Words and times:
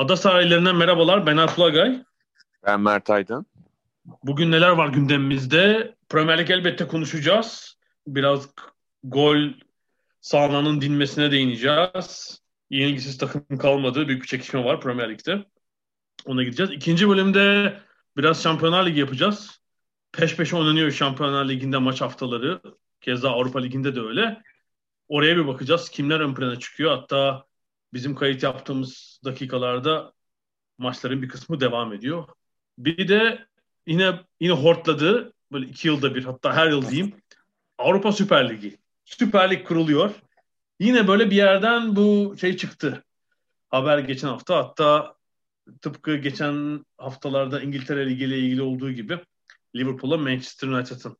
Ada 0.00 0.16
sahillerinden 0.16 0.76
merhabalar. 0.76 1.26
Ben 1.26 1.36
Alp 1.36 1.58
Ulagay. 1.58 2.04
Ben 2.66 2.80
Mert 2.80 3.10
Aydın. 3.10 3.46
Bugün 4.22 4.50
neler 4.50 4.68
var 4.68 4.88
gündemimizde? 4.88 5.94
Premier 6.08 6.38
Lig 6.38 6.50
elbette 6.50 6.86
konuşacağız. 6.86 7.78
Biraz 8.06 8.48
gol 9.04 9.38
sahananın 10.20 10.80
dinmesine 10.80 11.30
değineceğiz. 11.30 12.40
Yenilgisiz 12.70 13.18
takım 13.18 13.58
kalmadı. 13.58 14.08
Büyük 14.08 14.22
bir 14.22 14.26
çekişme 14.26 14.64
var 14.64 14.80
Premier 14.80 15.10
Lig'de. 15.10 15.44
Ona 16.26 16.42
gideceğiz. 16.42 16.72
İkinci 16.72 17.08
bölümde 17.08 17.74
biraz 18.16 18.42
Şampiyonlar 18.42 18.86
Ligi 18.86 19.00
yapacağız. 19.00 19.60
Peş 20.12 20.36
peşe 20.36 20.56
oynanıyor 20.56 20.90
Şampiyonlar 20.90 21.48
Ligi'nde 21.48 21.78
maç 21.78 22.00
haftaları. 22.00 22.60
Keza 23.00 23.30
Avrupa 23.30 23.60
Ligi'nde 23.60 23.96
de 23.96 24.00
öyle. 24.00 24.42
Oraya 25.08 25.36
bir 25.36 25.46
bakacağız. 25.46 25.88
Kimler 25.88 26.20
ön 26.20 26.34
plana 26.34 26.58
çıkıyor? 26.58 26.96
Hatta 26.96 27.49
bizim 27.92 28.14
kayıt 28.14 28.42
yaptığımız 28.42 29.20
dakikalarda 29.24 30.12
maçların 30.78 31.22
bir 31.22 31.28
kısmı 31.28 31.60
devam 31.60 31.92
ediyor. 31.92 32.28
Bir 32.78 33.08
de 33.08 33.46
yine 33.86 34.20
yine 34.40 34.52
hortladı. 34.52 35.32
Böyle 35.52 35.66
iki 35.66 35.88
yılda 35.88 36.14
bir 36.14 36.24
hatta 36.24 36.54
her 36.56 36.68
yıl 36.68 36.90
diyeyim. 36.90 37.14
Avrupa 37.78 38.12
Süper 38.12 38.50
Ligi. 38.50 38.78
Süper 39.04 39.50
Lig 39.50 39.66
kuruluyor. 39.66 40.14
Yine 40.80 41.08
böyle 41.08 41.30
bir 41.30 41.36
yerden 41.36 41.96
bu 41.96 42.36
şey 42.40 42.56
çıktı. 42.56 43.04
Haber 43.68 43.98
geçen 43.98 44.28
hafta 44.28 44.56
hatta 44.56 45.16
tıpkı 45.82 46.16
geçen 46.16 46.84
haftalarda 46.98 47.60
İngiltere 47.60 48.10
Ligi 48.10 48.24
ile 48.24 48.38
ilgili 48.38 48.62
olduğu 48.62 48.92
gibi 48.92 49.18
Liverpool'a 49.76 50.16
Manchester 50.16 50.68
United'ın 50.68 51.16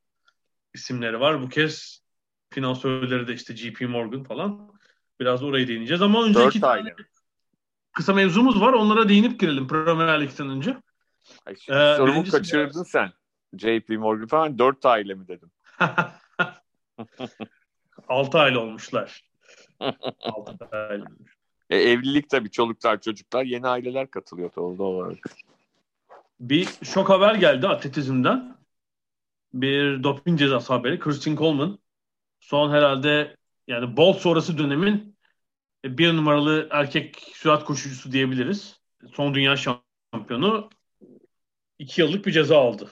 isimleri 0.75 1.21
var. 1.21 1.43
Bu 1.43 1.49
kez 1.49 2.01
finansörleri 2.51 3.29
de 3.29 3.35
işte 3.35 3.57
JP 3.57 3.81
Morgan 3.81 4.25
falan. 4.25 4.73
Biraz 5.21 5.43
orayı 5.43 5.69
değineceğiz 5.69 6.03
ama 6.03 6.25
önce 6.25 6.47
iki 6.47 6.61
tane 6.61 6.95
kısa 7.93 8.13
mevzumuz 8.15 8.61
var. 8.61 8.73
Onlara 8.73 9.09
değinip 9.09 9.41
girelim 9.41 9.69
Premier 9.69 10.21
Lig'den 10.21 10.51
önce. 10.51 10.77
Ay, 11.47 11.55
ee, 11.55 11.97
sorumu 11.97 12.25
kaçırdın 12.25 12.75
biraz... 12.75 12.89
sen. 12.89 13.13
JP 13.57 13.89
Morgan 13.89 14.27
falan 14.27 14.59
dört 14.59 14.87
aile 14.87 15.15
mi 15.15 15.29
dedim. 15.29 15.51
Altı 18.09 18.39
aile 18.39 18.59
olmuşlar. 18.59 19.25
Altı 20.21 20.69
aile 20.73 21.03
olmuş. 21.03 21.37
E, 21.71 21.77
evlilik 21.77 22.31
tabii 22.31 22.51
çoluklar 22.51 23.01
çocuklar 23.01 23.45
yeni 23.45 23.69
aileler 23.69 24.11
katılıyor 24.11 24.51
doğal 24.57 24.79
olarak. 24.79 25.19
Bir 26.41 26.69
şok 26.83 27.11
haber 27.11 27.35
geldi 27.35 27.69
atletizmden. 27.69 28.57
Bir 29.55 30.03
doping 30.03 30.39
cezası 30.39 30.73
haberi. 30.73 30.99
Christian 30.99 31.37
Coleman 31.37 31.79
son 32.41 32.71
herhalde 32.71 33.37
yani 33.71 33.97
Bolt 33.97 34.21
sonrası 34.21 34.59
dönemin 34.59 35.17
bir 35.85 36.17
numaralı 36.17 36.69
erkek 36.71 37.17
sürat 37.35 37.65
koşucusu 37.65 38.13
diyebiliriz. 38.13 38.81
Son 39.13 39.35
dünya 39.35 39.57
şampiyonu 39.57 40.71
iki 41.79 42.01
yıllık 42.01 42.27
bir 42.27 42.33
ceza 42.33 42.59
aldı. 42.59 42.91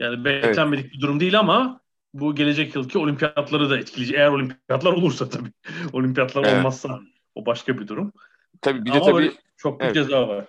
Yani 0.00 0.24
beklenmedik 0.24 0.84
evet. 0.84 0.94
bir 0.94 1.00
durum 1.00 1.20
değil 1.20 1.38
ama 1.38 1.80
bu 2.14 2.34
gelecek 2.34 2.74
yılki 2.74 2.98
olimpiyatları 2.98 3.70
da 3.70 3.78
etkileyecek. 3.78 4.18
Eğer 4.18 4.28
olimpiyatlar 4.28 4.92
olursa 4.92 5.28
tabii. 5.28 5.52
Olimpiyatlar 5.92 6.44
evet. 6.44 6.58
olmazsa 6.58 7.00
o 7.34 7.46
başka 7.46 7.78
bir 7.78 7.88
durum. 7.88 8.12
Tabii 8.60 8.84
bir 8.84 8.92
de 8.92 9.00
tabii 9.00 9.32
çok 9.56 9.80
bir 9.80 9.84
evet. 9.84 9.94
ceza 9.94 10.28
var. 10.28 10.46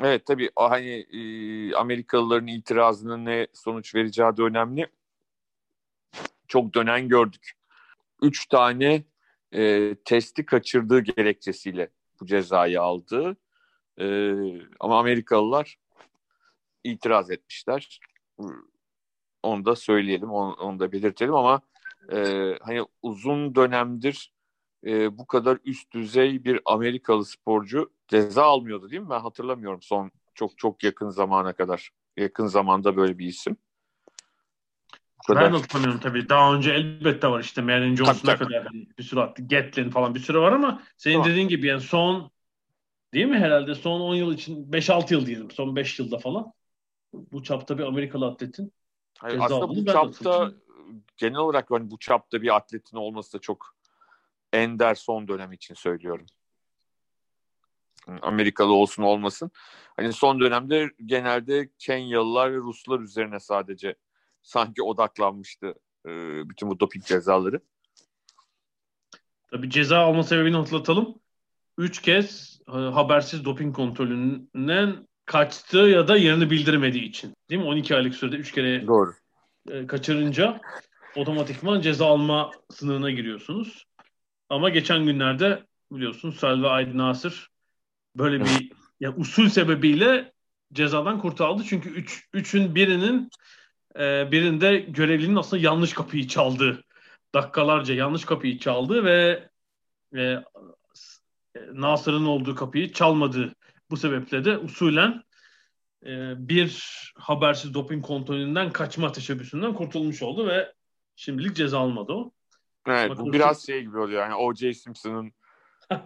Evet 0.00 0.26
tabii 0.26 0.50
o 0.56 0.70
hani 0.70 1.06
e, 1.12 1.74
Amerikalıların 1.74 2.46
itirazının 2.46 3.24
ne 3.24 3.46
sonuç 3.52 3.94
vereceği 3.94 4.36
de 4.36 4.42
önemli. 4.42 4.86
Çok 6.48 6.74
dönen 6.74 7.08
gördük. 7.08 7.52
Üç 8.22 8.46
tane 8.46 9.04
e, 9.54 9.94
testi 10.04 10.46
kaçırdığı 10.46 11.00
gerekçesiyle 11.00 11.90
bu 12.20 12.26
cezayı 12.26 12.80
aldı. 12.80 13.36
E, 14.00 14.34
ama 14.80 14.98
Amerikalılar 14.98 15.78
itiraz 16.84 17.30
etmişler. 17.30 18.00
Onu 19.42 19.64
da 19.64 19.76
söyleyelim, 19.76 20.30
onu, 20.30 20.52
onu 20.54 20.78
da 20.78 20.92
belirtelim 20.92 21.34
ama 21.34 21.60
e, 22.12 22.18
hani 22.60 22.84
uzun 23.02 23.54
dönemdir 23.54 24.32
e, 24.86 25.18
bu 25.18 25.26
kadar 25.26 25.58
üst 25.64 25.92
düzey 25.92 26.44
bir 26.44 26.60
Amerikalı 26.64 27.24
sporcu 27.24 27.92
ceza 28.08 28.42
almıyordu 28.44 28.90
değil 28.90 29.02
mi? 29.02 29.10
Ben 29.10 29.20
hatırlamıyorum 29.20 29.82
son 29.82 30.10
çok 30.34 30.58
çok 30.58 30.84
yakın 30.84 31.10
zamana 31.10 31.52
kadar. 31.52 31.90
Yakın 32.16 32.46
zamanda 32.46 32.96
böyle 32.96 33.18
bir 33.18 33.26
isim. 33.26 33.56
Kadar. 35.26 35.44
Ben 35.44 35.52
de 35.52 35.56
hatırlamıyorum 35.56 36.00
tabii. 36.00 36.28
Daha 36.28 36.54
önce 36.54 36.70
elbette 36.70 37.28
var 37.28 37.40
işte 37.40 37.62
Marion 37.62 37.96
Jones'una 37.96 38.36
kadar 38.36 38.64
hani 38.64 38.86
bir 38.98 39.02
sürü 39.02 39.20
attı. 39.20 39.48
Gatlin 39.48 39.90
falan 39.90 40.14
bir 40.14 40.20
sürü 40.20 40.38
var 40.38 40.52
ama 40.52 40.82
senin 40.96 41.14
tamam. 41.14 41.30
dediğin 41.30 41.48
gibi 41.48 41.66
yani 41.66 41.80
son 41.80 42.30
değil 43.14 43.26
mi 43.26 43.38
herhalde 43.38 43.74
son 43.74 44.00
10 44.00 44.14
yıl 44.14 44.34
için 44.34 44.72
5-6 44.72 45.14
yıl 45.14 45.26
diyelim. 45.26 45.50
Son 45.50 45.76
5 45.76 45.98
yılda 45.98 46.18
falan. 46.18 46.52
Bu 47.12 47.42
çapta 47.42 47.78
bir 47.78 47.82
Amerikalı 47.82 48.26
atletin 48.26 48.72
Hayır, 49.18 49.38
aslında 49.40 49.68
bu 49.68 49.86
çapta 49.86 50.52
genel 51.16 51.36
olarak 51.36 51.70
hani 51.70 51.90
bu 51.90 51.98
çapta 51.98 52.42
bir 52.42 52.56
atletin 52.56 52.96
olması 52.96 53.32
da 53.32 53.40
çok 53.40 53.74
ender 54.52 54.94
son 54.94 55.28
dönem 55.28 55.52
için 55.52 55.74
söylüyorum. 55.74 56.26
Amerikalı 58.22 58.72
olsun 58.72 59.02
olmasın. 59.02 59.50
Hani 59.96 60.12
son 60.12 60.40
dönemde 60.40 60.90
genelde 61.06 61.68
Kenyalılar 61.78 62.52
ve 62.52 62.56
Ruslar 62.56 63.00
üzerine 63.00 63.40
sadece 63.40 63.94
sanki 64.42 64.82
odaklanmıştı 64.82 65.74
e, 66.06 66.10
bütün 66.48 66.70
bu 66.70 66.80
doping 66.80 67.04
cezaları. 67.04 67.60
Tabii 69.50 69.70
ceza 69.70 69.98
alma 69.98 70.22
sebebini 70.22 70.56
hatırlatalım. 70.56 71.14
Üç 71.78 72.02
kez 72.02 72.60
e, 72.68 72.72
habersiz 72.72 73.44
doping 73.44 73.76
kontrolünden 73.76 75.08
kaçtı 75.24 75.78
ya 75.78 76.08
da 76.08 76.16
yerini 76.16 76.50
bildirmediği 76.50 77.04
için. 77.04 77.34
Değil 77.50 77.60
mi? 77.60 77.66
12 77.66 77.96
aylık 77.96 78.14
sürede 78.14 78.36
3 78.36 78.52
kere 78.52 78.86
Doğru. 78.86 79.12
E, 79.68 79.86
kaçırınca 79.86 80.60
otomatikman 81.16 81.80
ceza 81.80 82.06
alma 82.06 82.50
sınırına 82.70 83.10
giriyorsunuz. 83.10 83.86
Ama 84.48 84.68
geçen 84.68 85.04
günlerde 85.04 85.64
biliyorsun 85.92 86.30
Selvi 86.30 86.66
Aydın 86.66 86.98
Nasır 86.98 87.50
böyle 88.16 88.44
bir 88.44 88.72
ya 89.00 89.16
usul 89.16 89.48
sebebiyle 89.48 90.32
cezadan 90.72 91.18
kurtarıldı. 91.18 91.64
Çünkü 91.68 91.90
üç, 91.90 92.28
üçün 92.32 92.74
birinin 92.74 93.30
e, 93.98 94.32
birinde 94.32 94.78
görevlinin 94.78 95.36
aslında 95.36 95.62
yanlış 95.62 95.92
kapıyı 95.92 96.28
çaldı. 96.28 96.84
Dakikalarca 97.34 97.94
yanlış 97.94 98.24
kapıyı 98.24 98.58
çaldı 98.58 99.04
ve 99.04 99.48
e, 100.16 100.44
Nasır'ın 101.72 102.26
olduğu 102.26 102.54
kapıyı 102.54 102.92
çalmadı. 102.92 103.54
Bu 103.90 103.96
sebeple 103.96 104.44
de 104.44 104.58
usulen 104.58 105.22
e, 106.06 106.32
bir 106.48 107.12
habersiz 107.18 107.74
doping 107.74 108.06
kontrolünden 108.06 108.72
kaçma 108.72 109.12
teşebbüsünden 109.12 109.74
kurtulmuş 109.74 110.22
oldu 110.22 110.48
ve 110.48 110.72
şimdilik 111.16 111.56
ceza 111.56 111.78
almadı 111.78 112.12
o. 112.12 112.32
Evet 112.86 113.10
Bakın 113.10 113.26
bu 113.26 113.32
biraz 113.32 113.66
şey 113.66 113.80
gibi 113.80 113.98
oluyor 113.98 114.22
yani 114.22 114.34
O.J. 114.34 114.74
Simpson'ın 114.74 115.32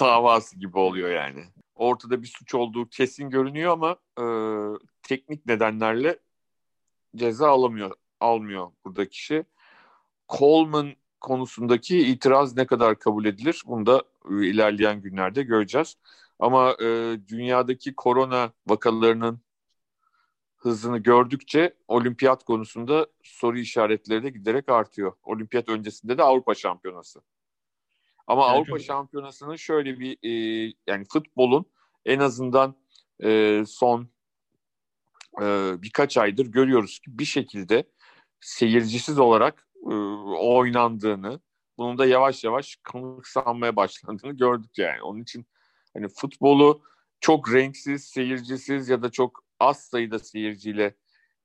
davası 0.00 0.58
gibi 0.58 0.78
oluyor 0.78 1.10
yani. 1.10 1.44
Ortada 1.74 2.22
bir 2.22 2.26
suç 2.26 2.54
olduğu 2.54 2.88
kesin 2.88 3.30
görünüyor 3.30 3.72
ama 3.72 3.96
e, 4.18 4.24
teknik 5.02 5.46
nedenlerle 5.46 6.18
ceza 7.16 7.48
alamıyor, 7.48 7.94
almıyor 8.20 8.70
burada 8.84 9.08
kişi. 9.08 9.44
Coleman 10.28 10.94
konusundaki 11.20 11.98
itiraz 11.98 12.56
ne 12.56 12.66
kadar 12.66 12.98
kabul 12.98 13.24
edilir 13.24 13.62
bunu 13.66 13.86
da 13.86 14.02
ilerleyen 14.30 15.02
günlerde 15.02 15.42
göreceğiz. 15.42 15.96
Ama 16.38 16.76
e, 16.80 17.18
dünyadaki 17.28 17.94
korona 17.94 18.52
vakalarının 18.66 19.40
hızını 20.56 20.98
gördükçe 20.98 21.74
olimpiyat 21.88 22.44
konusunda 22.44 23.06
soru 23.22 23.58
işaretleri 23.58 24.22
de 24.22 24.30
giderek 24.30 24.68
artıyor. 24.68 25.12
Olimpiyat 25.22 25.68
öncesinde 25.68 26.18
de 26.18 26.22
Avrupa 26.22 26.54
Şampiyonası. 26.54 27.20
Ama 28.26 28.46
evet, 28.46 28.56
Avrupa 28.56 28.78
Şampiyonası'nın 28.78 29.56
şöyle 29.56 30.00
bir 30.00 30.18
e, 30.22 30.74
yani 30.86 31.04
futbolun 31.12 31.66
en 32.04 32.18
azından 32.18 32.74
e, 33.24 33.62
son 33.66 34.08
e, 35.40 35.74
birkaç 35.82 36.16
aydır 36.18 36.46
görüyoruz 36.46 36.98
ki 36.98 37.18
bir 37.18 37.24
şekilde 37.24 37.84
seyircisiz 38.40 39.18
olarak 39.18 39.66
e, 39.90 39.94
oynandığını, 40.38 41.40
bunun 41.78 41.98
da 41.98 42.06
yavaş 42.06 42.44
yavaş 42.44 42.78
kanıksanmaya 42.82 43.76
başlandığını 43.76 44.32
gördük 44.32 44.78
yani. 44.78 45.02
Onun 45.02 45.22
için 45.22 45.46
hani 45.94 46.08
futbolu 46.08 46.82
çok 47.20 47.52
renksiz, 47.52 48.04
seyircisiz 48.04 48.88
ya 48.88 49.02
da 49.02 49.10
çok 49.10 49.44
az 49.60 49.84
sayıda 49.84 50.18
seyirciyle 50.18 50.96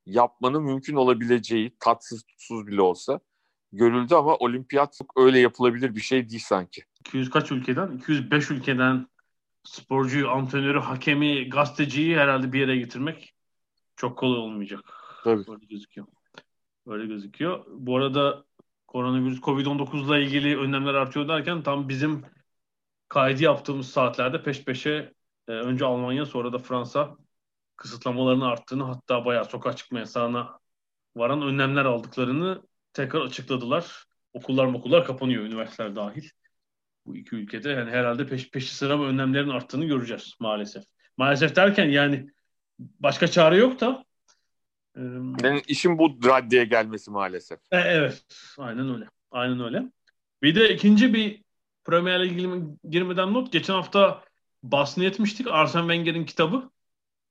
yapmanın 0.06 0.64
mümkün 0.64 0.96
olabileceği 0.96 1.78
tatsız 1.80 2.24
tutsuz 2.24 2.68
bile 2.68 2.82
olsa 2.82 3.20
görüldü 3.72 4.16
ama 4.16 4.36
olimpiyat 4.36 5.00
öyle 5.18 5.40
yapılabilir 5.40 5.96
bir 5.96 6.02
şey 6.02 6.30
değil 6.30 6.44
sanki. 6.46 6.84
200 7.00 7.30
kaç 7.30 7.52
ülkeden? 7.52 7.92
205 7.98 8.52
ülkeden 8.52 9.08
sporcuyu, 9.64 10.30
antrenörü, 10.30 10.80
hakemi, 10.80 11.50
gazeteciyi 11.50 12.18
herhalde 12.18 12.54
bir 12.54 12.60
yere 12.60 12.78
getirmek 12.78 13.37
çok 13.98 14.18
kolay 14.18 14.40
olmayacak. 14.40 14.80
Tabii. 15.24 15.52
Öyle 15.52 15.66
gözüküyor. 15.66 16.08
Öyle 16.88 17.06
gözüküyor. 17.06 17.66
Bu 17.68 17.98
arada 17.98 18.46
koronavirüs 18.88 19.40
Covid-19 19.40 20.08
ile 20.08 20.24
ilgili 20.24 20.58
önlemler 20.58 20.94
artıyor 20.94 21.28
derken 21.28 21.64
tam 21.64 21.90
bizim 21.90 22.26
kaydı 23.10 23.44
yaptığımız 23.44 23.90
saatlerde 23.90 24.44
peş 24.44 24.64
peşe 24.66 25.14
e, 25.48 25.52
önce 25.52 25.86
Almanya 25.86 26.26
sonra 26.26 26.54
da 26.54 26.58
Fransa 26.58 27.18
kısıtlamaların 27.76 28.42
arttığını 28.42 28.84
hatta 28.84 29.26
bayağı 29.26 29.46
sokağa 29.46 29.76
çıkma 29.76 30.00
yasağına 30.00 30.60
varan 31.16 31.42
önlemler 31.42 31.86
aldıklarını 31.86 32.62
tekrar 32.94 33.22
açıkladılar. 33.22 34.06
Okullar 34.34 34.66
okullar 34.66 35.06
kapanıyor, 35.06 35.44
üniversiteler 35.44 35.96
dahil. 35.96 36.30
Bu 37.06 37.16
iki 37.16 37.36
ülkede 37.36 37.70
yani 37.70 37.92
herhalde 37.92 38.28
peş 38.28 38.52
peşi 38.52 38.76
sıra 38.76 39.02
önlemlerin 39.02 39.50
arttığını 39.50 39.86
göreceğiz 39.86 40.36
maalesef. 40.40 40.84
Maalesef 41.18 41.56
derken 41.56 41.90
yani 41.90 42.30
başka 42.80 43.28
çare 43.28 43.58
yok 43.58 43.82
da 43.82 44.08
yani 45.44 45.62
işin 45.68 45.98
bu 45.98 46.18
raddeye 46.26 46.66
gelmesi 46.66 47.12
maalesef. 47.12 47.60
E, 47.72 47.78
evet. 47.78 48.26
Aynen 48.58 48.94
öyle. 48.94 49.06
Aynen 49.32 49.60
öyle. 49.60 49.84
Bir 50.42 50.56
de 50.56 50.74
ikinci 50.74 51.14
bir 51.14 51.42
Premier 51.86 52.26
Lig'e 52.26 52.60
girmeden 52.90 53.34
not. 53.34 53.52
Geçen 53.52 53.74
hafta 53.74 54.24
basını 54.64 55.06
etmiştik. 55.06 55.48
Arsene 55.48 55.82
Wenger'in 55.82 56.26
kitabı. 56.26 56.70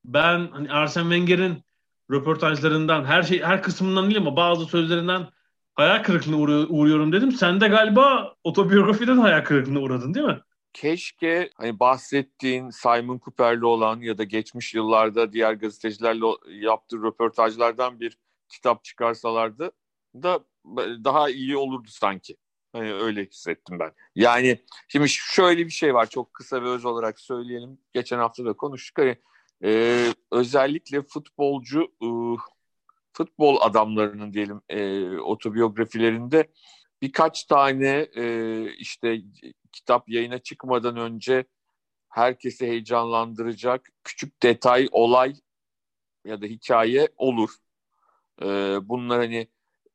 Ben 0.05 0.47
hani 0.51 0.71
Arsene 0.71 1.03
Wenger'in 1.03 1.63
röportajlarından 2.11 3.05
her 3.05 3.23
şey 3.23 3.41
her 3.41 3.63
kısmından 3.63 4.05
değil 4.05 4.17
ama 4.17 4.35
bazı 4.35 4.65
sözlerinden 4.65 5.27
hayal 5.75 6.03
kırıklığına 6.03 6.67
uğruyorum 6.67 7.11
dedim. 7.11 7.31
Sen 7.31 7.61
de 7.61 7.67
galiba 7.67 8.35
otobiyografiden 8.43 9.17
hayal 9.17 9.43
kırıklığına 9.43 9.79
uğradın 9.79 10.13
değil 10.13 10.25
mi? 10.25 10.39
Keşke 10.81 11.49
hani 11.55 11.79
bahsettiğin 11.79 12.69
Simon 12.69 13.19
Cooper'li 13.19 13.65
olan 13.65 13.99
ya 14.01 14.17
da 14.17 14.23
geçmiş 14.23 14.73
yıllarda 14.73 15.33
diğer 15.33 15.53
gazetecilerle 15.53 16.25
yaptığı 16.47 16.97
röportajlardan 16.97 17.99
bir 17.99 18.17
kitap 18.49 18.83
çıkarsalardı 18.83 19.71
da 20.15 20.39
daha 21.03 21.29
iyi 21.29 21.57
olurdu 21.57 21.87
sanki. 21.89 22.37
Hani 22.73 22.93
öyle 22.93 23.25
hissettim 23.25 23.79
ben. 23.79 23.91
Yani 24.15 24.59
şimdi 24.87 25.09
şöyle 25.09 25.65
bir 25.65 25.71
şey 25.71 25.93
var 25.93 26.09
çok 26.09 26.33
kısa 26.33 26.63
ve 26.63 26.67
öz 26.69 26.85
olarak 26.85 27.19
söyleyelim. 27.19 27.77
Geçen 27.93 28.17
hafta 28.17 28.45
da 28.45 28.53
konuştuk. 28.53 28.97
Hani, 28.97 29.17
e, 29.63 30.03
özellikle 30.31 31.01
futbolcu 31.01 31.81
e, 31.81 32.07
futbol 33.13 33.57
adamlarının 33.61 34.33
diyelim 34.33 34.61
e, 34.69 35.09
otobiyografilerinde 35.19 36.51
birkaç 37.01 37.43
tane 37.43 38.07
e, 38.15 38.65
işte 38.77 39.21
kitap 39.71 40.09
yayına 40.09 40.39
çıkmadan 40.39 40.97
önce 40.97 41.45
herkesi 42.09 42.67
heyecanlandıracak 42.67 43.89
küçük 44.03 44.43
detay, 44.43 44.87
olay 44.91 45.33
ya 46.25 46.41
da 46.41 46.45
hikaye 46.45 47.07
olur. 47.17 47.49
Ee, 48.41 48.77
bunlar 48.83 49.19
hani 49.19 49.47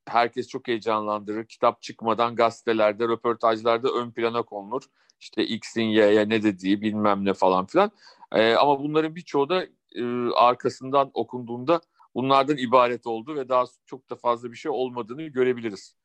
herkes 0.06 0.48
çok 0.48 0.68
heyecanlandırır. 0.68 1.46
Kitap 1.46 1.82
çıkmadan 1.82 2.36
gazetelerde, 2.36 3.04
röportajlarda 3.08 3.88
ön 3.92 4.10
plana 4.10 4.42
konulur. 4.42 4.82
İşte 5.20 5.44
X'in 5.44 5.82
Y'ye 5.82 6.28
ne 6.28 6.42
dediği 6.42 6.80
bilmem 6.82 7.24
ne 7.24 7.34
falan 7.34 7.66
filan. 7.66 7.90
Ee, 8.32 8.54
ama 8.54 8.80
bunların 8.80 9.14
birçoğu 9.14 9.48
da 9.48 9.66
e, 9.94 10.30
arkasından 10.34 11.10
okunduğunda 11.14 11.80
bunlardan 12.14 12.56
ibaret 12.56 13.06
oldu 13.06 13.34
ve 13.36 13.48
daha 13.48 13.64
çok 13.86 14.10
da 14.10 14.16
fazla 14.16 14.52
bir 14.52 14.56
şey 14.56 14.70
olmadığını 14.70 15.22
görebiliriz 15.22 16.01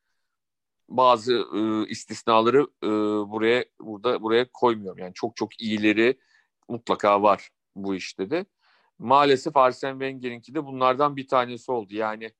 bazı 0.88 1.34
e, 1.34 1.86
istisnaları 1.88 2.66
e, 2.84 2.88
buraya 3.30 3.64
burada 3.80 4.22
buraya 4.22 4.52
koymuyorum. 4.52 4.98
Yani 4.98 5.14
çok 5.14 5.36
çok 5.36 5.62
iyileri 5.62 6.18
mutlaka 6.68 7.22
var 7.22 7.50
bu 7.76 7.94
işte 7.94 8.30
de. 8.30 8.46
Maalesef 8.98 9.56
Arsene 9.56 9.92
Wenger'inki 9.92 10.54
de 10.54 10.64
bunlardan 10.64 11.16
bir 11.16 11.28
tanesi 11.28 11.72
oldu. 11.72 11.94
Yani 11.94 12.32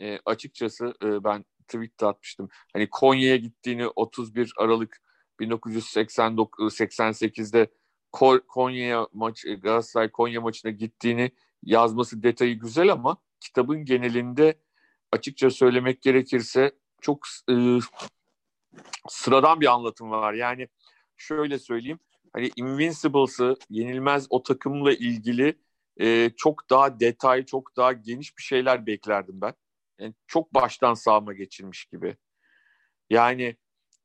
e, 0.00 0.18
açıkçası 0.24 0.94
e, 1.02 1.24
ben 1.24 1.44
tweet'te 1.68 2.06
atmıştım. 2.06 2.48
Hani 2.72 2.90
Konya'ya 2.90 3.36
gittiğini 3.36 3.88
31 3.88 4.52
Aralık 4.56 5.02
1989-88'de 5.40 7.68
Konya'ya 8.48 9.08
maç 9.12 9.44
Galatasaray 9.62 10.10
Konya 10.10 10.40
maçına 10.40 10.70
gittiğini 10.70 11.30
yazması 11.62 12.22
detayı 12.22 12.58
güzel 12.58 12.92
ama 12.92 13.16
kitabın 13.40 13.84
genelinde 13.84 14.60
açıkça 15.12 15.50
söylemek 15.50 16.02
gerekirse 16.02 16.72
çok 17.00 17.26
e, 17.50 17.78
sıradan 19.08 19.60
bir 19.60 19.66
anlatım 19.66 20.10
var. 20.10 20.32
Yani 20.34 20.68
şöyle 21.16 21.58
söyleyeyim. 21.58 21.98
Hani 22.32 22.50
Invincibles'ı 22.56 23.56
yenilmez 23.70 24.26
o 24.30 24.42
takımla 24.42 24.92
ilgili 24.92 25.58
e, 26.00 26.30
çok 26.36 26.70
daha 26.70 27.00
detay, 27.00 27.46
çok 27.46 27.76
daha 27.76 27.92
geniş 27.92 28.36
bir 28.38 28.42
şeyler 28.42 28.86
beklerdim 28.86 29.40
ben. 29.40 29.54
Yani 29.98 30.14
çok 30.26 30.54
baştan 30.54 30.94
sağma 30.94 31.32
geçilmiş 31.32 31.84
gibi. 31.84 32.16
Yani 33.10 33.56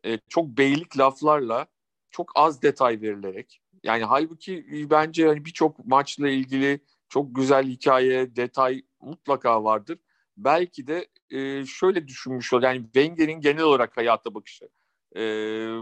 e, 0.06 0.18
çok 0.30 0.48
beylik 0.48 0.98
laflarla 0.98 1.68
çok 2.12 2.32
az 2.36 2.62
detay 2.62 3.02
verilerek 3.02 3.62
yani 3.86 4.04
halbuki 4.04 4.88
bence 4.90 5.28
hani 5.28 5.46
birçok 5.46 5.86
maçla 5.86 6.30
ilgili 6.30 6.80
çok 7.10 7.36
güzel 7.36 7.68
hikaye, 7.68 8.36
detay 8.36 8.82
mutlaka 9.02 9.64
vardır 9.64 9.98
belki 10.38 10.88
de 10.88 11.08
e, 11.30 11.66
şöyle 11.66 12.08
düşünmüş 12.08 12.54
ol. 12.54 12.64
Yani 12.64 12.84
Wenger'in 12.84 13.42
genel 13.42 13.64
olarak 13.64 13.98
hayata 13.98 14.34
bakışı 14.34 14.70
e, 15.16 15.22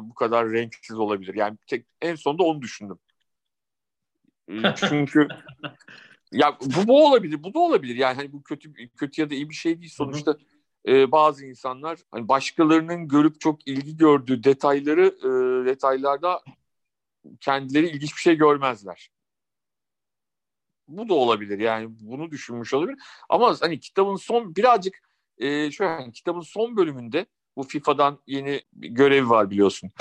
bu 0.02 0.14
kadar 0.14 0.52
renksiz 0.52 0.98
olabilir. 0.98 1.36
Yani 1.36 1.58
tek, 1.68 1.86
en 2.02 2.16
sonunda 2.16 2.44
onu 2.44 2.62
düşündüm. 2.62 3.00
E, 4.50 4.54
çünkü 4.76 5.28
ya 6.32 6.58
bu, 6.62 6.88
bu 6.88 7.08
olabilir, 7.08 7.44
bu 7.44 7.54
da 7.54 7.60
olabilir. 7.60 7.96
Yani 7.96 8.16
hani 8.16 8.34
bu 8.34 8.44
kötü 8.44 8.74
kötü 8.88 9.22
ya 9.22 9.30
da 9.30 9.36
iyi 9.36 9.50
bir 9.50 9.56
şey 9.56 9.80
değil. 9.82 9.92
Sonuçta 9.92 10.38
e, 10.88 11.12
bazı 11.12 11.46
insanlar 11.46 12.00
hani 12.12 12.28
başkalarının 12.28 13.08
görüp 13.08 13.40
çok 13.40 13.68
ilgi 13.68 13.98
gördüğü 13.98 14.44
detayları 14.44 15.06
e, 15.06 15.66
detaylarda 15.66 16.42
kendileri 17.42 17.88
ilginç 17.88 18.16
bir 18.16 18.22
şey 18.22 18.36
görmezler 18.36 19.10
bu 20.88 21.10
da 21.10 21.14
olabilir 21.14 21.60
yani 21.60 21.88
bunu 21.90 22.32
düşünmüş 22.32 22.74
olabilir. 22.74 23.00
Ama 23.30 23.56
hani 23.62 23.80
kitabın 23.80 24.16
son 24.16 24.56
birazcık 24.56 25.00
e, 25.38 25.72
şöyle 25.72 25.92
yani 25.92 26.12
kitabın 26.12 26.42
son 26.42 26.78
bölümünde 26.78 27.26
bu 27.56 27.64
FIFA'dan 27.64 28.20
yeni 28.28 28.62
bir 28.74 28.90
görev 28.90 29.30
var 29.30 29.50
biliyorsun. 29.50 29.92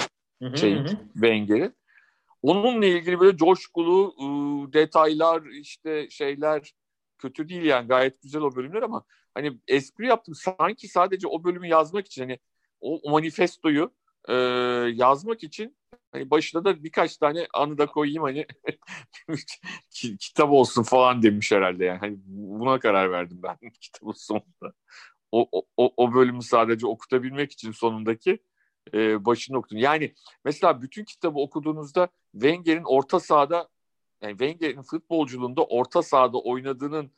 Şeyin 0.54 0.86
Wenger'in. 1.12 1.74
Onunla 2.42 2.86
ilgili 2.86 3.20
böyle 3.20 3.36
coşkulu 3.36 4.14
e, 4.18 4.26
detaylar 4.72 5.42
işte 5.42 6.10
şeyler 6.10 6.72
kötü 7.18 7.48
değil 7.48 7.62
yani 7.62 7.88
gayet 7.88 8.22
güzel 8.22 8.42
o 8.42 8.56
bölümler 8.56 8.82
ama 8.82 9.04
hani 9.34 9.58
espri 9.68 10.06
yaptım 10.06 10.34
sanki 10.34 10.88
sadece 10.88 11.28
o 11.28 11.44
bölümü 11.44 11.68
yazmak 11.68 12.06
için 12.06 12.22
hani 12.22 12.38
o, 12.80 13.00
o 13.02 13.10
manifestoyu 13.10 13.92
e, 14.28 14.34
yazmak 14.94 15.42
için 15.44 15.76
Hani 16.12 16.30
başına 16.30 16.64
da 16.64 16.84
birkaç 16.84 17.16
tane 17.16 17.46
anı 17.54 17.78
da 17.78 17.86
koyayım 17.86 18.22
hani 18.22 18.46
kitap 20.20 20.50
olsun 20.50 20.82
falan 20.82 21.22
demiş 21.22 21.52
herhalde 21.52 21.84
yani. 21.84 21.98
Hani 21.98 22.16
buna 22.26 22.78
karar 22.78 23.10
verdim 23.10 23.40
ben 23.42 23.70
kitabın 23.80 24.12
sonunda. 24.12 24.72
O, 25.32 25.48
o, 25.76 25.92
o 25.96 26.14
bölümü 26.14 26.42
sadece 26.42 26.86
okutabilmek 26.86 27.52
için 27.52 27.72
sonundaki 27.72 28.38
e, 28.94 29.24
başını 29.24 29.58
okudum. 29.58 29.78
Yani 29.78 30.14
mesela 30.44 30.82
bütün 30.82 31.04
kitabı 31.04 31.38
okuduğunuzda 31.38 32.08
Wenger'in 32.32 32.84
orta 32.84 33.20
sahada 33.20 33.68
yani 34.22 34.30
Wenger'in 34.30 34.82
futbolculuğunda 34.82 35.64
orta 35.64 36.02
sahada 36.02 36.38
oynadığının 36.38 37.12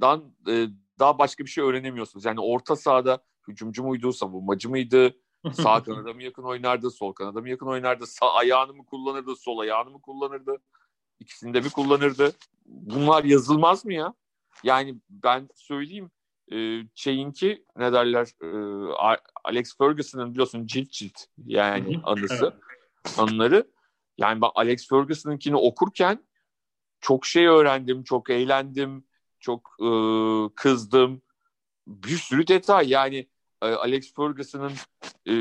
dan 0.00 0.34
e, 0.48 0.66
daha 0.98 1.18
başka 1.18 1.44
bir 1.44 1.50
şey 1.50 1.64
öğrenemiyorsunuz. 1.64 2.24
Yani 2.24 2.40
orta 2.40 2.76
sahada 2.76 3.24
hücumcu 3.48 3.84
muydu, 3.84 4.12
savunmacı 4.12 4.70
mıydı, 4.70 5.16
Sağ 5.52 5.82
kanada 5.84 6.12
mı 6.12 6.22
yakın 6.22 6.42
oynardı, 6.42 6.90
sol 6.90 7.12
kanada 7.12 7.40
mı 7.40 7.48
yakın 7.48 7.66
oynardı, 7.66 8.06
sağ 8.06 8.34
ayağını 8.34 8.74
mı 8.74 8.84
kullanırdı, 8.84 9.36
sol 9.36 9.58
ayağını 9.58 9.90
mı 9.90 10.00
kullanırdı? 10.00 10.56
İkisini 11.20 11.54
de 11.54 11.60
mi 11.60 11.70
kullanırdı? 11.70 12.32
Bunlar 12.66 13.24
yazılmaz 13.24 13.84
mı 13.84 13.92
ya? 13.92 14.14
Yani 14.64 14.96
ben 15.10 15.48
söyleyeyim 15.54 16.10
e, 16.52 16.82
şeyinki 16.94 17.64
ne 17.76 17.92
derler 17.92 18.28
e, 18.42 18.48
Alex 19.44 19.78
Ferguson'ın 19.78 20.32
biliyorsun 20.32 20.66
cilt 20.66 20.90
cilt 20.90 21.20
yani 21.46 22.00
anısı 22.04 22.60
anıları. 23.18 23.70
Yani 24.18 24.42
ben 24.42 24.50
Alex 24.54 24.88
Ferguson'ınkini 24.88 25.56
okurken 25.56 26.24
çok 27.00 27.26
şey 27.26 27.46
öğrendim, 27.46 28.04
çok 28.04 28.30
eğlendim, 28.30 29.04
çok 29.40 29.76
e, 29.80 29.88
kızdım 30.54 31.22
bir 31.86 32.16
sürü 32.16 32.46
detay 32.46 32.88
yani 32.88 33.28
Alex 33.66 34.14
Ferguson'ın 34.14 34.72
e, 35.26 35.34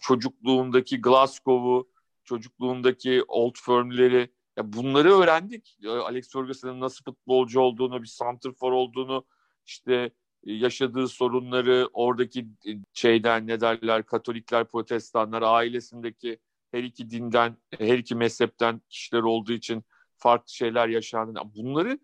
çocukluğundaki 0.00 1.00
Glasgow'u, 1.00 1.88
çocukluğundaki 2.24 3.24
Old 3.28 3.54
Firm'leri 3.56 4.30
ya 4.56 4.72
bunları 4.72 5.18
öğrendik. 5.18 5.78
E, 5.84 5.88
Alex 5.88 6.32
Ferguson'ın 6.32 6.80
nasıl 6.80 7.04
futbolcu 7.04 7.60
olduğunu, 7.60 8.02
bir 8.02 8.08
santrfor 8.08 8.72
olduğunu, 8.72 9.24
işte 9.66 10.10
e, 10.44 10.52
yaşadığı 10.52 11.08
sorunları, 11.08 11.88
oradaki 11.92 12.40
e, 12.40 12.70
şeyden 12.92 13.46
ne 13.46 13.60
derler, 13.60 14.06
Katolikler, 14.06 14.68
Protestanlar, 14.68 15.42
ailesindeki 15.42 16.38
her 16.70 16.82
iki 16.82 17.10
dinden, 17.10 17.56
her 17.78 17.98
iki 17.98 18.14
mezhepten 18.14 18.80
kişiler 18.88 19.22
olduğu 19.22 19.52
için 19.52 19.84
farklı 20.16 20.52
şeyler 20.52 20.88
yaşandı. 20.88 21.40
Bunları 21.54 21.98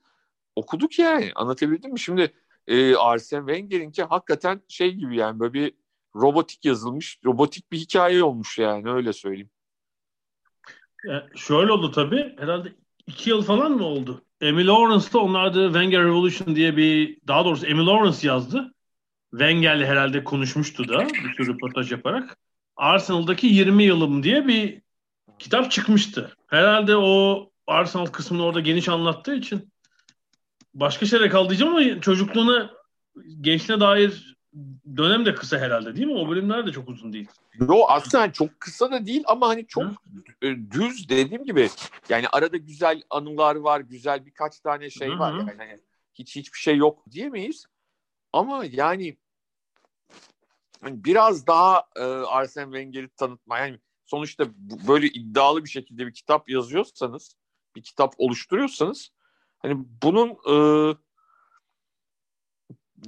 okuduk 0.56 0.98
yani. 0.98 1.32
Anlatabildim 1.34 1.92
mi? 1.92 2.00
Şimdi 2.00 2.34
e, 2.66 2.96
Arsene 2.96 3.52
Wenger'inki 3.52 4.02
hakikaten 4.02 4.60
şey 4.68 4.94
gibi 4.94 5.16
yani 5.16 5.40
böyle 5.40 5.52
bir 5.52 5.72
robotik 6.14 6.64
yazılmış, 6.64 7.18
robotik 7.24 7.72
bir 7.72 7.78
hikaye 7.78 8.24
olmuş 8.24 8.58
yani 8.58 8.90
öyle 8.90 9.12
söyleyeyim. 9.12 9.50
Ya 11.04 11.26
şöyle 11.34 11.72
oldu 11.72 11.90
tabii. 11.90 12.34
Herhalde 12.38 12.72
iki 13.06 13.30
yıl 13.30 13.42
falan 13.42 13.72
mı 13.72 13.84
oldu? 13.84 14.22
Emil 14.40 14.66
Lawrence'da 14.66 15.18
onlar 15.18 15.54
da 15.54 15.66
Wenger 15.66 16.04
Revolution 16.04 16.56
diye 16.56 16.76
bir 16.76 17.18
daha 17.28 17.44
doğrusu 17.44 17.66
Emil 17.66 17.86
Lawrence 17.86 18.28
yazdı. 18.28 18.74
Wenger'le 19.30 19.86
herhalde 19.86 20.24
konuşmuştu 20.24 20.88
da 20.88 21.06
bir 21.06 21.34
sürü 21.36 21.54
röportaj 21.54 21.92
yaparak. 21.92 22.38
Arsenal'daki 22.76 23.46
20 23.46 23.84
yılım 23.84 24.22
diye 24.22 24.46
bir 24.46 24.82
kitap 25.38 25.70
çıkmıştı. 25.70 26.36
Herhalde 26.46 26.96
o 26.96 27.50
Arsenal 27.66 28.06
kısmını 28.06 28.44
orada 28.44 28.60
geniş 28.60 28.88
anlattığı 28.88 29.34
için 29.34 29.72
başka 30.80 31.06
şeyler 31.06 31.30
kaldı 31.30 31.48
diyeceğim 31.48 31.74
ama 31.74 32.00
çocukluğuna 32.00 32.70
gençliğine 33.40 33.80
dair 33.80 34.36
dönem 34.96 35.26
de 35.26 35.34
kısa 35.34 35.58
herhalde 35.58 35.96
değil 35.96 36.06
mi? 36.06 36.14
O 36.14 36.28
bölümler 36.28 36.66
de 36.66 36.72
çok 36.72 36.88
uzun 36.88 37.12
değil. 37.12 37.28
Yo 37.60 37.84
aslında 37.88 38.32
çok 38.32 38.60
kısa 38.60 38.90
da 38.90 39.06
değil 39.06 39.24
ama 39.26 39.48
hani 39.48 39.66
çok 39.66 39.84
Hı? 39.84 40.70
düz 40.70 41.08
dediğim 41.08 41.44
gibi 41.44 41.70
yani 42.08 42.28
arada 42.28 42.56
güzel 42.56 43.02
anılar 43.10 43.56
var, 43.56 43.80
güzel 43.80 44.26
birkaç 44.26 44.60
tane 44.60 44.90
şey 44.90 45.08
Hı-hı. 45.08 45.18
var 45.18 45.32
yani 45.32 45.54
hani 45.58 45.80
hiç 46.14 46.36
hiçbir 46.36 46.58
şey 46.58 46.76
yok 46.76 47.04
diyemeyiz. 47.10 47.66
Ama 48.32 48.64
yani 48.70 49.16
hani 50.80 51.04
biraz 51.04 51.46
daha 51.46 51.84
e, 51.96 52.02
Arsene 52.02 52.64
Wenger'i 52.64 53.08
tanıtma 53.08 53.58
yani 53.58 53.78
sonuçta 54.06 54.44
böyle 54.88 55.06
iddialı 55.06 55.64
bir 55.64 55.70
şekilde 55.70 56.06
bir 56.06 56.14
kitap 56.14 56.48
yazıyorsanız, 56.48 57.36
bir 57.76 57.82
kitap 57.82 58.14
oluşturuyorsanız 58.18 59.10
hani 59.58 59.84
bunun 60.02 60.30
e, 60.30 60.56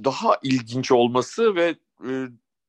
daha 0.03 0.37
ilginç 0.43 0.91
olması 0.91 1.55
ve 1.55 1.75
e, 2.07 2.27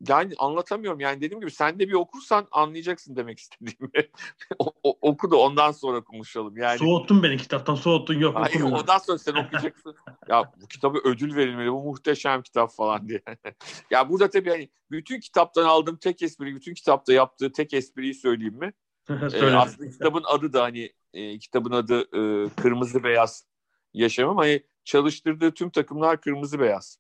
yani 0.08 0.34
anlatamıyorum 0.38 1.00
yani 1.00 1.20
dediğim 1.20 1.40
gibi 1.40 1.50
sen 1.50 1.78
de 1.78 1.88
bir 1.88 1.92
okursan 1.92 2.48
anlayacaksın 2.50 3.16
demek 3.16 3.38
istediğimi. 3.38 3.90
o, 4.58 4.72
o, 4.82 4.98
oku 5.00 5.30
da 5.30 5.36
ondan 5.36 5.72
sonra 5.72 6.04
konuşalım. 6.04 6.56
Yani, 6.56 6.78
Soğuttun 6.78 7.22
beni 7.22 7.36
kitaptan 7.36 7.74
soğuttun 7.74 8.14
yok. 8.18 8.36
Hayır, 8.36 8.60
ondan 8.60 8.98
sonra 8.98 9.18
sen 9.18 9.34
okuyacaksın. 9.34 9.94
ya 10.28 10.52
bu 10.62 10.66
kitabı 10.66 10.98
ödül 11.04 11.36
verilmeli 11.36 11.72
bu 11.72 11.82
muhteşem 11.82 12.42
kitap 12.42 12.72
falan 12.72 13.08
diye. 13.08 13.22
ya 13.90 14.08
burada 14.08 14.30
tabii 14.30 14.50
hani 14.50 14.70
bütün 14.90 15.20
kitaptan 15.20 15.64
aldığım 15.64 15.96
tek 15.96 16.22
espri, 16.22 16.54
bütün 16.54 16.74
kitapta 16.74 17.12
yaptığı 17.12 17.52
tek 17.52 17.74
espriyi 17.74 18.14
söyleyeyim 18.14 18.58
mi? 18.58 18.72
ee, 19.10 19.44
aslında 19.44 19.90
kitabın 19.90 20.22
adı 20.26 20.52
da 20.52 20.62
hani 20.62 20.92
e, 21.12 21.38
kitabın 21.38 21.72
adı 21.72 22.00
e, 22.00 22.48
Kırmızı 22.48 23.04
Beyaz 23.04 23.49
Yaşamım. 23.92 24.36
Hani 24.36 24.62
çalıştırdığı 24.84 25.54
tüm 25.54 25.70
takımlar 25.70 26.20
kırmızı 26.20 26.60
beyaz. 26.60 26.98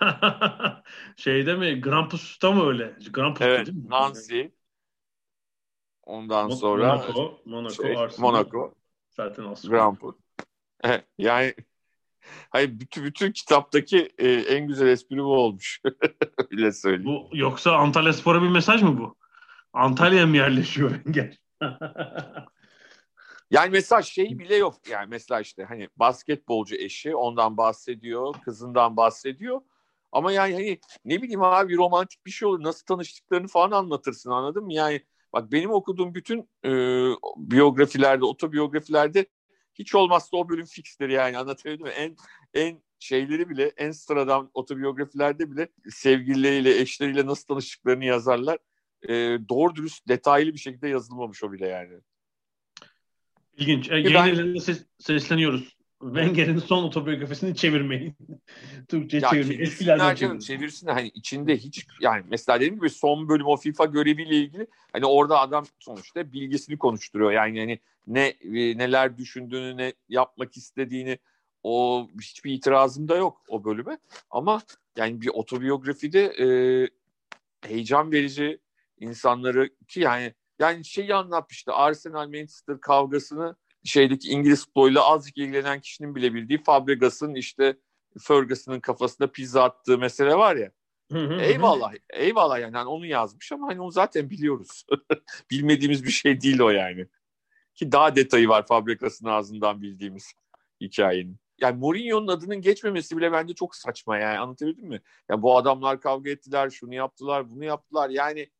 Şeyde 1.16 1.54
mi? 1.54 1.80
Grampus'ta 1.80 2.52
mı 2.52 2.68
öyle? 2.68 2.96
Grampus'ta 3.10 3.48
evet, 3.48 3.66
değil 3.66 3.78
mi? 3.78 3.90
Nancy. 3.90 4.42
Ondan 6.02 6.50
Mon- 6.50 6.56
sonra 6.56 6.96
Monaco, 6.96 7.40
Monaco, 7.44 7.82
şey, 7.82 7.96
Monaco. 8.18 8.74
Zaten 9.10 9.44
aslında. 9.44 9.76
Grampus. 9.76 10.14
yani 11.18 11.54
hayır 12.50 12.80
bütün 12.80 13.04
bütün 13.04 13.32
kitaptaki 13.32 14.10
e, 14.18 14.28
en 14.32 14.66
güzel 14.66 14.86
espri 14.86 15.18
bu 15.18 15.34
olmuş. 15.34 15.80
Öyle 16.50 16.72
söyleyeyim. 16.72 17.04
Bu 17.04 17.36
yoksa 17.36 17.76
Antalya 17.76 18.12
Spor'a 18.12 18.42
bir 18.42 18.48
mesaj 18.48 18.82
mı 18.82 18.98
bu? 18.98 19.16
Antalya'ya 19.72 20.26
mı 20.26 20.36
yerleşiyor 20.36 20.90
Wenger? 20.90 21.38
Yani 23.50 23.70
mesela 23.70 24.02
şey 24.02 24.38
bile 24.38 24.56
yok 24.56 24.74
yani 24.90 25.06
mesela 25.10 25.40
işte 25.40 25.64
hani 25.64 25.88
basketbolcu 25.96 26.76
eşi 26.76 27.16
ondan 27.16 27.56
bahsediyor, 27.56 28.34
kızından 28.44 28.96
bahsediyor. 28.96 29.60
Ama 30.12 30.32
yani 30.32 30.54
hani 30.54 30.80
ne 31.04 31.22
bileyim 31.22 31.42
abi 31.42 31.76
romantik 31.76 32.26
bir 32.26 32.30
şey 32.30 32.48
olur. 32.48 32.62
Nasıl 32.62 32.86
tanıştıklarını 32.86 33.48
falan 33.48 33.70
anlatırsın 33.70 34.30
anladın 34.30 34.64
mı? 34.64 34.74
Yani 34.74 35.02
bak 35.32 35.52
benim 35.52 35.70
okuduğum 35.70 36.14
bütün 36.14 36.48
e, 36.64 36.70
biyografilerde, 37.36 38.24
otobiyografilerde 38.24 39.26
hiç 39.74 39.94
olmazsa 39.94 40.36
o 40.36 40.48
bölüm 40.48 40.66
fikstir 40.66 41.08
yani 41.08 41.38
anlatabildim 41.38 41.86
mi? 41.86 41.92
En 41.92 42.16
en 42.54 42.82
şeyleri 42.98 43.48
bile 43.48 43.72
en 43.76 43.90
sıradan 43.90 44.50
otobiyografilerde 44.54 45.50
bile 45.50 45.68
sevgilileriyle, 45.90 46.80
eşleriyle 46.80 47.26
nasıl 47.26 47.46
tanıştıklarını 47.46 48.04
yazarlar. 48.04 48.58
E, 49.08 49.12
doğru 49.48 49.74
dürüst 49.76 50.08
detaylı 50.08 50.52
bir 50.52 50.58
şekilde 50.58 50.88
yazılmamış 50.88 51.44
o 51.44 51.52
bile 51.52 51.68
yani. 51.68 52.00
İlginç. 53.60 53.90
E, 53.90 53.96
yayın 53.96 54.54
ben... 54.54 54.60
ses, 54.60 54.84
sesleniyoruz. 54.98 55.76
Wenger'in 56.00 56.58
son 56.58 56.84
otobiyografisini 56.84 57.56
çevirmeyin. 57.56 58.14
Türkçe 58.88 59.20
çevirmeyin. 59.20 59.60
Eskilerden 59.60 60.14
çevirsin. 60.14 60.38
çevirsin 60.38 60.86
hani 60.86 61.08
içinde 61.08 61.56
hiç 61.56 61.86
yani 62.00 62.24
mesela 62.30 62.56
dediğim 62.56 62.74
gibi 62.74 62.90
son 62.90 63.28
bölüm 63.28 63.46
o 63.46 63.56
FIFA 63.56 63.84
göreviyle 63.84 64.36
ilgili 64.36 64.66
hani 64.92 65.06
orada 65.06 65.40
adam 65.40 65.66
sonuçta 65.78 66.32
bilgisini 66.32 66.78
konuşturuyor. 66.78 67.32
Yani 67.32 67.60
hani 67.60 67.78
ne 68.06 68.26
e, 68.26 68.78
neler 68.78 69.18
düşündüğünü 69.18 69.76
ne 69.76 69.92
yapmak 70.08 70.56
istediğini 70.56 71.18
o 71.62 72.06
hiçbir 72.20 72.52
itirazım 72.52 73.08
da 73.08 73.16
yok 73.16 73.42
o 73.48 73.64
bölüme. 73.64 73.98
Ama 74.30 74.62
yani 74.96 75.20
bir 75.20 75.28
otobiyografide 75.28 76.24
e, 76.24 76.46
heyecan 77.68 78.12
verici 78.12 78.58
insanları 79.00 79.70
ki 79.88 80.00
yani 80.00 80.34
yani 80.60 80.84
şeyi 80.84 81.14
anlatmıştı 81.14 81.72
Arsenal 81.72 82.26
Manchester 82.26 82.80
kavgasını 82.80 83.56
şeydeki 83.84 84.28
İngiliz 84.28 84.64
futboluyla 84.64 85.06
azıcık 85.06 85.38
ilgilenen 85.38 85.80
kişinin 85.80 86.14
bile 86.14 86.34
bildiği 86.34 86.62
Fabregas'ın 86.62 87.34
işte 87.34 87.76
Ferguson'ın 88.20 88.80
kafasında 88.80 89.32
pizza 89.32 89.62
attığı 89.62 89.98
mesele 89.98 90.34
var 90.34 90.56
ya. 90.56 90.72
eyvallah, 91.40 91.92
eyvallah 92.10 92.60
yani. 92.60 92.76
yani 92.76 92.88
onu 92.88 93.06
yazmış 93.06 93.52
ama 93.52 93.68
hani 93.68 93.80
onu 93.80 93.90
zaten 93.90 94.30
biliyoruz. 94.30 94.84
Bilmediğimiz 95.50 96.04
bir 96.04 96.10
şey 96.10 96.40
değil 96.40 96.60
o 96.60 96.70
yani. 96.70 97.06
Ki 97.74 97.92
daha 97.92 98.16
detayı 98.16 98.48
var 98.48 98.66
Fabregas'ın 98.66 99.26
ağzından 99.26 99.82
bildiğimiz 99.82 100.32
hikayenin. 100.80 101.36
Yani 101.60 101.78
Mourinho'nun 101.78 102.28
adının 102.28 102.60
geçmemesi 102.60 103.16
bile 103.16 103.32
bence 103.32 103.54
çok 103.54 103.76
saçma 103.76 104.18
yani 104.18 104.38
anlatabildim 104.38 104.88
mi? 104.88 105.00
Ya 105.28 105.42
bu 105.42 105.56
adamlar 105.56 106.00
kavga 106.00 106.30
ettiler, 106.30 106.70
şunu 106.70 106.94
yaptılar, 106.94 107.50
bunu 107.50 107.64
yaptılar. 107.64 108.10
Yani 108.10 108.50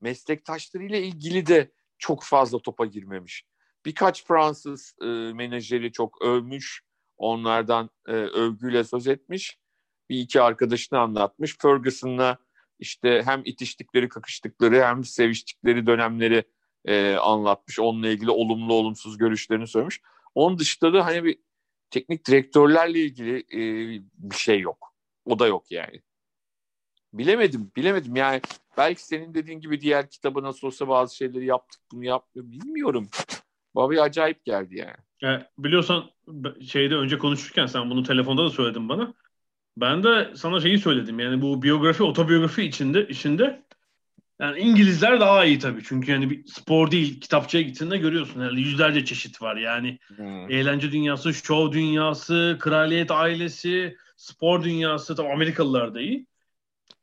meslektaşlarıyla 0.00 0.98
ilgili 0.98 1.46
de 1.46 1.72
çok 1.98 2.24
fazla 2.24 2.58
topa 2.58 2.86
girmemiş. 2.86 3.44
Birkaç 3.84 4.24
Fransız 4.24 4.94
e, 5.02 5.06
menajeri 5.32 5.92
çok 5.92 6.22
övmüş, 6.22 6.82
onlardan 7.16 7.90
e, 8.08 8.12
övgüyle 8.12 8.84
söz 8.84 9.06
etmiş. 9.06 9.58
Bir 10.10 10.18
iki 10.18 10.40
arkadaşını 10.40 10.98
anlatmış. 10.98 11.56
Ferguson'la 11.58 12.38
işte 12.78 13.22
hem 13.24 13.42
itiştikleri, 13.44 14.08
kakıştıkları 14.08 14.84
hem 14.84 15.04
seviştikleri 15.04 15.86
dönemleri 15.86 16.44
e, 16.84 17.14
anlatmış. 17.14 17.80
Onunla 17.80 18.08
ilgili 18.08 18.30
olumlu 18.30 18.74
olumsuz 18.74 19.18
görüşlerini 19.18 19.66
söylemiş. 19.66 20.00
Onun 20.34 20.58
dışında 20.58 20.92
da 20.92 21.06
hani 21.06 21.24
bir 21.24 21.38
teknik 21.90 22.26
direktörlerle 22.26 23.00
ilgili 23.00 23.38
e, 23.38 23.60
bir 24.14 24.36
şey 24.36 24.60
yok. 24.60 24.94
O 25.24 25.38
da 25.38 25.46
yok 25.46 25.70
yani. 25.70 26.02
Bilemedim, 27.12 27.72
bilemedim. 27.76 28.16
Yani 28.16 28.40
belki 28.78 29.06
senin 29.06 29.34
dediğin 29.34 29.60
gibi 29.60 29.80
diğer 29.80 30.10
kitabı 30.10 30.42
nasıl 30.42 30.66
olsa 30.66 30.88
bazı 30.88 31.16
şeyleri 31.16 31.46
yaptık, 31.46 31.80
bunu 31.92 32.04
yapmıyor. 32.04 32.50
Bilmiyorum. 32.50 33.08
Bir 33.76 34.04
acayip 34.04 34.44
geldi 34.44 34.76
yani. 34.76 35.34
E, 35.34 35.46
biliyorsan 35.58 36.04
şeyde 36.66 36.94
önce 36.94 37.18
konuşurken 37.18 37.66
sen 37.66 37.90
bunu 37.90 38.02
telefonda 38.02 38.44
da 38.44 38.50
söyledin 38.50 38.88
bana. 38.88 39.14
Ben 39.76 40.02
de 40.02 40.30
sana 40.36 40.60
şeyi 40.60 40.78
söyledim. 40.78 41.18
Yani 41.18 41.42
bu 41.42 41.62
biyografi, 41.62 42.02
otobiyografi 42.02 42.62
içinde 42.62 43.08
içinde 43.08 43.62
yani 44.40 44.58
İngilizler 44.60 45.20
daha 45.20 45.44
iyi 45.44 45.58
tabii. 45.58 45.82
Çünkü 45.84 46.12
yani 46.12 46.30
bir 46.30 46.46
spor 46.46 46.90
değil, 46.90 47.20
kitapçıya 47.20 47.62
gittiğinde 47.62 47.98
görüyorsun. 47.98 48.40
Yani 48.40 48.60
yüzlerce 48.60 49.04
çeşit 49.04 49.42
var. 49.42 49.56
Yani 49.56 49.98
hmm. 50.16 50.50
eğlence 50.50 50.92
dünyası, 50.92 51.34
show 51.34 51.78
dünyası, 51.78 52.56
kraliyet 52.60 53.10
ailesi, 53.10 53.96
spor 54.16 54.64
dünyası. 54.64 55.16
Tabii 55.16 55.32
Amerikalılar 55.32 55.94
da 55.94 56.00
iyi. 56.00 56.26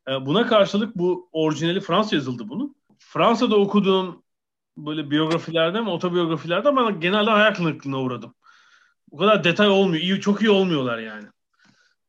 E, 0.10 0.26
buna 0.26 0.48
karşılık 0.48 0.96
bu 0.96 1.30
orijinali 1.32 1.80
Fransa 1.80 2.16
yazıldı 2.16 2.50
bunun. 2.50 2.76
Fransa'da 3.00 3.56
okuduğum 3.56 4.24
böyle 4.78 5.12
biyografilerde 5.12 5.82
mi 5.82 5.90
otobiyografilerde 5.90 6.70
ama 6.70 6.92
genelde 6.92 7.30
hayal 7.30 7.54
kırıklığına 7.54 8.02
uğradım. 8.02 8.36
Bu 9.12 9.18
kadar 9.18 9.44
detay 9.44 9.68
olmuyor. 9.68 10.04
İyi, 10.04 10.22
çok 10.22 10.42
iyi 10.42 10.50
olmuyorlar 10.50 10.98
yani. 10.98 11.28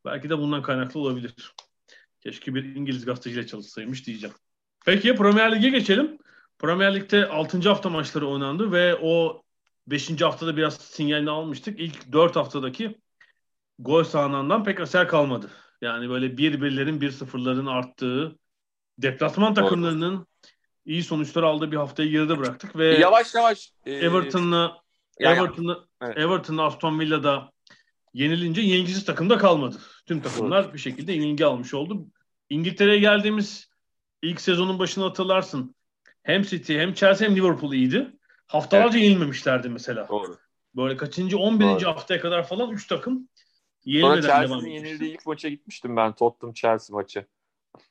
Belki 0.04 0.30
de 0.30 0.38
bundan 0.38 0.62
kaynaklı 0.62 1.00
olabilir. 1.00 1.34
Keşke 2.20 2.54
bir 2.54 2.64
İngiliz 2.64 3.04
gazeteciyle 3.04 3.46
çalışsaymış 3.46 4.06
diyeceğim. 4.06 4.34
Peki 4.86 5.14
Premier 5.14 5.56
Lig'e 5.56 5.68
geçelim. 5.68 6.18
Premier 6.58 6.94
Lig'de 6.94 7.28
6. 7.28 7.68
hafta 7.68 7.88
maçları 7.88 8.28
oynandı 8.28 8.72
ve 8.72 8.98
o 9.02 9.42
5. 9.86 10.20
haftada 10.22 10.56
biraz 10.56 10.74
sinyalini 10.76 11.30
almıştık. 11.30 11.80
İlk 11.80 12.12
4 12.12 12.36
haftadaki 12.36 12.98
gol 13.78 14.04
sahanından 14.04 14.64
pek 14.64 14.80
eser 14.80 15.08
kalmadı. 15.08 15.50
Yani 15.82 16.10
böyle 16.10 16.36
bir 16.38 16.62
birlerin 16.62 17.00
bir 17.00 17.10
sıfırların 17.10 17.66
arttığı 17.66 18.38
deplasman 18.98 19.54
takımlarının 19.54 20.26
iyi 20.86 21.02
sonuçlar 21.02 21.42
aldığı 21.42 21.72
bir 21.72 21.76
haftayı 21.76 22.10
geride 22.10 22.38
bıraktık 22.38 22.76
ve 22.76 22.98
yavaş 22.98 23.34
yavaş 23.34 23.72
e, 23.86 23.92
Everton'la 23.92 24.80
Everton'la 25.20 25.84
evet. 26.02 26.18
Everton'la 26.18 26.64
Aston 26.64 27.00
Villa'da 27.00 27.52
yenilince 28.14 28.60
yenilgisiz 28.60 29.04
takımda 29.04 29.38
kalmadı. 29.38 29.76
Tüm 30.06 30.20
takımlar 30.20 30.74
bir 30.74 30.78
şekilde 30.78 31.12
yenilgi 31.12 31.46
almış 31.46 31.74
oldu. 31.74 32.06
İngiltere'ye 32.50 32.98
geldiğimiz 32.98 33.70
ilk 34.22 34.40
sezonun 34.40 34.78
başını 34.78 35.04
hatırlarsın. 35.04 35.74
Hem 36.22 36.42
City 36.42 36.78
hem 36.78 36.94
Chelsea 36.94 37.28
hem 37.28 37.36
Liverpool 37.36 37.72
iyiydi. 37.72 38.12
Haftalarca 38.46 38.98
evet. 38.98 39.08
yenilmemişlerdi 39.08 39.68
mesela. 39.68 40.08
Doğru. 40.08 40.36
Böyle 40.76 40.96
kaçıncı 40.96 41.38
11. 41.38 41.64
Doğru. 41.64 41.86
haftaya 41.86 42.20
kadar 42.20 42.46
falan 42.46 42.70
3 42.70 42.86
takım 42.86 43.28
yenilmeden 43.86 44.20
Sonra 44.20 44.40
Chelsea'nin 44.40 44.70
yenildiği 44.70 45.12
ilk 45.12 45.26
maça 45.26 45.48
gitmiştim 45.48 45.96
ben. 45.96 46.12
Tottenham 46.12 46.54
Chelsea 46.54 46.96
maçı. 46.96 47.26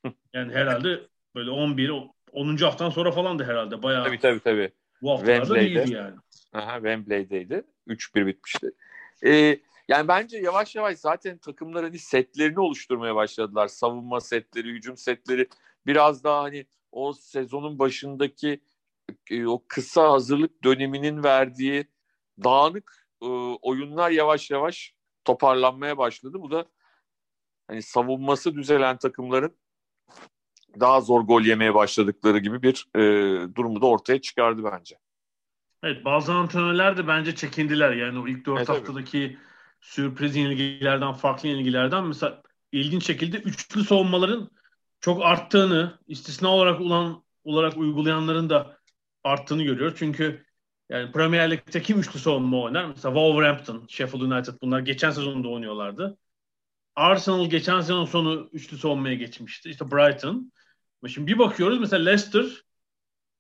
yani 0.34 0.54
herhalde 0.54 1.02
böyle 1.36 1.50
11 1.50 1.92
10. 2.32 2.58
haftan 2.58 2.90
sonra 2.90 3.12
falan 3.12 3.40
da 3.40 3.44
herhalde 3.44 3.84
bayağı. 3.84 4.04
Tabii 4.04 4.20
tabii 4.20 4.40
tabii. 4.40 4.72
Bu 5.02 5.12
haftalarda 5.12 5.60
iyiydi 5.60 5.94
yani. 5.94 6.16
Aha, 6.54 6.76
Wembley'deydi. 6.76 7.64
3-1 7.88 8.26
bitmişti. 8.26 8.72
Ee, 9.26 9.60
yani 9.88 10.08
bence 10.08 10.38
yavaş 10.38 10.76
yavaş 10.76 10.98
zaten 10.98 11.38
takımlar 11.38 11.84
hani 11.84 12.00
setlerini 12.00 12.60
oluşturmaya 12.60 13.16
başladılar. 13.16 13.68
Savunma 13.68 14.22
setleri, 14.22 14.68
hücum 14.68 14.98
setleri. 14.98 15.48
Biraz 15.86 16.24
daha 16.24 16.44
hani 16.44 16.66
o 16.92 17.14
sezonun 17.14 17.80
başındaki 17.80 18.62
e, 19.30 19.46
o 19.46 19.64
kısa 19.68 20.12
hazırlık 20.12 20.64
döneminin 20.64 21.24
verdiği 21.24 21.88
dağınık 22.44 23.08
e, 23.22 23.26
oyunlar 23.62 24.12
yavaş 24.12 24.52
yavaş 24.52 24.95
toparlanmaya 25.26 25.98
başladı. 25.98 26.42
Bu 26.42 26.52
da 26.52 26.66
hani 27.68 27.82
savunması 27.82 28.56
düzelen 28.56 28.98
takımların 28.98 29.56
daha 30.80 31.02
zor 31.02 31.22
gol 31.22 31.42
yemeye 31.42 31.74
başladıkları 31.74 32.38
gibi 32.38 32.62
bir 32.62 32.88
e, 32.96 33.02
durumu 33.56 33.82
da 33.82 33.86
ortaya 33.86 34.22
çıkardı 34.22 34.64
bence. 34.64 35.00
Evet 35.84 36.06
bazı 36.06 36.34
antrenörler 36.34 36.98
de 36.98 37.08
bence 37.08 37.36
çekindiler. 37.36 37.92
Yani 37.92 38.20
o 38.20 38.28
ilk 38.28 38.46
dört 38.46 38.58
evet, 38.58 38.70
haftadaki 38.70 39.28
tabii. 39.28 39.38
sürpriz 39.82 40.36
yenilgilerden, 40.36 41.14
farklı 41.14 41.50
yenilgilerden 41.50 42.08
mesela 42.08 42.42
ilginç 42.72 43.06
şekilde 43.06 43.38
üçlü 43.38 43.84
savunmaların 43.84 44.50
çok 45.00 45.26
arttığını, 45.26 46.00
istisna 46.08 46.50
olarak 46.50 46.82
olan 46.82 47.24
olarak 47.44 47.78
uygulayanların 47.78 48.50
da 48.50 48.78
arttığını 49.24 49.64
görüyoruz. 49.64 49.96
Çünkü 50.00 50.45
yani 50.90 51.12
Premier 51.12 51.52
Lig'de 51.52 51.82
kim 51.82 52.00
üçlü 52.00 52.20
savunma 52.20 52.62
oynar? 52.62 52.86
Mesela 52.86 53.14
Wolverhampton, 53.14 53.86
Sheffield 53.90 54.22
United 54.22 54.54
bunlar 54.62 54.80
geçen 54.80 55.12
sezonda 55.12 55.48
oynuyorlardı. 55.48 56.18
Arsenal 56.96 57.50
geçen 57.50 57.82
sezon 57.82 58.06
sonu 58.06 58.50
üçlü 58.52 58.78
savunmaya 58.78 59.16
geçmişti. 59.16 59.70
İşte 59.70 59.92
Brighton. 59.92 60.52
Şimdi 61.08 61.32
bir 61.32 61.40
bakıyoruz 61.40 61.80
mesela 61.80 62.04
Leicester 62.04 62.46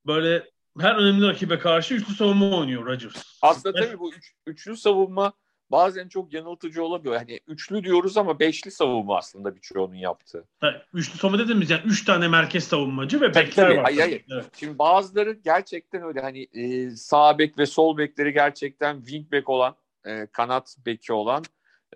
böyle 0.05 0.51
her 0.79 0.95
önemli 0.95 1.27
rakibe 1.27 1.59
karşı 1.59 1.93
üçlü 1.93 2.13
savunma 2.13 2.57
oynuyor 2.57 2.85
Rodgers. 2.85 3.23
Aslında 3.41 3.81
tabii 3.81 3.99
bu 3.99 4.13
üç, 4.13 4.33
üçlü 4.47 4.77
savunma 4.77 5.33
bazen 5.71 6.07
çok 6.07 6.33
yanıltıcı 6.33 6.83
olabiliyor. 6.83 7.15
Yani 7.15 7.39
üçlü 7.47 7.83
diyoruz 7.83 8.17
ama 8.17 8.39
beşli 8.39 8.71
savunma 8.71 9.17
aslında 9.17 9.55
birçoğunun 9.55 9.95
yaptığı. 9.95 10.47
Ha, 10.59 10.81
üçlü 10.93 11.17
savunma 11.17 11.39
dediğimiz 11.39 11.69
yani 11.69 11.81
üç 11.85 12.05
tane 12.05 12.27
merkez 12.27 12.63
savunmacı 12.63 13.21
ve 13.21 13.35
bekler 13.35 13.67
tabii. 13.67 13.77
var. 13.77 13.83
Hayır, 13.83 13.99
hayır. 13.99 14.25
Evet. 14.31 14.45
Şimdi 14.59 14.79
bazıları 14.79 15.31
gerçekten 15.31 16.03
öyle 16.03 16.21
hani 16.21 16.47
e, 16.53 16.89
sağ 16.89 17.39
bek 17.39 17.57
ve 17.57 17.65
sol 17.65 17.97
bekleri 17.97 18.33
gerçekten 18.33 18.97
wing 18.97 19.31
back 19.31 19.49
olan, 19.49 19.75
e, 20.05 20.27
kanat 20.31 20.77
beki 20.85 21.13
olan 21.13 21.43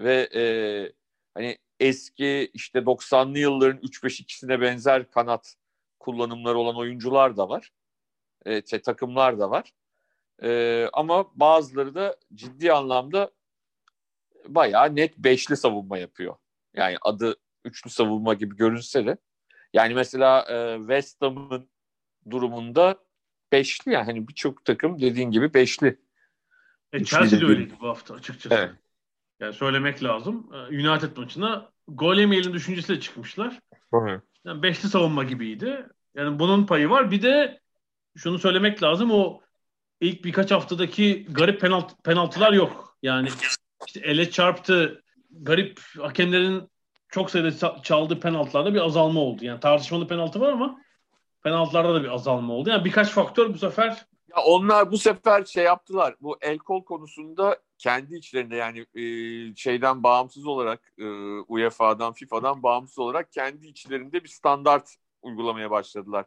ve 0.01 0.29
e, 0.35 0.43
hani 1.33 1.57
eski 1.79 2.51
işte 2.53 2.79
90'lı 2.79 3.39
yılların 3.39 3.81
3-5-2'sine 3.81 4.61
benzer 4.61 5.11
kanat 5.11 5.55
kullanımları 5.99 6.57
olan 6.57 6.75
oyuncular 6.75 7.37
da 7.37 7.49
var. 7.49 7.71
E, 8.45 8.61
takımlar 8.61 9.39
da 9.39 9.49
var. 9.51 9.71
E, 10.43 10.89
ama 10.93 11.25
bazıları 11.35 11.95
da 11.95 12.15
ciddi 12.33 12.73
anlamda 12.73 13.31
bayağı 14.47 14.95
net 14.95 15.17
beşli 15.17 15.57
savunma 15.57 15.97
yapıyor. 15.97 16.35
Yani 16.75 16.97
adı 17.01 17.35
üçlü 17.65 17.89
savunma 17.89 18.33
gibi 18.33 18.55
görünse 18.55 19.05
de. 19.05 19.17
Yani 19.73 19.93
mesela 19.93 20.45
e, 20.49 20.77
West 20.77 21.21
Ham'ın 21.21 21.69
durumunda 22.29 22.97
beşli 23.51 23.91
yani 23.91 24.05
hani 24.05 24.27
birçok 24.27 24.65
takım 24.65 25.01
dediğin 25.01 25.31
gibi 25.31 25.53
beşli. 25.53 25.99
E, 26.93 27.03
Chelsea 27.03 27.41
de 27.41 27.45
öyleydi 27.45 27.73
bu 27.81 27.87
hafta 27.87 28.13
açıkçası. 28.13 28.55
Evet. 28.55 28.71
Yani 29.39 29.53
söylemek 29.53 30.03
lazım. 30.03 30.49
E, 30.53 30.57
United 30.57 31.17
maçına 31.17 31.71
gol 31.87 32.15
yemeyelim 32.15 32.53
düşüncesiyle 32.53 32.99
çıkmışlar. 32.99 33.59
Hı. 33.93 34.21
Yani 34.45 34.63
beşli 34.63 34.89
savunma 34.89 35.23
gibiydi. 35.23 35.85
Yani 36.15 36.39
bunun 36.39 36.65
payı 36.65 36.89
var. 36.89 37.11
Bir 37.11 37.21
de 37.21 37.59
şunu 38.17 38.39
söylemek 38.39 38.83
lazım 38.83 39.11
o 39.11 39.41
ilk 40.01 40.25
birkaç 40.25 40.51
haftadaki 40.51 41.27
garip 41.29 41.61
penalt, 41.61 42.03
penaltılar 42.03 42.53
yok. 42.53 42.97
Yani 43.03 43.29
işte 43.87 43.99
ele 43.99 44.31
çarptı 44.31 45.03
garip 45.31 45.79
hakemlerin 45.99 46.69
çok 47.09 47.31
sayıda 47.31 47.81
çaldığı 47.83 48.19
penaltılarda 48.19 48.73
bir 48.73 48.85
azalma 48.85 49.19
oldu. 49.19 49.45
Yani 49.45 49.59
tartışmalı 49.59 50.07
penaltı 50.07 50.39
var 50.39 50.49
ama 50.49 50.81
penaltılarda 51.43 51.93
da 51.93 52.03
bir 52.03 52.13
azalma 52.13 52.53
oldu. 52.53 52.69
Yani 52.69 52.85
birkaç 52.85 53.09
faktör 53.09 53.53
bu 53.53 53.57
sefer 53.57 54.05
ya 54.35 54.43
onlar 54.43 54.91
bu 54.91 54.97
sefer 54.97 55.45
şey 55.45 55.63
yaptılar. 55.63 56.15
Bu 56.21 56.37
el 56.41 56.57
kol 56.57 56.83
konusunda 56.83 57.57
kendi 57.77 58.15
içlerinde 58.15 58.55
yani 58.55 58.85
e, 58.95 59.55
şeyden 59.55 60.03
bağımsız 60.03 60.47
olarak 60.47 60.93
e, 60.97 61.05
UEFA'dan, 61.47 62.13
FIFA'dan 62.13 62.63
bağımsız 62.63 62.99
olarak 62.99 63.31
kendi 63.31 63.67
içlerinde 63.67 64.23
bir 64.23 64.29
standart 64.29 64.95
uygulamaya 65.21 65.71
başladılar. 65.71 66.25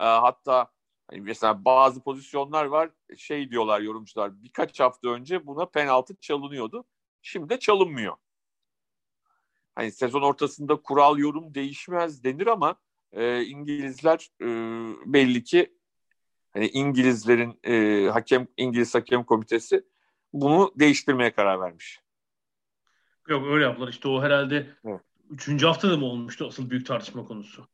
E, 0.00 0.04
hatta 0.04 0.66
hani 1.12 1.20
mesela 1.20 1.64
bazı 1.64 2.02
pozisyonlar 2.02 2.64
var 2.64 2.90
şey 3.16 3.50
diyorlar 3.50 3.80
yorumcular 3.80 4.42
birkaç 4.42 4.80
hafta 4.80 5.08
önce 5.08 5.46
buna 5.46 5.66
penaltı 5.66 6.14
çalınıyordu. 6.20 6.84
Şimdi 7.22 7.48
de 7.48 7.58
çalınmıyor. 7.58 8.16
Hani 9.74 9.92
sezon 9.92 10.22
ortasında 10.22 10.76
kural 10.76 11.18
yorum 11.18 11.54
değişmez 11.54 12.24
denir 12.24 12.46
ama 12.46 12.76
e, 13.12 13.44
İngilizler 13.44 14.30
e, 14.40 14.46
belli 15.12 15.44
ki 15.44 15.74
hani 16.52 16.68
İngilizlerin 16.68 17.60
e, 17.64 18.06
hakem 18.10 18.48
İngiliz 18.56 18.94
hakem 18.94 19.24
komitesi 19.24 19.84
bunu 20.32 20.72
değiştirmeye 20.76 21.32
karar 21.32 21.60
vermiş. 21.60 22.00
Yok 23.28 23.46
öyle 23.46 23.64
yaptılar. 23.64 23.88
İşte 23.88 24.08
o 24.08 24.22
herhalde 24.22 24.76
evet. 24.84 25.00
üçüncü 25.30 25.66
haftada 25.66 25.96
mı 25.96 26.06
olmuştu 26.06 26.46
asıl 26.46 26.70
büyük 26.70 26.86
tartışma 26.86 27.24
konusu. 27.24 27.68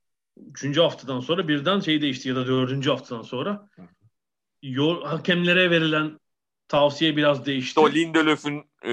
Üçüncü 0.51 0.81
haftadan 0.81 1.21
sonra 1.21 1.49
birden 1.49 1.81
şey 1.81 2.03
değişti 2.03 2.29
ya 2.29 2.37
da 2.37 2.47
dördüncü 2.47 2.91
haftadan 2.91 3.23
sonra 3.23 3.69
yol, 4.63 5.05
hakemlere 5.05 5.71
verilen 5.71 6.21
tavsiye 6.69 7.17
biraz 7.17 7.47
değişti. 7.47 7.81
O 7.81 7.91
Lindelöf'ün 7.91 8.65
e, 8.83 8.93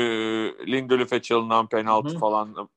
Lindelöf'e 0.67 1.21
çalınan 1.21 1.69
penaltı 1.69 2.09
Hı-hı. 2.09 2.19
falan 2.19 2.69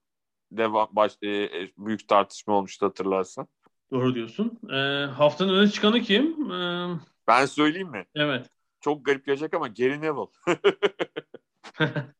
devam 0.53 0.89
baş, 0.93 1.13
e, 1.23 1.51
büyük 1.79 2.09
tartışma 2.09 2.55
olmuştu 2.55 2.87
hatırlarsan. 2.87 3.49
Doğru 3.91 4.15
diyorsun. 4.15 4.59
E, 4.73 5.07
haftanın 5.07 5.55
öne 5.55 5.71
çıkanı 5.71 6.01
kim? 6.01 6.53
E, 6.53 6.89
ben 7.29 7.47
söyleyeyim 7.47 7.91
mi? 7.91 8.07
Evet. 8.15 8.51
Çok 8.81 9.05
garip 9.05 9.27
gelecek 9.27 9.55
ama 9.55 9.69
Gary 9.69 10.01
Neville. 10.01 10.31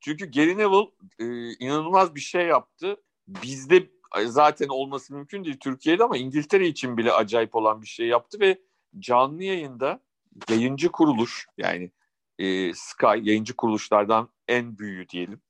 Çünkü 0.00 0.30
Gary 0.30 0.56
Neville 0.56 0.90
e, 1.18 1.52
inanılmaz 1.58 2.14
bir 2.14 2.20
şey 2.20 2.46
yaptı. 2.46 2.96
Bizde 3.28 3.90
zaten 4.26 4.68
olması 4.68 5.14
mümkün 5.14 5.44
değil 5.44 5.56
Türkiye'de 5.60 6.04
ama 6.04 6.16
İngiltere 6.16 6.66
için 6.66 6.96
bile 6.96 7.12
acayip 7.12 7.54
olan 7.54 7.82
bir 7.82 7.86
şey 7.86 8.06
yaptı 8.06 8.40
ve 8.40 8.58
canlı 8.98 9.44
yayında 9.44 10.00
yayıncı 10.48 10.92
kuruluş 10.92 11.46
yani 11.58 11.90
e, 12.38 12.74
Sky 12.74 13.06
yayıncı 13.06 13.56
kuruluşlardan 13.56 14.28
en 14.48 14.78
büyüğü 14.78 15.08
diyelim. 15.08 15.40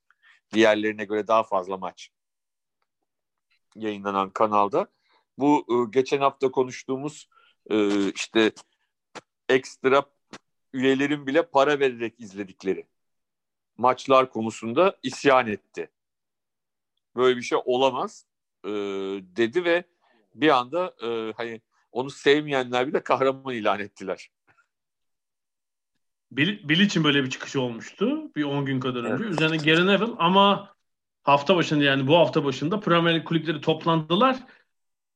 Diğerlerine 0.53 1.05
göre 1.05 1.27
daha 1.27 1.43
fazla 1.43 1.77
maç 1.77 2.11
yayınlanan 3.75 4.29
kanalda. 4.29 4.87
Bu 5.37 5.65
e, 5.69 5.91
geçen 5.91 6.19
hafta 6.19 6.51
konuştuğumuz 6.51 7.29
e, 7.69 8.09
işte 8.11 8.51
ekstra 9.49 10.03
üyelerin 10.73 11.27
bile 11.27 11.49
para 11.49 11.79
vererek 11.79 12.19
izledikleri 12.19 12.87
maçlar 13.77 14.29
konusunda 14.29 14.97
isyan 15.03 15.47
etti. 15.47 15.91
Böyle 17.15 17.37
bir 17.37 17.41
şey 17.41 17.59
olamaz 17.65 18.25
e, 18.65 18.69
dedi 19.35 19.65
ve 19.65 19.83
bir 20.35 20.49
anda 20.49 20.93
e, 21.03 21.33
hani 21.37 21.61
onu 21.91 22.09
sevmeyenler 22.09 22.87
bile 22.87 23.03
kahraman 23.03 23.53
ilan 23.53 23.79
ettiler. 23.79 24.29
Bill, 26.31 26.69
Bill 26.69 26.79
için 26.79 27.03
böyle 27.03 27.23
bir 27.23 27.29
çıkışı 27.29 27.61
olmuştu. 27.61 28.35
Bir 28.35 28.43
10 28.43 28.65
gün 28.65 28.79
kadar 28.79 29.03
önce. 29.03 29.23
Evet. 29.23 29.33
Üzerine 29.33 29.57
Gary 29.57 29.87
Neville 29.87 30.15
ama 30.19 30.73
hafta 31.23 31.55
başında 31.55 31.83
yani 31.83 32.07
bu 32.07 32.17
hafta 32.17 32.43
başında 32.43 32.79
Premier 32.79 33.15
Lig 33.15 33.25
kulüpleri 33.25 33.61
toplandılar. 33.61 34.37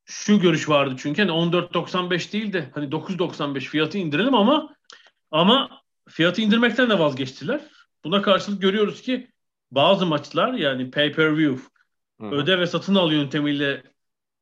Şu 0.05 0.39
görüş 0.39 0.69
vardı 0.69 0.95
çünkü 0.97 1.21
hani 1.21 1.31
14.95 1.31 2.33
değil 2.33 2.53
de 2.53 2.69
hani 2.73 2.85
9.95 2.85 3.59
fiyatı 3.59 3.97
indirelim 3.97 4.35
ama 4.35 4.75
ama 5.31 5.81
fiyatı 6.09 6.41
indirmekten 6.41 6.89
de 6.89 6.99
vazgeçtiler. 6.99 7.61
Buna 8.03 8.21
karşılık 8.21 8.61
görüyoruz 8.61 9.01
ki 9.01 9.31
bazı 9.71 10.05
maçlar 10.05 10.53
yani 10.53 10.91
pay 10.91 11.11
per 11.11 11.37
view 11.37 11.72
öde 12.31 12.59
ve 12.59 12.67
satın 12.67 12.95
al 12.95 13.11
yöntemiyle 13.11 13.83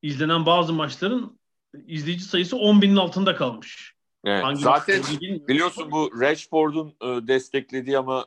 izlenen 0.01 0.45
bazı 0.45 0.73
maçların 0.73 1.39
izleyici 1.87 2.23
sayısı 2.23 2.57
10 2.57 2.81
binin 2.81 2.95
altında 2.95 3.35
kalmış. 3.35 3.95
Evet. 4.25 4.43
Hangi 4.43 4.61
Zaten 4.61 5.03
biliyorsun 5.47 5.91
bu 5.91 6.11
Rashford'un 6.21 6.87
e, 6.87 7.27
desteklediği 7.27 7.97
ama 7.97 8.25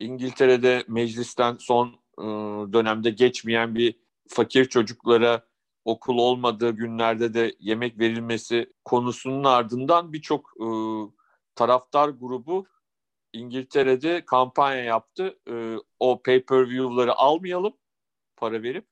İngiltere'de 0.00 0.84
meclisten 0.88 1.56
son 1.60 1.88
e, 2.18 2.22
dönemde 2.72 3.10
geçmeyen 3.10 3.74
bir 3.74 3.94
fakir 4.28 4.64
çocuklara 4.64 5.46
okul 5.84 6.18
olmadığı 6.18 6.70
günlerde 6.70 7.34
de 7.34 7.54
yemek 7.60 7.98
verilmesi 7.98 8.72
konusunun 8.84 9.44
ardından 9.44 10.12
birçok 10.12 10.50
e, 10.60 10.66
taraftar 11.54 12.08
grubu 12.08 12.66
İngiltere'de 13.32 14.24
kampanya 14.24 14.84
yaptı. 14.84 15.38
E, 15.50 15.76
o 16.00 16.22
pay-per-view'ları 16.22 17.14
almayalım 17.14 17.72
para 18.36 18.62
verip 18.62 18.86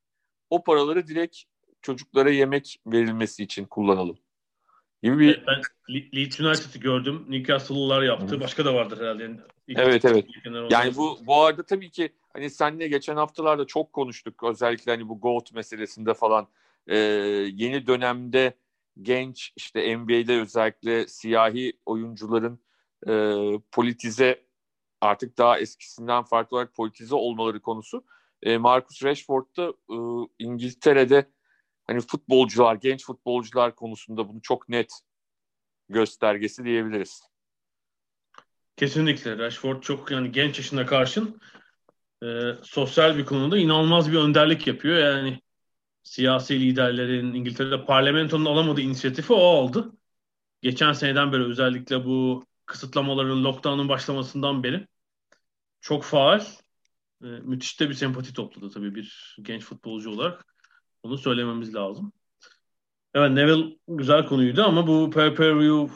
o 0.51 0.65
paraları 0.65 1.07
direkt 1.07 1.39
çocuklara 1.83 2.31
yemek 2.31 2.81
verilmesi 2.87 3.43
için 3.43 3.65
kullanalım. 3.65 4.19
Gibi 5.03 5.19
bir... 5.19 5.45
Ben 5.47 5.63
Leeds 6.15 6.41
United'ı 6.41 6.79
gördüm. 6.79 7.25
Newcastle'lılar 7.29 8.03
yaptı. 8.03 8.41
Başka 8.41 8.65
da 8.65 8.75
vardır 8.75 9.01
herhalde. 9.01 9.23
Yani 9.23 9.41
evet 9.69 10.05
evet. 10.05 10.27
Yani 10.71 10.97
bu 10.97 11.19
bu 11.27 11.43
arada 11.43 11.63
tabii 11.63 11.91
ki 11.91 12.13
hani 12.33 12.51
seninle 12.51 12.89
geçen 12.89 13.17
haftalarda 13.17 13.67
çok 13.67 13.93
konuştuk. 13.93 14.43
Özellikle 14.43 14.93
hani 14.93 15.09
bu 15.09 15.21
GOAT 15.21 15.53
meselesinde 15.53 16.15
falan. 16.15 16.49
Ee, 16.87 16.97
yeni 17.55 17.87
dönemde 17.87 18.55
genç 19.03 19.53
işte 19.57 19.97
NBA'de 19.99 20.41
özellikle 20.41 21.09
siyahi 21.09 21.73
oyuncuların 21.87 22.61
e, 23.09 23.13
politize 23.73 24.45
artık 25.01 25.39
daha 25.39 25.59
eskisinden 25.59 26.23
farklı 26.23 26.57
olarak 26.57 26.75
politize 26.75 27.15
olmaları 27.15 27.61
konusu. 27.61 28.05
E, 28.45 28.59
Marcus 28.59 29.05
Rashford 29.05 29.47
da 29.57 29.69
e, 29.91 29.97
İngiltere'de 30.39 31.31
hani 31.87 32.01
futbolcular, 32.01 32.75
genç 32.75 33.05
futbolcular 33.05 33.75
konusunda 33.75 34.29
bunu 34.29 34.43
çok 34.43 34.69
net 34.69 34.93
göstergesi 35.89 36.65
diyebiliriz. 36.65 37.23
Kesinlikle. 38.77 39.39
Rashford 39.39 39.83
çok 39.83 40.11
yani 40.11 40.33
genç 40.33 40.59
yaşına 40.59 40.87
karşın 40.87 41.41
e, 42.23 42.27
sosyal 42.63 43.17
bir 43.17 43.25
konuda 43.25 43.59
inanılmaz 43.59 44.13
bir 44.13 44.19
önderlik 44.19 44.67
yapıyor. 44.67 44.99
Yani 44.99 45.41
siyasi 46.03 46.61
liderlerin 46.61 47.35
İngiltere'de 47.35 47.85
parlamentonun 47.85 48.45
alamadığı 48.45 48.81
inisiyatifi 48.81 49.33
o 49.33 49.47
aldı. 49.47 49.93
Geçen 50.63 50.93
seneden 50.93 51.33
beri 51.33 51.45
özellikle 51.45 52.05
bu 52.05 52.45
kısıtlamaların, 52.67 53.45
lockdown'un 53.45 53.89
başlamasından 53.89 54.63
beri 54.63 54.87
çok 55.81 56.05
faal, 56.05 56.41
e, 57.25 57.27
müthiş 57.27 57.81
de 57.81 57.89
bir 57.89 57.95
sempati 57.95 58.33
topladı 58.33 58.71
tabii 58.71 58.95
bir 58.95 59.37
genç 59.43 59.63
futbolcu 59.63 60.11
olarak. 60.11 60.47
Onu 61.03 61.19
söylememiz 61.19 61.75
lazım. 61.75 62.13
Evet 63.15 63.31
Neville 63.31 63.77
güzel 63.89 64.27
konuydu 64.27 64.63
ama 64.63 64.87
bu 64.87 65.11
pay-per-view 65.11 65.95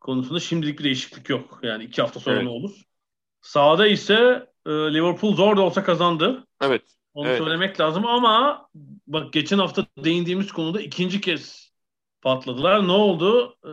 konusunda 0.00 0.40
şimdilik 0.40 0.78
bir 0.78 0.84
değişiklik 0.84 1.28
yok. 1.28 1.60
Yani 1.62 1.84
iki 1.84 2.02
hafta 2.02 2.20
sonra 2.20 2.36
evet. 2.36 2.44
ne 2.44 2.50
olur? 2.50 2.82
Sağda 3.40 3.86
ise 3.86 4.46
e, 4.66 4.70
Liverpool 4.70 5.34
zor 5.34 5.56
da 5.56 5.60
olsa 5.60 5.84
kazandı. 5.84 6.46
Evet. 6.62 6.82
Onu 7.14 7.28
evet. 7.28 7.38
söylemek 7.38 7.80
lazım 7.80 8.06
ama 8.06 8.68
bak 9.06 9.32
geçen 9.32 9.58
hafta 9.58 9.86
değindiğimiz 9.98 10.52
konuda 10.52 10.80
ikinci 10.80 11.20
kez 11.20 11.72
patladılar. 12.22 12.88
Ne 12.88 12.92
oldu? 12.92 13.56
E, 13.64 13.70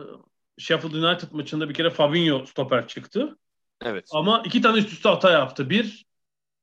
Sheffield 0.58 0.94
United 0.94 1.32
maçında 1.32 1.68
bir 1.68 1.74
kere 1.74 1.90
Fabinho 1.90 2.46
stoper 2.46 2.88
çıktı. 2.88 3.38
Evet. 3.82 4.08
Ama 4.12 4.42
iki 4.46 4.60
tane 4.60 4.78
üst 4.78 4.92
üste 4.92 5.08
hata 5.08 5.30
yaptı. 5.30 5.70
Bir, 5.70 6.06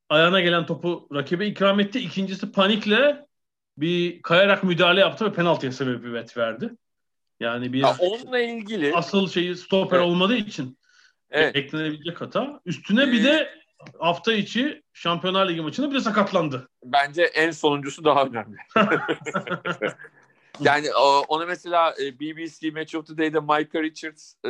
ayağına 0.10 0.42
gelen 0.42 0.66
topu 0.66 1.08
rakibe 1.14 1.48
ikram 1.48 1.80
etti. 1.80 2.00
İkincisi 2.00 2.52
panikle 2.52 3.26
bir 3.78 4.22
kayarak 4.22 4.64
müdahale 4.64 5.00
yaptı 5.00 5.26
ve 5.26 5.34
penaltıya 5.34 5.72
sebebiyet 5.72 6.38
verdi. 6.38 6.72
Yani 7.40 7.74
bir 7.74 7.80
ya 7.80 7.96
onunla 8.00 8.40
ilgili 8.40 8.96
asıl 8.96 9.30
şeyi 9.30 9.56
stoper 9.56 9.98
evet. 9.98 10.08
olmadığı 10.08 10.36
için 10.36 10.78
evet. 11.30 11.56
eklenebilecek 11.56 12.22
hata. 12.22 12.62
Üstüne 12.66 13.12
bir 13.12 13.24
de 13.24 13.50
hafta 14.00 14.34
içi 14.34 14.84
Şampiyonlar 14.94 15.50
Ligi 15.50 15.62
maçında 15.62 15.90
bir 15.90 15.96
de 15.96 16.00
sakatlandı. 16.00 16.70
Bence 16.84 17.24
en 17.24 17.52
sonuncusu 17.52 18.04
daha 18.04 18.26
önemli. 18.26 18.58
yani 20.60 20.94
ona 21.28 21.46
mesela 21.46 21.96
e, 22.02 22.20
BBC 22.20 22.72
Match 22.72 22.96
of 22.96 23.08
the 23.08 23.18
Day'de 23.18 23.40
Micah 23.40 23.84
Richards 23.84 24.34
e, 24.46 24.50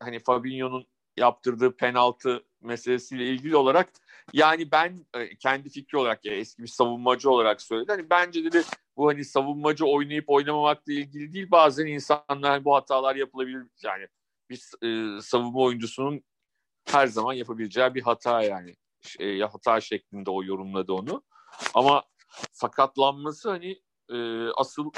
hani 0.00 0.18
Fabinho'nun 0.18 0.86
yaptırdığı 1.16 1.76
penaltı 1.76 2.42
meselesiyle 2.60 3.26
ilgili 3.26 3.56
olarak 3.56 3.88
yani 4.32 4.70
ben 4.72 5.06
e, 5.14 5.36
kendi 5.36 5.70
fikri 5.70 5.98
olarak 5.98 6.24
ya 6.24 6.34
eski 6.34 6.62
bir 6.62 6.68
savunmacı 6.68 7.30
olarak 7.30 7.62
söyledi. 7.62 7.92
Hani 7.92 8.10
bence 8.10 8.44
dedi 8.44 8.62
bu 8.96 9.08
hani 9.08 9.24
savunmacı 9.24 9.86
oynayıp 9.86 10.24
oynamamakla 10.30 10.92
ilgili 10.92 11.32
değil. 11.32 11.50
Bazen 11.50 11.86
insanlar 11.86 12.64
bu 12.64 12.74
hatalar 12.74 13.16
yapılabilir. 13.16 13.66
Yani 13.82 14.08
bir 14.50 14.86
e, 14.86 15.20
savunma 15.20 15.60
oyuncusunun 15.60 16.22
her 16.84 17.06
zaman 17.06 17.32
yapabileceği 17.32 17.94
bir 17.94 18.02
hata 18.02 18.42
yani. 18.42 18.76
E, 19.18 19.40
hata 19.40 19.80
şeklinde 19.80 20.30
o 20.30 20.44
yorumladı 20.44 20.92
onu. 20.92 21.22
Ama 21.74 22.04
sakatlanması 22.52 23.50
hani 23.50 23.80
e, 24.12 24.48
asıl 24.56 24.90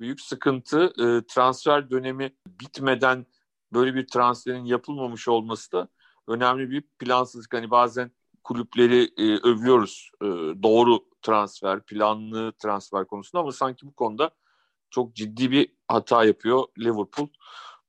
büyük 0.00 0.20
sıkıntı 0.20 0.84
e, 0.84 1.26
transfer 1.26 1.90
dönemi 1.90 2.36
bitmeden 2.46 3.26
böyle 3.72 3.94
bir 3.94 4.06
transferin 4.06 4.64
yapılmamış 4.64 5.28
olması 5.28 5.72
da 5.72 5.88
önemli 6.28 6.70
bir 6.70 6.82
plansızlık. 6.98 7.54
Hani 7.54 7.70
bazen 7.70 8.10
kulüpleri 8.44 9.10
e, 9.16 9.36
övüyoruz 9.36 10.10
e, 10.22 10.26
doğru 10.62 11.04
transfer, 11.22 11.86
planlı 11.86 12.52
transfer 12.52 13.06
konusunda 13.06 13.40
ama 13.40 13.52
sanki 13.52 13.86
bu 13.86 13.92
konuda 13.92 14.30
çok 14.90 15.14
ciddi 15.16 15.50
bir 15.50 15.68
hata 15.88 16.24
yapıyor 16.24 16.64
Liverpool. 16.78 17.28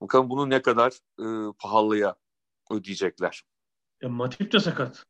Bakalım 0.02 0.30
bunu 0.30 0.50
ne 0.50 0.62
kadar 0.62 0.92
e, 1.20 1.54
pahalıya 1.60 2.16
ödeyecekler. 2.72 3.44
Ya 4.02 4.10
Matip 4.10 4.52
de 4.52 4.60
sakat. 4.60 5.06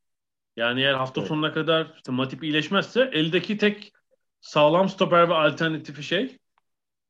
Yani 0.56 0.82
eğer 0.82 0.94
hafta 0.94 1.22
evet. 1.22 1.28
sonuna 1.28 1.54
kadar 1.54 1.94
işte 1.96 2.12
Matip 2.12 2.44
iyileşmezse 2.44 3.02
eldeki 3.14 3.58
tek 3.58 3.94
sağlam 4.42 4.90
stoper 4.90 5.30
ve 5.30 5.34
alternatifi 5.34 6.04
şey 6.04 6.38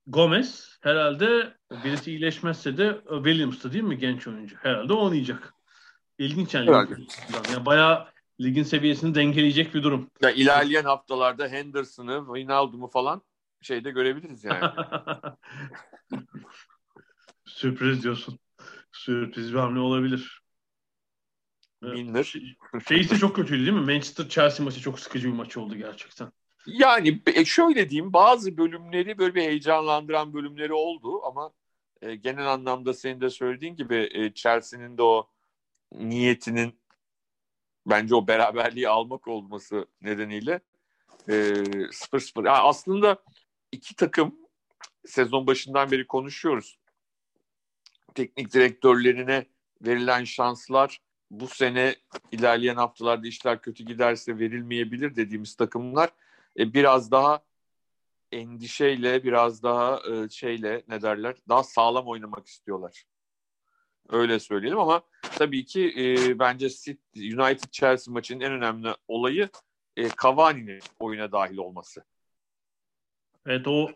Gomez. 0.07 0.77
Herhalde 0.81 1.53
birisi 1.83 2.11
iyileşmezse 2.11 2.77
de 2.77 3.01
Williams'tı 3.09 3.73
değil 3.73 3.83
mi 3.83 3.97
genç 3.97 4.27
oyuncu? 4.27 4.55
Herhalde 4.55 4.93
oynayacak. 4.93 5.53
İlginç 6.17 6.53
yani. 6.53 6.67
Herhalde. 6.67 6.93
yani 7.49 7.65
bayağı 7.65 8.07
ligin 8.41 8.63
seviyesini 8.63 9.15
dengeleyecek 9.15 9.73
bir 9.73 9.83
durum. 9.83 10.09
Ya 10.21 10.31
ilerleyen 10.31 10.83
haftalarda 10.83 11.47
Henderson'ı, 11.47 12.25
Wijnaldum'u 12.25 12.87
falan 12.87 13.21
şeyde 13.61 13.91
görebiliriz 13.91 14.43
yani. 14.43 14.71
Sürpriz 17.45 18.03
diyorsun. 18.03 18.39
Sürpriz 18.91 19.53
bir 19.53 19.59
hamle 19.59 19.79
olabilir. 19.79 20.43
Milner. 21.81 22.23
Şey, 22.23 22.55
şeysi 22.87 23.17
çok 23.17 23.35
kötüydü 23.35 23.65
değil 23.65 23.77
mi? 23.77 23.93
Manchester 23.93 24.29
Chelsea 24.29 24.63
maçı 24.63 24.81
çok 24.81 24.99
sıkıcı 24.99 25.27
bir 25.27 25.33
maç 25.33 25.57
oldu 25.57 25.75
gerçekten. 25.75 26.31
Yani 26.65 27.21
e, 27.27 27.45
şöyle 27.45 27.89
diyeyim 27.89 28.13
bazı 28.13 28.57
bölümleri 28.57 29.17
böyle 29.17 29.35
bir 29.35 29.41
heyecanlandıran 29.41 30.33
bölümleri 30.33 30.73
oldu 30.73 31.25
ama 31.25 31.51
e, 32.01 32.15
genel 32.15 32.47
anlamda 32.53 32.93
senin 32.93 33.21
de 33.21 33.29
söylediğin 33.29 33.75
gibi 33.75 34.09
e, 34.13 34.33
Chelsea'nin 34.33 34.97
de 34.97 35.03
o 35.03 35.29
niyetinin 35.93 36.79
bence 37.85 38.15
o 38.15 38.27
beraberliği 38.27 38.89
almak 38.89 39.27
olması 39.27 39.87
nedeniyle 40.01 40.59
e, 41.27 41.33
0-0. 41.33 42.47
Yani 42.47 42.57
aslında 42.57 43.23
iki 43.71 43.95
takım 43.95 44.35
sezon 45.05 45.47
başından 45.47 45.91
beri 45.91 46.07
konuşuyoruz. 46.07 46.79
Teknik 48.15 48.53
direktörlerine 48.53 49.45
verilen 49.81 50.23
şanslar 50.23 51.01
bu 51.31 51.47
sene 51.47 51.95
ilerleyen 52.31 52.75
haftalarda 52.75 53.27
işler 53.27 53.61
kötü 53.61 53.85
giderse 53.85 54.39
verilmeyebilir 54.39 55.15
dediğimiz 55.15 55.55
takımlar 55.55 56.09
e, 56.59 56.73
biraz 56.73 57.11
daha 57.11 57.43
endişeyle 58.31 59.23
biraz 59.23 59.63
daha 59.63 60.01
e, 60.11 60.29
şeyle 60.29 60.83
ne 60.87 61.01
derler 61.01 61.35
daha 61.49 61.63
sağlam 61.63 62.07
oynamak 62.07 62.47
istiyorlar. 62.47 63.05
Öyle 64.13 64.39
söyleyelim 64.39 64.79
ama 64.79 65.01
tabii 65.37 65.65
ki 65.65 65.93
e, 65.97 66.39
bence 66.39 66.67
United 67.15 67.71
Chelsea 67.71 68.13
maçının 68.13 68.39
en 68.39 68.51
önemli 68.51 68.95
olayı 69.07 69.49
e, 69.97 70.09
Cavani'nin 70.23 70.79
oyuna 70.99 71.31
dahil 71.31 71.57
olması. 71.57 72.03
Evet 73.45 73.67
o 73.67 73.89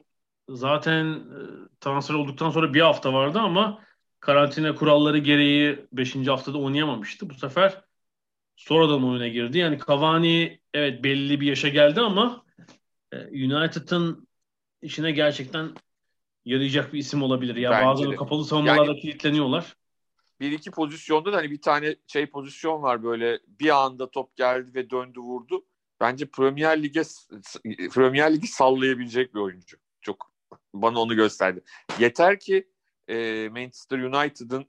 zaten 0.49 1.05
e, 1.05 1.39
transfer 1.79 2.15
olduktan 2.15 2.49
sonra 2.49 2.73
bir 2.73 2.81
hafta 2.81 3.13
vardı 3.13 3.39
ama 3.39 3.83
karantina 4.19 4.75
kuralları 4.75 5.17
gereği 5.17 5.85
5. 5.91 6.15
haftada 6.27 6.57
oynayamamıştı. 6.57 7.29
Bu 7.29 7.33
sefer 7.33 7.81
sonradan 8.55 9.09
oyuna 9.09 9.27
girdi. 9.27 9.57
Yani 9.57 9.79
Cavani 9.87 10.59
evet 10.73 11.03
belli 11.03 11.41
bir 11.41 11.47
yaşa 11.47 11.69
geldi 11.69 12.01
ama 12.01 12.45
e, 13.11 13.17
United'ın 13.17 14.27
işine 14.81 15.11
gerçekten 15.11 15.73
yarayacak 16.45 16.93
bir 16.93 16.99
isim 16.99 17.23
olabilir. 17.23 17.55
Ya 17.55 17.71
Bence 17.71 17.85
bazen 17.85 18.11
de. 18.11 18.15
kapalı 18.15 18.45
savunmalarda 18.45 18.85
yani, 18.85 18.99
kilitleniyorlar. 18.99 19.76
Bir 20.39 20.51
iki 20.51 20.71
pozisyonda 20.71 21.33
da 21.33 21.37
hani 21.37 21.51
bir 21.51 21.61
tane 21.61 21.95
şey 22.07 22.25
pozisyon 22.29 22.81
var 22.81 23.03
böyle 23.03 23.39
bir 23.47 23.85
anda 23.85 24.11
top 24.11 24.35
geldi 24.35 24.73
ve 24.75 24.89
döndü 24.89 25.19
vurdu. 25.19 25.65
Bence 25.99 26.25
Premier 26.25 26.83
Lig'e 26.83 27.03
Premier 27.89 28.33
Lig'i 28.33 28.47
sallayabilecek 28.47 29.35
bir 29.35 29.39
oyuncu. 29.39 29.77
Çok 30.01 30.31
bana 30.73 31.01
onu 31.01 31.15
gösterdi. 31.15 31.63
Yeter 31.99 32.39
ki 32.39 32.67
e, 33.07 33.49
Manchester 33.51 33.99
United'ın 33.99 34.65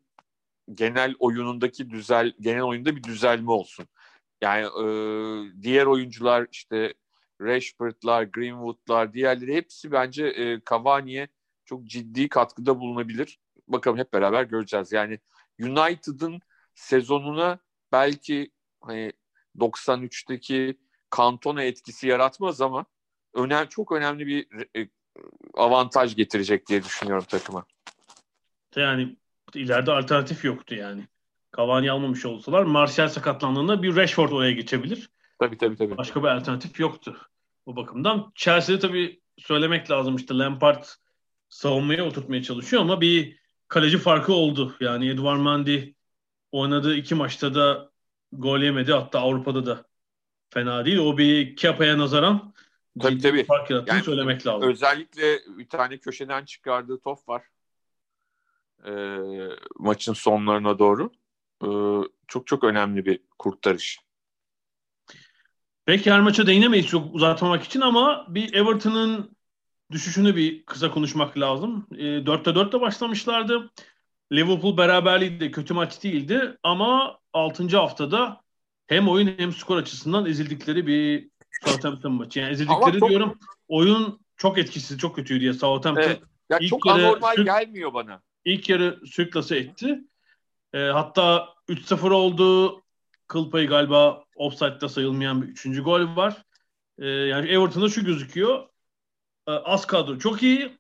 genel 0.75 1.15
oyunundaki 1.19 1.91
düzel 1.91 2.33
genel 2.41 2.63
oyunda 2.63 2.97
bir 2.97 3.03
düzelme 3.03 3.51
olsun. 3.51 3.87
Yani 4.41 4.67
e, 4.67 4.85
diğer 5.63 5.87
oyuncular 5.87 6.47
işte 6.53 6.95
Rashford'lar, 7.41 8.23
Greenwood'lar, 8.23 9.13
diğerleri 9.13 9.55
hepsi 9.55 9.93
bence 9.93 10.27
e, 10.27 10.61
Cavani'ye 10.71 11.29
çok 11.65 11.85
ciddi 11.85 12.29
katkıda 12.29 12.81
bulunabilir. 12.81 13.39
Bakalım 13.69 13.99
hep 13.99 14.13
beraber 14.13 14.43
göreceğiz. 14.45 14.93
Yani 14.93 15.19
United'ın 15.61 16.41
sezonuna 16.75 17.59
belki 17.93 18.51
hani 18.81 19.13
93'teki 19.59 20.79
Cantona 21.17 21.63
etkisi 21.63 22.09
yaratmaz 22.09 22.61
ama 22.61 22.85
önem 23.35 23.67
çok 23.67 23.93
önemli 23.93 24.27
bir 24.27 24.47
e, 24.77 24.89
avantaj 25.55 26.17
getirecek 26.17 26.69
diye 26.69 26.85
düşünüyorum 26.85 27.25
takıma. 27.29 27.65
Yani 28.77 29.17
ileride 29.55 29.93
alternatif 29.93 30.45
yoktu 30.45 30.75
yani. 30.75 31.09
Cavani 31.57 31.91
almamış 31.91 32.25
olsalar 32.25 32.63
Martial 32.63 33.09
sakatlandığında 33.09 33.83
bir 33.83 33.97
Rashford 33.97 34.33
oraya 34.33 34.53
geçebilir. 34.53 35.11
Tabii 35.39 35.59
tabii 35.59 35.77
tabii. 35.77 35.97
Başka 35.97 36.23
bir 36.23 36.29
alternatif 36.29 36.81
yoktu 36.81 37.17
bu 37.67 37.77
bakımdan. 37.77 38.33
Chelsea'de 38.35 38.79
tabii 38.79 39.21
söylemek 39.39 39.91
lazım 39.91 40.17
işte 40.17 40.39
Lampard 40.39 40.85
savunmaya 41.49 42.05
oturtmaya 42.05 42.43
çalışıyor 42.43 42.83
ama 42.83 43.01
bir 43.01 43.38
kaleci 43.69 43.99
farkı 43.99 44.33
oldu. 44.33 44.77
Yani 44.81 45.09
Edouard 45.09 45.41
Mendy 45.41 45.93
oynadığı 46.53 46.95
iki 46.97 47.15
maçta 47.15 47.55
da 47.55 47.91
gol 48.33 48.61
yemedi. 48.61 48.93
Hatta 48.93 49.21
Avrupa'da 49.21 49.67
da 49.67 49.85
fena 50.51 50.85
değil. 50.85 50.99
O 50.99 51.19
bir 51.19 51.57
Keapa'ya 51.57 51.99
nazaran 51.99 52.55
tabii, 53.01 53.19
tabii. 53.19 53.45
fark 53.45 53.71
yarattığını 53.71 53.95
yani, 53.95 54.05
söylemek 54.05 54.47
lazım. 54.47 54.71
Özellikle 54.71 55.39
bir 55.59 55.69
tane 55.69 55.99
köşeden 55.99 56.45
çıkardığı 56.45 57.01
top 57.01 57.29
var. 57.29 57.43
E, 58.87 58.93
maçın 59.79 60.13
sonlarına 60.13 60.79
doğru. 60.79 61.11
E, 61.63 61.69
çok 62.29 62.47
çok 62.47 62.65
önemli 62.65 63.07
bir 63.07 63.21
kurtarış. 63.39 63.99
Belki 65.87 66.13
her 66.13 66.21
maça 66.21 66.47
değinemeyiz 66.47 66.87
çok 66.87 67.15
uzatmamak 67.15 67.65
için 67.65 67.81
ama 67.81 68.27
bir 68.29 68.55
Everton'ın 68.55 69.38
düşüşünü 69.91 70.37
bir 70.37 70.65
kısa 70.65 70.91
konuşmak 70.91 71.39
lazım. 71.39 71.87
E, 71.93 72.05
4'te 72.05 72.51
4'te 72.51 72.81
başlamışlardı. 72.81 73.71
Liverpool 74.33 74.77
beraberliği 74.77 75.41
de 75.41 75.51
kötü 75.51 75.75
maç 75.75 76.03
değildi 76.03 76.59
ama 76.63 77.19
6. 77.33 77.77
haftada 77.77 78.41
hem 78.87 79.09
oyun 79.09 79.39
hem 79.39 79.53
skor 79.53 79.77
açısından 79.77 80.27
ezildikleri 80.27 80.87
bir 80.87 81.31
Southampton 81.65 82.13
maçı. 82.13 82.41
Yani 82.41 82.53
ezildikleri 82.53 83.01
çok... 83.01 83.09
diyorum 83.09 83.39
oyun 83.69 84.21
çok 84.37 84.59
etkisiz, 84.59 84.99
çok 84.99 85.17
kötüydü 85.17 85.45
ya 85.45 85.55
Southampton. 85.55 86.03
Evet. 86.03 86.21
Ya 86.51 86.59
ilk 86.59 86.69
çok 86.69 86.87
anormal 86.87 87.35
sürk, 87.35 87.47
gelmiyor 87.47 87.95
bana. 87.95 88.23
İlk 88.45 88.69
yarı 88.69 89.01
sürklası 89.07 89.55
etti. 89.55 90.01
E, 90.73 90.79
hatta 90.79 91.49
3-0 91.69 92.11
oldu. 92.11 92.83
Kıl 93.27 93.51
payı 93.51 93.69
galiba 93.69 94.25
offside'da 94.37 94.89
sayılmayan 94.89 95.43
bir 95.43 95.47
üçüncü 95.47 95.83
gol 95.83 96.17
var. 96.17 96.45
E, 96.99 97.07
yani 97.07 97.49
Everton'da 97.49 97.89
şu 97.89 98.05
gözüküyor. 98.05 98.69
E, 99.49 99.51
az 99.51 99.87
kadro 99.87 100.19
çok 100.19 100.43
iyi 100.43 100.79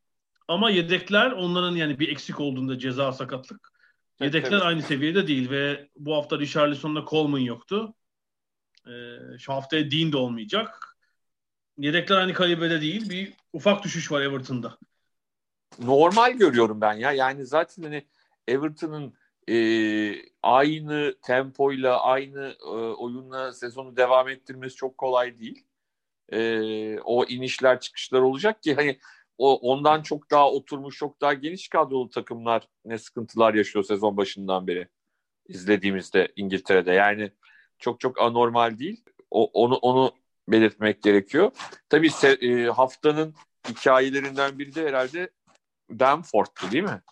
ama 0.48 0.70
yedekler 0.70 1.30
onların 1.30 1.76
yani 1.76 1.98
bir 1.98 2.08
eksik 2.08 2.40
olduğunda 2.40 2.78
ceza 2.78 3.12
sakatlık. 3.12 3.72
Yedekler 4.20 4.52
evet, 4.52 4.62
aynı 4.62 4.82
seviyede 4.82 5.26
değil 5.26 5.50
ve 5.50 5.88
bu 5.96 6.14
hafta 6.16 6.38
Richarlison'da 6.38 7.04
Coleman 7.10 7.38
yoktu. 7.38 7.94
Ee, 8.86 9.38
şu 9.38 9.52
haftaya 9.52 9.90
Dean 9.90 10.12
de 10.12 10.16
olmayacak. 10.16 10.96
Yedekler 11.78 12.16
aynı 12.16 12.32
kalibede 12.32 12.80
değil. 12.80 13.10
Bir 13.10 13.32
ufak 13.52 13.84
düşüş 13.84 14.12
var 14.12 14.20
Everton'da. 14.20 14.78
Normal 15.78 16.32
görüyorum 16.32 16.80
ben 16.80 16.94
ya. 16.94 17.12
Yani 17.12 17.46
zaten 17.46 17.82
hani 17.82 18.06
Everton'ın 18.48 19.14
e, 19.48 19.56
aynı 20.42 21.14
tempoyla, 21.22 22.00
aynı 22.00 22.56
e, 22.60 22.68
oyunla 22.74 23.52
sezonu 23.52 23.96
devam 23.96 24.28
ettirmesi 24.28 24.76
çok 24.76 24.98
kolay 24.98 25.38
değil. 25.38 25.64
E, 26.32 27.00
o 27.00 27.24
inişler 27.24 27.80
çıkışlar 27.80 28.20
olacak 28.20 28.62
ki 28.62 28.74
hani 28.74 28.98
o 29.38 29.56
ondan 29.56 30.02
çok 30.02 30.30
daha 30.30 30.50
oturmuş, 30.50 30.96
çok 30.96 31.20
daha 31.20 31.34
geniş 31.34 31.68
kadrolu 31.68 32.10
takımlar 32.10 32.68
ne 32.84 32.98
sıkıntılar 32.98 33.54
yaşıyor 33.54 33.84
sezon 33.84 34.16
başından 34.16 34.66
beri 34.66 34.88
izlediğimizde 35.48 36.32
İngiltere'de. 36.36 36.92
Yani 36.92 37.30
çok 37.78 38.00
çok 38.00 38.20
anormal 38.20 38.78
değil. 38.78 39.04
O, 39.30 39.44
onu 39.44 39.74
onu 39.74 40.12
belirtmek 40.48 41.02
gerekiyor. 41.02 41.50
Tabii 41.88 42.10
se, 42.10 42.28
e, 42.28 42.64
haftanın 42.64 43.34
hikayelerinden 43.68 44.58
biri 44.58 44.74
de 44.74 44.88
herhalde 44.88 45.30
Bamford'tu 45.90 46.70
değil 46.70 46.84
mi? 46.84 47.02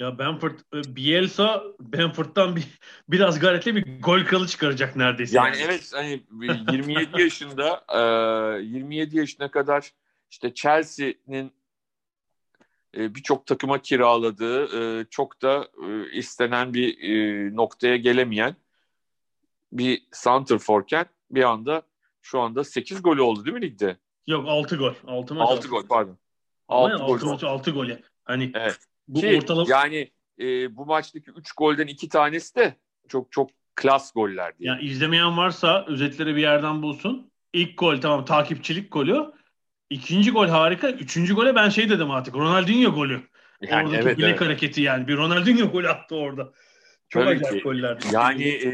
Ya 0.00 0.18
Bamford, 0.18 0.58
e, 0.74 0.96
Bielsa 0.96 1.62
Bamford'dan 1.80 2.56
bir, 2.56 2.78
biraz 3.08 3.38
gayretli 3.38 3.76
bir 3.76 4.02
gol 4.02 4.24
kralı 4.24 4.46
çıkaracak 4.46 4.96
neredeyse. 4.96 5.36
Yani, 5.36 5.56
evet 5.56 5.92
hani 5.94 6.22
27 6.72 7.20
yaşında 7.20 7.84
e, 8.58 8.62
27 8.62 9.16
yaşına 9.16 9.50
kadar 9.50 9.92
işte 10.30 10.54
Chelsea'nin 10.54 11.52
e, 12.96 13.14
birçok 13.14 13.46
takıma 13.46 13.82
kiraladığı 13.82 15.00
e, 15.00 15.04
çok 15.10 15.42
da 15.42 15.68
e, 15.86 16.10
istenen 16.10 16.74
bir 16.74 16.96
noktaya 17.56 17.96
gelemeyen 17.96 18.56
bir 19.72 20.02
forken 20.58 21.06
bir 21.30 21.42
anda 21.42 21.82
şu 22.22 22.40
anda 22.40 22.64
8 22.64 23.02
gol 23.02 23.16
oldu 23.16 23.44
değil 23.44 23.54
mi 23.54 23.62
ligde? 23.62 23.96
Yok 24.26 24.44
6 24.48 24.76
gol. 24.76 24.94
6 25.06 25.34
maç. 25.34 25.50
6 25.50 25.68
gol 25.68 25.86
pardon. 25.86 26.18
6 26.68 26.96
gol. 26.96 27.14
6 27.14 27.26
maç 27.26 27.44
6 27.44 27.70
gol. 27.70 27.86
Hani 28.24 28.50
evet. 28.54 28.78
Bu 29.08 29.20
Ki, 29.20 29.36
ortalama 29.36 29.70
yani 29.70 30.10
e, 30.40 30.76
bu 30.76 30.86
maçtaki 30.86 31.30
3 31.30 31.52
golden 31.52 31.86
2 31.86 32.08
tanesi 32.08 32.54
de 32.56 32.74
çok 33.08 33.32
çok 33.32 33.50
klas 33.74 34.12
gollerdi. 34.12 34.56
Yani. 34.60 34.78
yani 34.78 34.90
izlemeyen 34.90 35.36
varsa 35.36 35.84
özetleri 35.88 36.36
bir 36.36 36.40
yerden 36.40 36.82
bulsun. 36.82 37.30
İlk 37.52 37.78
gol 37.78 38.00
tamam 38.00 38.24
takipçilik 38.24 38.92
golü. 38.92 39.32
İkinci 39.90 40.30
gol 40.30 40.48
harika. 40.48 40.90
Üçüncü 40.90 41.34
gole 41.34 41.54
ben 41.54 41.68
şey 41.68 41.90
dedim 41.90 42.10
artık. 42.10 42.34
Ronaldinho 42.34 42.94
golü. 42.94 43.22
Yani 43.60 43.88
Oradaki 43.88 44.02
evet, 44.02 44.18
bilek 44.18 44.28
evet. 44.28 44.40
hareketi 44.40 44.82
yani. 44.82 45.08
Bir 45.08 45.16
Ronaldinho 45.16 45.70
gol 45.72 45.84
attı 45.84 46.16
orada. 46.16 46.52
Çok 47.08 47.24
Tabii 47.24 47.36
acayip 47.36 47.58
ki. 47.58 47.62
goller. 47.62 47.98
Yani 48.12 48.48
e, 48.48 48.70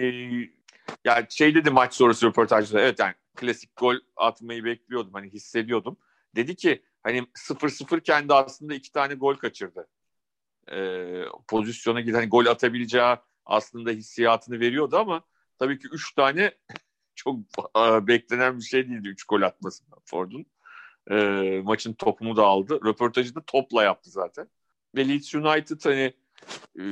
ya 1.04 1.26
şey 1.30 1.54
dedi 1.54 1.70
maç 1.70 1.94
sonrası 1.94 2.26
röportajda. 2.26 2.80
Evet 2.80 2.98
yani 2.98 3.14
klasik 3.36 3.76
gol 3.76 3.96
atmayı 4.16 4.64
bekliyordum. 4.64 5.14
Hani 5.14 5.30
hissediyordum. 5.30 5.96
Dedi 6.36 6.56
ki 6.56 6.82
hani 7.02 7.18
0-0 7.48 8.00
kendi 8.00 8.34
aslında 8.34 8.74
iki 8.74 8.92
tane 8.92 9.14
gol 9.14 9.34
kaçırdı. 9.34 9.88
Ee, 10.72 11.24
pozisyona 11.48 12.00
giden 12.00 12.14
hani 12.14 12.28
gol 12.28 12.46
atabileceği 12.46 13.16
aslında 13.46 13.90
hissiyatını 13.90 14.60
veriyordu 14.60 14.96
ama 14.96 15.22
tabii 15.58 15.78
ki 15.78 15.88
üç 15.92 16.14
tane 16.14 16.52
çok 17.14 17.40
a, 17.74 18.06
beklenen 18.06 18.58
bir 18.58 18.62
şey 18.64 18.88
değildi 18.88 19.08
üç 19.08 19.24
gol 19.24 19.42
atması 19.42 19.84
Ford'un. 20.04 20.46
E, 21.10 21.60
maçın 21.64 21.92
topunu 21.92 22.36
da 22.36 22.44
aldı. 22.46 22.80
Röportajı 22.84 23.34
da 23.34 23.42
topla 23.46 23.82
yaptı 23.82 24.10
zaten. 24.10 24.48
Ve 24.96 25.08
Leeds 25.08 25.34
United 25.34 25.80
hani 25.84 26.12
e, 26.80 26.84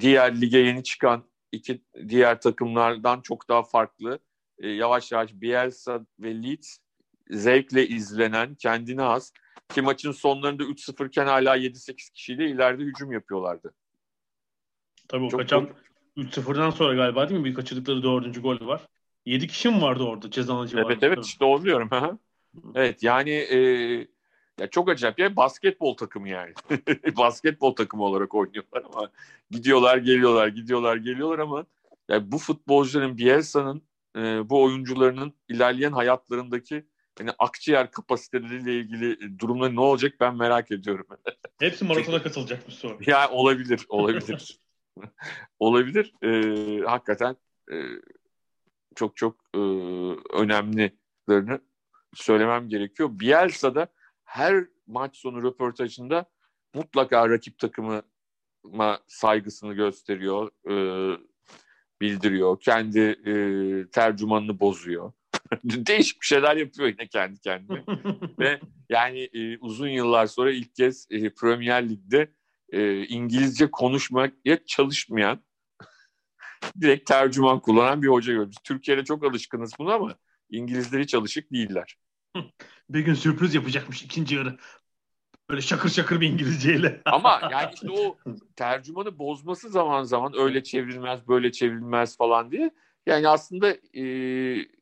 diğer 0.00 0.40
lige 0.40 0.58
yeni 0.58 0.82
çıkan 0.84 1.24
iki 1.52 1.82
diğer 2.08 2.40
takımlardan 2.40 3.20
çok 3.20 3.48
daha 3.48 3.62
farklı. 3.62 4.18
E, 4.58 4.68
yavaş 4.68 5.12
yavaş 5.12 5.32
Bielsa 5.34 6.06
ve 6.20 6.42
Leeds 6.42 6.76
zevkle 7.30 7.88
izlenen, 7.88 8.54
kendine 8.54 9.02
az 9.02 9.32
ki 9.74 9.82
maçın 9.82 10.12
sonlarında 10.12 10.62
3-0 10.62 11.08
iken 11.08 11.26
hala 11.26 11.56
7-8 11.56 12.12
kişiyle 12.12 12.50
ileride 12.50 12.82
hücum 12.82 13.12
yapıyorlardı. 13.12 13.74
Tabii 15.08 15.24
o 15.24 15.28
çok 15.28 15.40
kaçan 15.40 15.68
3-0'dan 16.16 16.70
sonra 16.70 16.94
galiba 16.94 17.28
değil 17.28 17.40
mi? 17.40 17.44
Bir 17.44 17.54
kaçırdıkları 17.54 18.02
dördüncü 18.02 18.42
gol 18.42 18.66
var. 18.66 18.86
7 19.26 19.46
kişi 19.46 19.68
mi 19.68 19.82
vardı 19.82 20.02
orada 20.02 20.30
cezalı 20.30 20.68
civarında? 20.68 20.92
Evet 20.92 21.02
evet 21.02 21.24
işte 21.24 21.44
onu 21.44 21.64
diyorum. 21.64 21.90
Evet 22.74 23.02
yani 23.02 23.30
e, 23.30 23.58
ya 24.60 24.70
çok 24.70 24.88
acayip 24.88 25.18
ya 25.18 25.36
basketbol 25.36 25.96
takımı 25.96 26.28
yani. 26.28 26.54
basketbol 27.16 27.74
takımı 27.74 28.04
olarak 28.04 28.34
oynuyorlar 28.34 28.82
ama 28.94 29.10
gidiyorlar 29.50 29.98
geliyorlar 29.98 30.48
gidiyorlar 30.48 30.96
geliyorlar 30.96 31.38
ama 31.38 31.66
yani 32.08 32.32
bu 32.32 32.38
futbolcuların 32.38 33.18
Bielsa'nın 33.18 33.82
e, 34.16 34.50
bu 34.50 34.62
oyuncularının 34.62 35.32
ilerleyen 35.48 35.92
hayatlarındaki 35.92 36.86
yani 37.20 37.30
akciğer 37.38 37.90
kapasiteleriyle 37.90 38.78
ilgili 38.78 39.38
durumlar 39.38 39.74
ne 39.74 39.80
olacak 39.80 40.14
ben 40.20 40.36
merak 40.36 40.70
ediyorum. 40.70 41.06
Hepsi 41.58 41.84
maratona 41.84 42.22
katılacakmış 42.22 42.74
sonra. 42.74 42.96
Ya 43.06 43.30
olabilir, 43.30 43.86
olabilir. 43.88 44.58
olabilir. 45.58 46.12
E, 46.22 46.80
hakikaten 46.84 47.36
e, 47.72 47.76
çok 48.94 49.16
çok 49.16 49.36
e, 49.54 49.58
önemlilerini 50.32 51.58
söylemem 52.14 52.68
gerekiyor. 52.68 53.10
Bielsa 53.12 53.74
da 53.74 53.88
her 54.24 54.64
maç 54.86 55.16
sonu 55.16 55.42
röportajında 55.42 56.24
mutlaka 56.74 57.28
rakip 57.28 57.58
takımıma 57.58 59.00
saygısını 59.06 59.74
gösteriyor, 59.74 60.50
e, 60.70 60.74
bildiriyor. 62.00 62.60
Kendi 62.60 63.00
e, 63.00 63.32
tercümanını 63.90 64.60
bozuyor. 64.60 65.12
Değişik 65.64 66.20
bir 66.20 66.26
şeyler 66.26 66.56
yapıyor 66.56 66.88
yine 66.88 67.06
kendi 67.06 67.40
kendine. 67.40 67.84
Ve 68.38 68.60
yani 68.88 69.28
e, 69.32 69.58
uzun 69.58 69.88
yıllar 69.88 70.26
sonra 70.26 70.50
ilk 70.52 70.74
kez 70.74 71.06
e, 71.10 71.30
Premier 71.30 71.88
Lig'de 71.88 72.32
e, 72.72 73.06
İngilizce 73.06 73.70
konuşmaya 73.70 74.30
çalışmayan 74.66 75.40
direkt 76.80 77.08
tercüman 77.08 77.60
kullanan 77.60 78.02
bir 78.02 78.08
hoca 78.08 78.32
gördük. 78.32 78.58
Türkiye'de 78.64 79.04
çok 79.04 79.24
alışkınız 79.24 79.72
buna 79.78 79.94
ama 79.94 80.14
İngilizler 80.50 81.00
hiç 81.00 81.14
alışık 81.14 81.52
değiller. 81.52 81.96
bir 82.90 83.00
gün 83.00 83.14
sürpriz 83.14 83.54
yapacakmış 83.54 84.02
ikinci 84.02 84.34
yarı. 84.34 84.58
Böyle 85.50 85.60
şakır 85.60 85.88
şakır 85.88 86.20
bir 86.20 86.28
İngilizceyle. 86.28 87.02
Ama 87.04 87.40
yani 87.52 87.70
işte 87.74 87.90
o 87.90 88.18
tercümanı 88.56 89.18
bozması 89.18 89.68
zaman 89.68 90.02
zaman 90.02 90.32
öyle 90.38 90.62
çevrilmez, 90.62 91.28
böyle 91.28 91.52
çevrilmez 91.52 92.16
falan 92.16 92.50
diye. 92.50 92.70
Yani 93.06 93.28
aslında 93.28 93.70
e, 93.94 94.04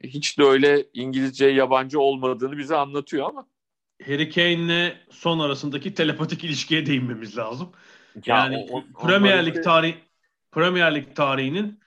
hiç 0.05 0.39
de 0.39 0.43
öyle 0.43 0.87
İngilizce 0.95 1.47
yabancı 1.47 2.01
olmadığını 2.01 2.59
bize 2.59 2.77
anlatıyor 2.77 3.29
ama. 3.29 3.47
Harry 4.07 4.31
Kane'le 4.31 4.97
son 5.11 5.39
arasındaki 5.39 5.95
telepatik 5.95 6.45
ilişkiye 6.45 6.87
değinmemiz 6.87 7.39
lazım. 7.39 7.73
Yani 8.27 8.55
ya, 8.55 8.67
o, 8.71 8.79
o, 8.79 9.07
Premier 9.07 9.47
Lig 9.47 9.65
tarih 9.65 9.95
Premier 10.53 10.95
Lig 10.95 11.17
tarihinin 11.17 11.81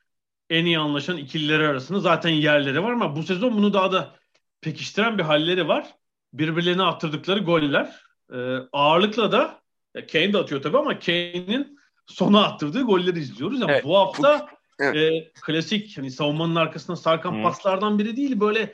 en 0.49 0.65
iyi 0.65 0.79
anlaşan 0.79 1.17
ikilileri 1.17 1.67
arasında 1.67 1.99
zaten 1.99 2.29
yerleri 2.29 2.83
var 2.83 2.91
ama 2.91 3.15
bu 3.15 3.23
sezon 3.23 3.57
bunu 3.57 3.73
daha 3.73 3.91
da 3.91 4.15
pekiştiren 4.61 5.17
bir 5.17 5.23
halleri 5.23 5.67
var. 5.67 5.87
Birbirlerine 6.33 6.83
attırdıkları 6.83 7.39
goller. 7.39 8.01
Ee, 8.33 8.57
ağırlıkla 8.71 9.31
da 9.31 9.61
ya 9.95 10.07
Kane 10.07 10.33
de 10.33 10.37
atıyor 10.37 10.61
tabii 10.61 10.77
ama 10.77 10.99
Kane'in 10.99 11.79
sona 12.05 12.43
attırdığı 12.43 12.81
golleri 12.81 13.19
izliyoruz. 13.19 13.61
Ama 13.61 13.71
evet, 13.71 13.83
bu 13.83 13.97
hafta 13.97 14.47
evet. 14.79 14.95
e, 14.95 15.31
klasik 15.41 15.97
hani 15.97 16.11
savunmanın 16.11 16.55
arkasına 16.55 16.95
sarkan 16.95 17.31
hmm. 17.31 17.43
paslardan 17.43 17.99
biri 17.99 18.17
değil 18.17 18.39
böyle 18.39 18.73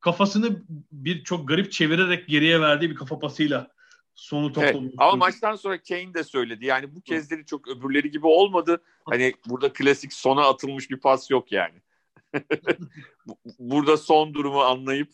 kafasını 0.00 0.62
bir 0.92 1.24
çok 1.24 1.48
garip 1.48 1.72
çevirerek 1.72 2.28
geriye 2.28 2.60
verdiği 2.60 2.90
bir 2.90 2.94
kafa 2.94 3.18
pasıyla 3.18 3.70
sonu 4.14 4.52
toplamış. 4.52 4.88
Evet, 4.88 4.94
ama 4.98 5.16
maçtan 5.16 5.54
sonra 5.54 5.82
Kane 5.82 6.14
de 6.14 6.24
söyledi. 6.24 6.66
Yani 6.66 6.94
bu 6.94 7.00
kezderi 7.00 7.46
çok 7.46 7.68
öbürleri 7.68 8.10
gibi 8.10 8.26
olmadı. 8.26 8.82
Hani 9.04 9.34
burada 9.46 9.72
klasik 9.72 10.12
sona 10.12 10.48
atılmış 10.48 10.90
bir 10.90 10.96
pas 10.96 11.30
yok 11.30 11.52
yani. 11.52 11.74
burada 13.58 13.96
son 13.96 14.34
durumu 14.34 14.60
anlayıp 14.60 15.08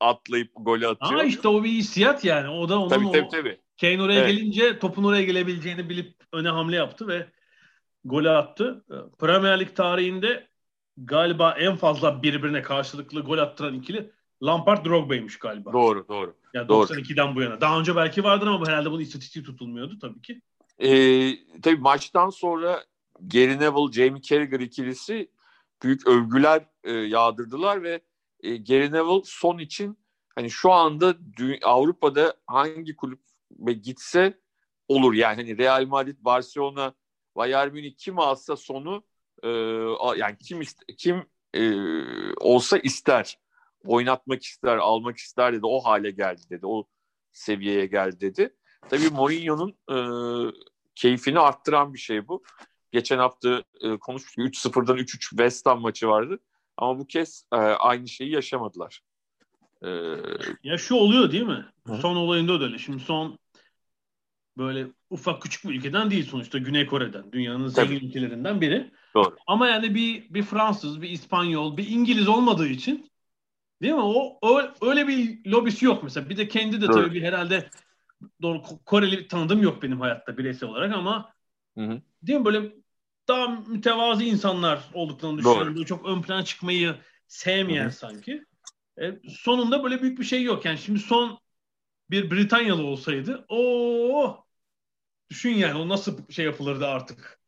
atlayıp 0.00 0.50
golü 0.56 0.88
atıyor. 0.88 1.20
Aa 1.20 1.24
işte 1.24 1.48
o 1.48 1.64
bir 1.64 1.68
hissiyat 1.68 2.24
yani. 2.24 2.48
O 2.48 2.68
da 2.68 2.78
onun 2.78 2.88
tabii, 2.88 3.12
tabii, 3.12 3.28
tabii. 3.28 3.60
Kane 3.80 4.02
oraya 4.02 4.20
evet. 4.20 4.30
gelince 4.30 4.78
topun 4.78 5.04
oraya 5.04 5.22
gelebileceğini 5.22 5.88
bilip 5.88 6.14
öne 6.32 6.48
hamle 6.48 6.76
yaptı 6.76 7.08
ve 7.08 7.26
golü 8.04 8.30
attı. 8.30 8.84
Premier 9.18 9.60
Lig 9.60 9.76
tarihinde 9.76 10.48
galiba 10.96 11.52
en 11.58 11.76
fazla 11.76 12.22
birbirine 12.22 12.62
karşılıklı 12.62 13.20
gol 13.20 13.38
attıran 13.38 13.74
ikili 13.74 14.10
Lampard 14.42 14.86
Drogba'ymış 14.86 15.38
galiba. 15.38 15.72
Doğru 15.72 16.08
doğru. 16.08 16.36
Yani 16.54 16.66
92'den 16.66 17.26
doğru. 17.28 17.36
bu 17.36 17.42
yana. 17.42 17.60
Daha 17.60 17.80
önce 17.80 17.96
belki 17.96 18.24
vardır 18.24 18.46
ama 18.46 18.68
herhalde 18.68 18.90
bunun 18.90 19.00
istatistiği 19.00 19.44
tutulmuyordu 19.44 19.98
tabii 19.98 20.22
ki. 20.22 20.40
Ee, 20.78 21.60
tabii 21.62 21.76
maçtan 21.76 22.30
sonra 22.30 22.84
Gary 23.20 23.58
Neville, 23.58 23.92
Jamie 23.92 24.22
Carragher 24.22 24.60
ikilisi 24.60 25.30
büyük 25.82 26.06
övgüler 26.06 26.66
e, 26.84 26.92
yağdırdılar 26.92 27.82
ve 27.82 28.00
e, 28.40 28.56
Gary 28.56 28.92
Neville 28.92 29.22
son 29.24 29.58
için 29.58 29.98
hani 30.34 30.50
şu 30.50 30.72
anda 30.72 31.14
Avrupa'da 31.62 32.34
hangi 32.46 32.96
kulüp 32.96 33.20
gitse 33.82 34.38
olur 34.88 35.14
yani 35.14 35.36
hani 35.36 35.58
Real 35.58 35.86
Madrid, 35.86 36.16
Barcelona, 36.20 36.94
Bayern 37.36 37.72
Münih 37.72 37.94
kim 37.96 38.18
alsa 38.18 38.56
sonu 38.56 39.04
e, 39.42 39.48
yani 40.16 40.36
kim 40.38 40.62
kim 40.98 41.26
e, 41.54 41.62
olsa 42.40 42.78
ister 42.78 43.38
oynatmak 43.86 44.42
ister, 44.42 44.76
almak 44.76 45.16
ister 45.16 45.52
dedi. 45.52 45.66
O 45.66 45.80
hale 45.80 46.10
geldi 46.10 46.42
dedi. 46.50 46.66
O 46.66 46.84
seviyeye 47.32 47.86
geldi 47.86 48.20
dedi. 48.20 48.54
Tabii 48.90 49.08
Mourinho'nun 49.10 49.74
e, 49.90 49.96
keyfini 50.94 51.38
arttıran 51.38 51.94
bir 51.94 51.98
şey 51.98 52.28
bu. 52.28 52.42
Geçen 52.92 53.18
hafta 53.18 53.62
e, 53.80 53.96
konuşmuştuk. 53.96 54.74
3-0'dan 54.74 54.96
3-3 54.96 55.20
West 55.20 55.66
Ham 55.66 55.80
maçı 55.80 56.08
vardı. 56.08 56.38
Ama 56.76 56.98
bu 56.98 57.06
kez 57.06 57.46
e, 57.52 57.56
aynı 57.56 58.08
şeyi 58.08 58.30
yaşamadılar. 58.30 59.00
E, 59.82 59.88
ya 60.62 60.78
şu 60.78 60.94
oluyor 60.94 61.32
değil 61.32 61.46
mi? 61.46 61.66
Hı? 61.86 61.94
Son 61.96 62.16
olayında 62.16 62.60
da 62.60 62.64
öyle. 62.64 62.78
Şimdi 62.78 63.02
son 63.02 63.38
böyle 64.58 64.86
ufak 65.10 65.42
küçük 65.42 65.64
bir 65.64 65.74
ülkeden 65.74 66.10
değil 66.10 66.26
sonuçta 66.26 66.58
Güney 66.58 66.86
Kore'den. 66.86 67.32
Dünyanın 67.32 67.66
zengin 67.66 67.96
Tabii. 67.96 68.06
ülkelerinden 68.06 68.60
biri. 68.60 68.90
Doğru. 69.14 69.36
Ama 69.46 69.68
yani 69.68 69.94
bir 69.94 70.34
bir 70.34 70.42
Fransız, 70.42 71.02
bir 71.02 71.10
İspanyol, 71.10 71.76
bir 71.76 71.88
İngiliz 71.88 72.28
olmadığı 72.28 72.68
için 72.68 73.10
değil 73.82 73.94
mi? 73.94 74.02
O, 74.02 74.40
öyle 74.82 75.08
bir 75.08 75.50
lobisi 75.50 75.84
yok 75.84 76.02
mesela. 76.02 76.28
Bir 76.28 76.36
de 76.36 76.48
kendi 76.48 76.80
de 76.80 76.86
Doğru. 76.86 76.92
tabii 76.92 77.14
bir 77.14 77.22
herhalde 77.22 77.70
doğru 78.42 78.62
Koreli 78.86 79.18
bir 79.18 79.28
tanıdığım 79.28 79.62
yok 79.62 79.82
benim 79.82 80.00
hayatta 80.00 80.38
bireysel 80.38 80.68
olarak 80.68 80.94
ama 80.94 81.32
hı 81.78 81.84
hı. 81.84 82.02
değil 82.22 82.38
mi 82.38 82.44
böyle 82.44 82.74
daha 83.28 83.46
mütevazi 83.46 84.24
insanlar 84.24 84.80
olduklarını 84.92 85.38
düşünüyorum. 85.38 85.74
Böyle 85.74 85.86
çok 85.86 86.06
ön 86.06 86.22
plana 86.22 86.44
çıkmayı 86.44 86.94
sevmeyen 87.26 87.84
Hı-hı. 87.84 87.92
sanki. 87.92 88.44
E, 89.00 89.20
sonunda 89.28 89.84
böyle 89.84 90.02
büyük 90.02 90.18
bir 90.18 90.24
şey 90.24 90.42
yok. 90.42 90.64
Yani 90.64 90.78
şimdi 90.78 90.98
son 90.98 91.38
bir 92.10 92.30
Britanyalı 92.30 92.82
olsaydı 92.82 93.44
o 93.48 94.43
düşün 95.34 95.54
yani 95.54 95.78
o 95.78 95.88
nasıl 95.88 96.30
şey 96.30 96.44
yapılırdı 96.44 96.86
artık. 96.86 97.40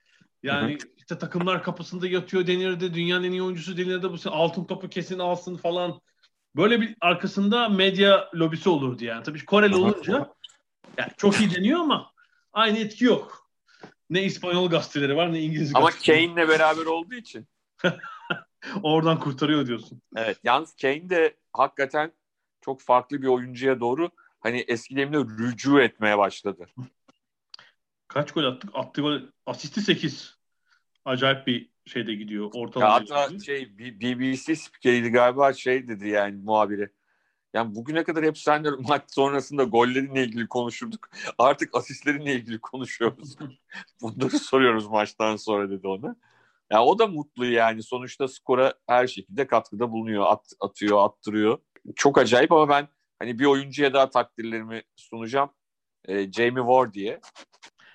Yani 0.43 0.73
Hı-hı. 0.73 0.91
işte 0.97 1.19
takımlar 1.19 1.63
kapısında 1.63 2.07
yatıyor 2.07 2.47
denirdi. 2.47 2.95
Dünyanın 2.95 3.25
en 3.25 3.31
iyi 3.31 3.43
oyuncusu 3.43 3.77
denirdi. 3.77 4.11
Bu 4.11 4.17
altın 4.31 4.65
topu 4.65 4.89
kesin 4.89 5.19
alsın 5.19 5.57
falan. 5.57 6.01
Böyle 6.57 6.81
bir 6.81 6.97
arkasında 7.01 7.69
medya 7.69 8.31
lobisi 8.35 8.69
olurdu 8.69 9.05
yani. 9.05 9.23
Tabii 9.23 9.45
Koreli 9.45 9.77
olunca 9.77 10.33
yani 10.99 11.11
çok 11.17 11.41
iyi 11.41 11.55
deniyor 11.55 11.81
ama 11.81 12.13
aynı 12.53 12.79
etki 12.79 13.05
yok. 13.05 13.51
Ne 14.11 14.23
İspanyol 14.23 14.71
gazeteleri 14.71 15.17
var 15.17 15.33
ne 15.33 15.41
İngiliz 15.41 15.75
Ama 15.75 15.91
Kane'le 16.07 16.49
beraber 16.49 16.87
olduğu 16.87 17.15
için. 17.15 17.49
Oradan 18.83 19.21
kurtarıyor 19.21 19.67
diyorsun. 19.67 20.03
Evet. 20.17 20.39
Yalnız 20.45 20.77
Kane 20.77 21.11
de 21.11 21.37
hakikaten 21.53 22.13
çok 22.61 22.81
farklı 22.81 23.23
bir 23.23 23.27
oyuncuya 23.27 23.81
doğru 23.81 24.11
hani 24.41 24.65
eski 24.69 24.97
deyimle 24.97 25.19
rücu 25.19 25.81
etmeye 25.81 26.19
başladı. 26.19 26.67
Kaç 28.17 28.33
gol 28.33 28.45
attık? 28.45 28.71
Attığı 28.75 29.01
gol 29.01 29.21
asisti 29.47 29.81
8. 29.81 30.37
Acayip 31.05 31.47
bir 31.47 31.71
şeyde 31.87 32.15
gidiyor. 32.15 32.51
Ortalama. 32.55 32.95
hatta 32.95 33.39
şey 33.39 33.79
BBC 33.79 34.57
spikeriydi 34.57 35.09
galiba 35.09 35.53
şey 35.53 35.89
dedi 35.89 36.09
yani 36.09 36.43
muhabiri. 36.43 36.91
Yani 37.55 37.75
bugüne 37.75 38.05
kadar 38.05 38.25
hep 38.25 38.39
senle 38.39 38.71
maç 38.89 39.03
sonrasında 39.07 39.65
gollerinle 39.65 40.25
ilgili 40.25 40.49
konuşurduk. 40.49 41.09
Artık 41.39 41.75
asistlerinle 41.77 42.35
ilgili 42.35 42.59
konuşuyoruz. 42.59 43.37
Bunları 44.03 44.39
soruyoruz 44.39 44.87
maçtan 44.87 45.37
sonra 45.37 45.71
dedi 45.71 45.89
ona. 45.89 46.17
Yani 46.71 46.83
o 46.83 46.99
da 46.99 47.07
mutlu 47.07 47.47
yani. 47.47 47.83
Sonuçta 47.83 48.29
skora 48.29 48.75
her 48.87 49.07
şekilde 49.07 49.47
katkıda 49.47 49.91
bulunuyor. 49.91 50.25
At, 50.27 50.53
atıyor, 50.61 51.05
attırıyor. 51.05 51.59
Çok 51.97 52.19
acayip 52.19 52.53
ama 52.53 52.69
ben 52.69 52.89
hani 53.19 53.39
bir 53.39 53.45
oyuncuya 53.45 53.93
daha 53.93 54.11
takdirlerimi 54.11 54.83
sunacağım. 54.97 55.51
Ee, 56.05 56.33
Jamie 56.33 56.63
Ward 56.63 56.95
diye. 56.95 57.21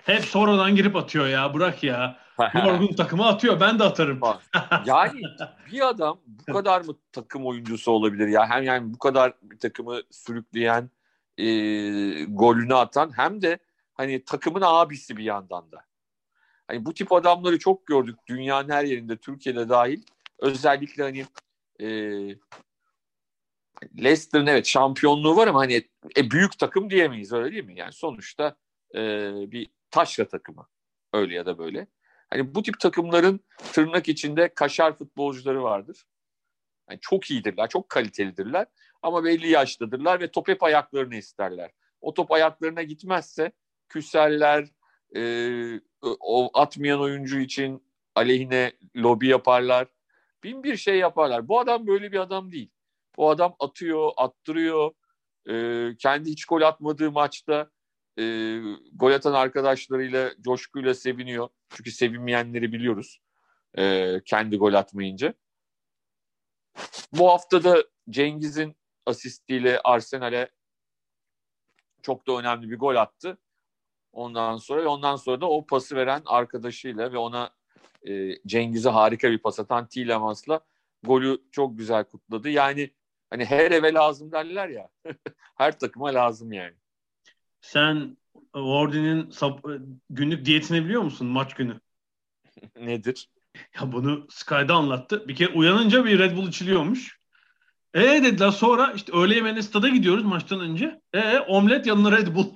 Hep 0.04 0.24
sonradan 0.24 0.76
girip 0.76 0.96
atıyor 0.96 1.26
ya. 1.26 1.54
Bırak 1.54 1.82
ya. 1.82 2.18
Yorgun 2.54 2.94
takımı 2.94 3.26
atıyor. 3.26 3.60
Ben 3.60 3.78
de 3.78 3.84
atarım. 3.84 4.20
yani 4.86 5.22
bir 5.72 5.88
adam 5.88 6.20
bu 6.26 6.52
kadar 6.52 6.80
mı 6.80 6.96
takım 7.12 7.46
oyuncusu 7.46 7.90
olabilir 7.90 8.28
ya? 8.28 8.50
Hem 8.50 8.62
yani 8.62 8.94
bu 8.94 8.98
kadar 8.98 9.34
bir 9.42 9.58
takımı 9.58 10.00
sürükleyen, 10.10 10.90
e, 11.38 11.44
golünü 12.24 12.74
atan 12.74 13.12
hem 13.16 13.42
de 13.42 13.58
hani 13.94 14.24
takımın 14.24 14.62
abisi 14.64 15.16
bir 15.16 15.24
yandan 15.24 15.72
da. 15.72 15.84
Hani 16.66 16.84
bu 16.84 16.94
tip 16.94 17.12
adamları 17.12 17.58
çok 17.58 17.86
gördük 17.86 18.18
dünyanın 18.26 18.68
her 18.68 18.84
yerinde, 18.84 19.16
Türkiye'de 19.16 19.68
dahil. 19.68 20.02
Özellikle 20.38 21.02
hani 21.02 21.26
e, 21.80 21.88
Leicester'ın 23.98 24.46
evet 24.46 24.66
şampiyonluğu 24.66 25.36
var 25.36 25.48
ama 25.48 25.60
hani 25.60 25.88
e, 26.16 26.30
büyük 26.30 26.58
takım 26.58 26.90
diyemeyiz 26.90 27.32
öyle 27.32 27.52
değil 27.52 27.64
mi? 27.64 27.78
Yani 27.78 27.92
sonuçta 27.92 28.56
e, 28.94 29.00
bir 29.52 29.68
taşra 29.92 30.28
takımı 30.28 30.68
öyle 31.12 31.34
ya 31.34 31.46
da 31.46 31.58
böyle. 31.58 31.86
Hani 32.30 32.54
bu 32.54 32.62
tip 32.62 32.80
takımların 32.80 33.40
tırnak 33.72 34.08
içinde 34.08 34.54
kaşar 34.54 34.98
futbolcuları 34.98 35.62
vardır. 35.62 36.04
Yani 36.90 37.00
çok 37.00 37.30
iyidirler, 37.30 37.68
çok 37.68 37.88
kalitelidirler 37.88 38.66
ama 39.02 39.24
belli 39.24 39.48
yaştadırlar 39.48 40.20
ve 40.20 40.30
top 40.30 40.48
hep 40.48 40.62
ayaklarını 40.62 41.16
isterler. 41.16 41.70
O 42.00 42.14
top 42.14 42.32
ayaklarına 42.32 42.82
gitmezse 42.82 43.52
küserler, 43.88 44.68
e, 45.16 45.80
o 46.02 46.50
atmayan 46.54 47.00
oyuncu 47.00 47.38
için 47.38 47.84
aleyhine 48.14 48.72
lobi 48.96 49.28
yaparlar. 49.28 49.88
bin 50.44 50.62
bir 50.62 50.76
şey 50.76 50.98
yaparlar. 50.98 51.48
Bu 51.48 51.60
adam 51.60 51.86
böyle 51.86 52.12
bir 52.12 52.18
adam 52.18 52.52
değil. 52.52 52.70
Bu 53.16 53.30
adam 53.30 53.56
atıyor, 53.58 54.12
attırıyor. 54.16 54.90
E, 55.48 55.96
kendi 55.98 56.30
hiç 56.30 56.44
gol 56.44 56.62
atmadığı 56.62 57.10
maçta 57.10 57.70
e, 58.18 58.24
gol 58.92 59.12
atan 59.12 59.32
arkadaşlarıyla 59.32 60.30
coşkuyla 60.40 60.94
seviniyor. 60.94 61.48
Çünkü 61.70 61.90
sevinmeyenleri 61.90 62.72
biliyoruz. 62.72 63.20
E, 63.78 64.20
kendi 64.24 64.56
gol 64.56 64.74
atmayınca. 64.74 65.34
Bu 67.12 67.30
hafta 67.30 67.64
da 67.64 67.84
Cengiz'in 68.10 68.76
asistiyle 69.06 69.80
Arsenal'e 69.84 70.50
çok 72.02 72.26
da 72.26 72.32
önemli 72.32 72.70
bir 72.70 72.78
gol 72.78 72.96
attı. 72.96 73.38
Ondan 74.12 74.56
sonra 74.56 74.88
ondan 74.88 75.16
sonra 75.16 75.40
da 75.40 75.50
o 75.50 75.66
pası 75.66 75.96
veren 75.96 76.22
arkadaşıyla 76.26 77.12
ve 77.12 77.18
ona 77.18 77.50
e, 78.08 78.42
Cengiz'e 78.46 78.90
harika 78.90 79.30
bir 79.30 79.38
pas 79.38 79.60
atan 79.60 79.88
Tielemans'la 79.88 80.60
golü 81.02 81.42
çok 81.50 81.78
güzel 81.78 82.04
kutladı. 82.04 82.48
Yani 82.48 82.90
hani 83.30 83.44
her 83.44 83.70
eve 83.70 83.94
lazım 83.94 84.32
derler 84.32 84.68
ya. 84.68 84.90
her 85.56 85.78
takıma 85.78 86.14
lazım 86.14 86.52
yani. 86.52 86.81
Sen 87.62 88.16
Wardy'nin 88.54 89.32
günlük 90.10 90.44
diyetini 90.44 90.84
biliyor 90.84 91.02
musun 91.02 91.26
maç 91.26 91.54
günü? 91.54 91.80
Nedir? 92.76 93.28
Ya 93.74 93.92
bunu 93.92 94.26
Sky'da 94.30 94.74
anlattı. 94.74 95.28
Bir 95.28 95.36
kere 95.36 95.52
uyanınca 95.52 96.04
bir 96.04 96.18
Red 96.18 96.36
Bull 96.36 96.48
içiliyormuş. 96.48 97.18
E 97.94 98.00
dediler 98.00 98.50
sonra 98.50 98.92
işte 98.92 99.12
öğle 99.16 99.34
yemeğine 99.34 99.62
stada 99.62 99.88
gidiyoruz 99.88 100.24
maçtan 100.24 100.60
önce. 100.60 101.00
E 101.12 101.38
omlet 101.38 101.86
yanına 101.86 102.12
Red 102.12 102.34
Bull. 102.34 102.46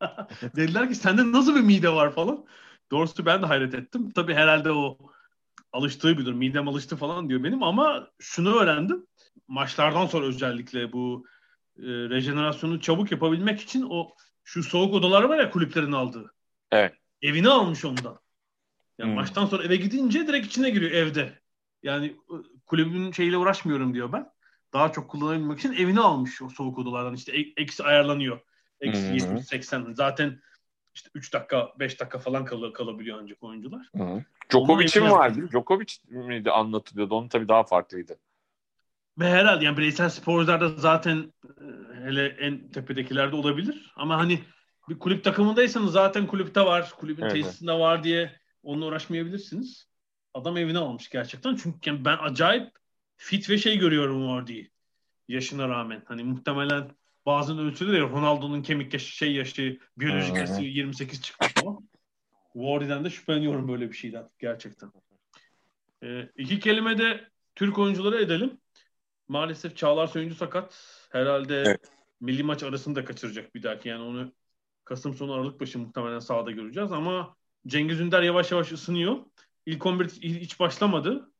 dediler 0.56 0.88
ki 0.88 0.94
sende 0.94 1.32
nasıl 1.32 1.54
bir 1.54 1.60
mide 1.60 1.92
var 1.92 2.14
falan. 2.14 2.46
Doğrusu 2.90 3.26
ben 3.26 3.42
de 3.42 3.46
hayret 3.46 3.74
ettim. 3.74 4.10
Tabii 4.10 4.34
herhalde 4.34 4.72
o 4.72 4.98
alıştığı 5.72 6.18
bir 6.18 6.26
durum. 6.26 6.38
Midem 6.38 6.68
alıştı 6.68 6.96
falan 6.96 7.28
diyor 7.28 7.44
benim 7.44 7.62
ama 7.62 8.08
şunu 8.18 8.54
öğrendim. 8.54 9.06
Maçlardan 9.48 10.06
sonra 10.06 10.26
özellikle 10.26 10.92
bu 10.92 11.26
e, 11.78 11.82
rejenerasyonu 11.82 12.80
çabuk 12.80 13.12
yapabilmek 13.12 13.60
için 13.60 13.86
o 13.90 14.10
şu 14.48 14.62
soğuk 14.62 14.94
odalar 14.94 15.22
var 15.22 15.38
ya 15.38 15.50
kulüplerin 15.50 15.92
aldığı. 15.92 16.34
Evet. 16.72 16.94
Evini 17.22 17.48
almış 17.48 17.84
ondan. 17.84 18.18
Yani 18.98 19.08
Hmm. 19.08 19.14
maçtan 19.14 19.46
sonra 19.46 19.64
eve 19.64 19.76
gidince 19.76 20.26
direkt 20.26 20.46
içine 20.46 20.70
giriyor 20.70 20.90
evde. 20.90 21.38
Yani 21.82 22.06
e, 22.06 22.34
kulübün 22.66 23.12
şeyiyle 23.12 23.36
uğraşmıyorum 23.36 23.94
diyor 23.94 24.12
ben. 24.12 24.30
Daha 24.72 24.92
çok 24.92 25.10
kullanabilmek 25.10 25.58
için 25.58 25.72
evini 25.72 26.00
almış 26.00 26.42
o 26.42 26.48
soğuk 26.48 26.78
odalardan. 26.78 27.14
İşte 27.14 27.32
eksi 27.56 27.84
ayarlanıyor. 27.84 28.40
Eksi 28.80 29.10
hı. 29.10 29.14
70 29.14 29.46
80. 29.46 29.92
Zaten 29.92 30.40
işte 30.94 31.10
3 31.14 31.32
dakika 31.32 31.72
5 31.78 32.00
dakika 32.00 32.18
falan 32.18 32.44
kal- 32.44 32.72
kalabiliyor 32.72 33.18
ancak 33.22 33.42
oyuncular. 33.42 33.90
Hı. 33.96 34.24
Djokovic'in 34.50 35.10
vardı. 35.10 35.48
Djokovic 35.50 35.94
miydi 36.08 36.50
anlatılıyordu. 36.50 37.14
Onun 37.14 37.28
tabii 37.28 37.48
daha 37.48 37.64
farklıydı. 37.64 38.18
Ve 39.18 39.30
herhalde 39.30 39.64
yani 39.64 39.76
bireysel 39.76 40.08
sporcularda 40.08 40.68
zaten 40.68 41.32
e, 41.44 41.64
hele 42.04 42.26
en 42.26 42.70
tepedekilerde 42.70 43.36
olabilir. 43.36 43.92
Ama 43.96 44.18
hani 44.18 44.40
bir 44.88 44.98
kulüp 44.98 45.24
takımındaysanız 45.24 45.92
zaten 45.92 46.26
kulüpte 46.26 46.60
var, 46.60 46.90
kulübün 46.98 47.22
Evet. 47.22 47.32
tesisinde 47.32 47.72
var 47.72 48.04
diye 48.04 48.40
onunla 48.62 48.86
uğraşmayabilirsiniz. 48.86 49.88
Adam 50.34 50.56
evine 50.56 50.78
almış 50.78 51.08
gerçekten. 51.08 51.56
Çünkü 51.56 51.90
yani 51.90 52.04
ben 52.04 52.18
acayip 52.20 52.70
fit 53.16 53.50
ve 53.50 53.58
şey 53.58 53.78
görüyorum 53.78 54.26
Wardy'yi. 54.26 54.70
Yaşına 55.28 55.68
rağmen. 55.68 56.02
Hani 56.06 56.24
muhtemelen 56.24 56.90
bazen 57.26 57.58
ölçülür 57.58 57.92
ya 57.92 58.02
Ronaldo'nun 58.02 58.62
kemik 58.62 58.92
yaşı, 58.92 59.16
şey 59.16 59.32
yaşı, 59.32 59.78
biyolojik 59.96 60.36
yaşı 60.36 60.62
28 60.62 61.22
çıkmış 61.22 61.52
falan. 61.52 61.88
Wardy'den 62.52 63.04
de 63.04 63.10
şüpheleniyorum 63.10 63.68
böyle 63.68 63.88
bir 63.88 63.96
şeyden 63.96 64.28
gerçekten. 64.38 64.92
Ee, 66.02 66.28
iki 66.36 66.60
kelime 66.60 66.98
de 66.98 67.28
Türk 67.54 67.78
oyuncuları 67.78 68.22
edelim. 68.22 68.58
Maalesef 69.28 69.76
Çağlar 69.76 70.06
Söyüncü 70.06 70.34
sakat. 70.34 70.74
Herhalde 71.10 71.62
Evet. 71.66 71.90
milli 72.20 72.42
maç 72.42 72.62
arasını 72.62 72.94
da 72.94 73.04
kaçıracak 73.04 73.54
bir 73.54 73.62
dahaki. 73.62 73.88
Yani 73.88 74.02
onu 74.02 74.32
Kasım 74.84 75.14
sonu 75.14 75.32
Aralık 75.32 75.60
başı 75.60 75.78
muhtemelen 75.78 76.18
sahada 76.18 76.50
göreceğiz 76.50 76.92
ama 76.92 77.36
Cengiz 77.66 78.00
Ünder 78.00 78.22
yavaş 78.22 78.52
yavaş 78.52 78.72
ısınıyor. 78.72 79.16
İlk 79.66 79.86
11 79.86 80.08
hiç 80.22 80.60
başlamadı 80.60 81.32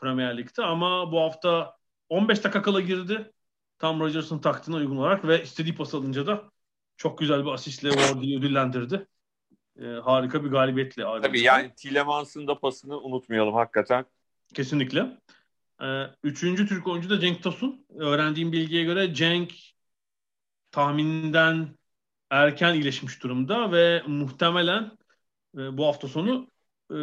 Premier 0.00 0.38
Lig'de 0.38 0.62
ama 0.62 1.12
bu 1.12 1.20
hafta 1.20 1.76
15 2.08 2.44
dakika 2.44 2.62
kala 2.62 2.80
girdi. 2.80 3.32
Tam 3.78 4.00
Rodgers'ın 4.00 4.38
taktiğine 4.38 4.80
uygun 4.80 4.96
olarak 4.96 5.24
ve 5.24 5.42
istediği 5.42 5.74
pas 5.74 5.94
alınca 5.94 6.26
da 6.26 6.50
çok 6.96 7.18
güzel 7.18 7.44
bir 7.44 7.50
asistle 7.50 7.90
Wardy'yi 7.90 8.38
ödüllendirdi. 8.38 9.06
Ee, 9.78 9.86
harika 9.86 10.44
bir 10.44 10.50
galibiyetle. 10.50 11.02
Tabii 11.22 11.40
yani 11.40 11.74
Tielemans'ın 11.74 12.46
da 12.46 12.58
pasını 12.58 13.00
unutmayalım 13.00 13.54
hakikaten. 13.54 14.04
Kesinlikle. 14.54 15.18
Ee, 15.82 16.04
üçüncü 16.22 16.68
Türk 16.68 16.86
oyuncu 16.86 17.10
da 17.10 17.20
Cenk 17.20 17.42
Tosun. 17.42 17.86
Öğrendiğim 17.98 18.52
bilgiye 18.52 18.84
göre 18.84 19.14
Cenk 19.14 19.52
tahmininden 20.70 21.78
erken 22.30 22.74
iyileşmiş 22.74 23.22
durumda 23.22 23.72
ve 23.72 24.02
muhtemelen 24.06 24.98
e, 25.58 25.76
bu 25.76 25.86
hafta 25.86 26.08
sonu 26.08 26.50
e, 26.90 26.96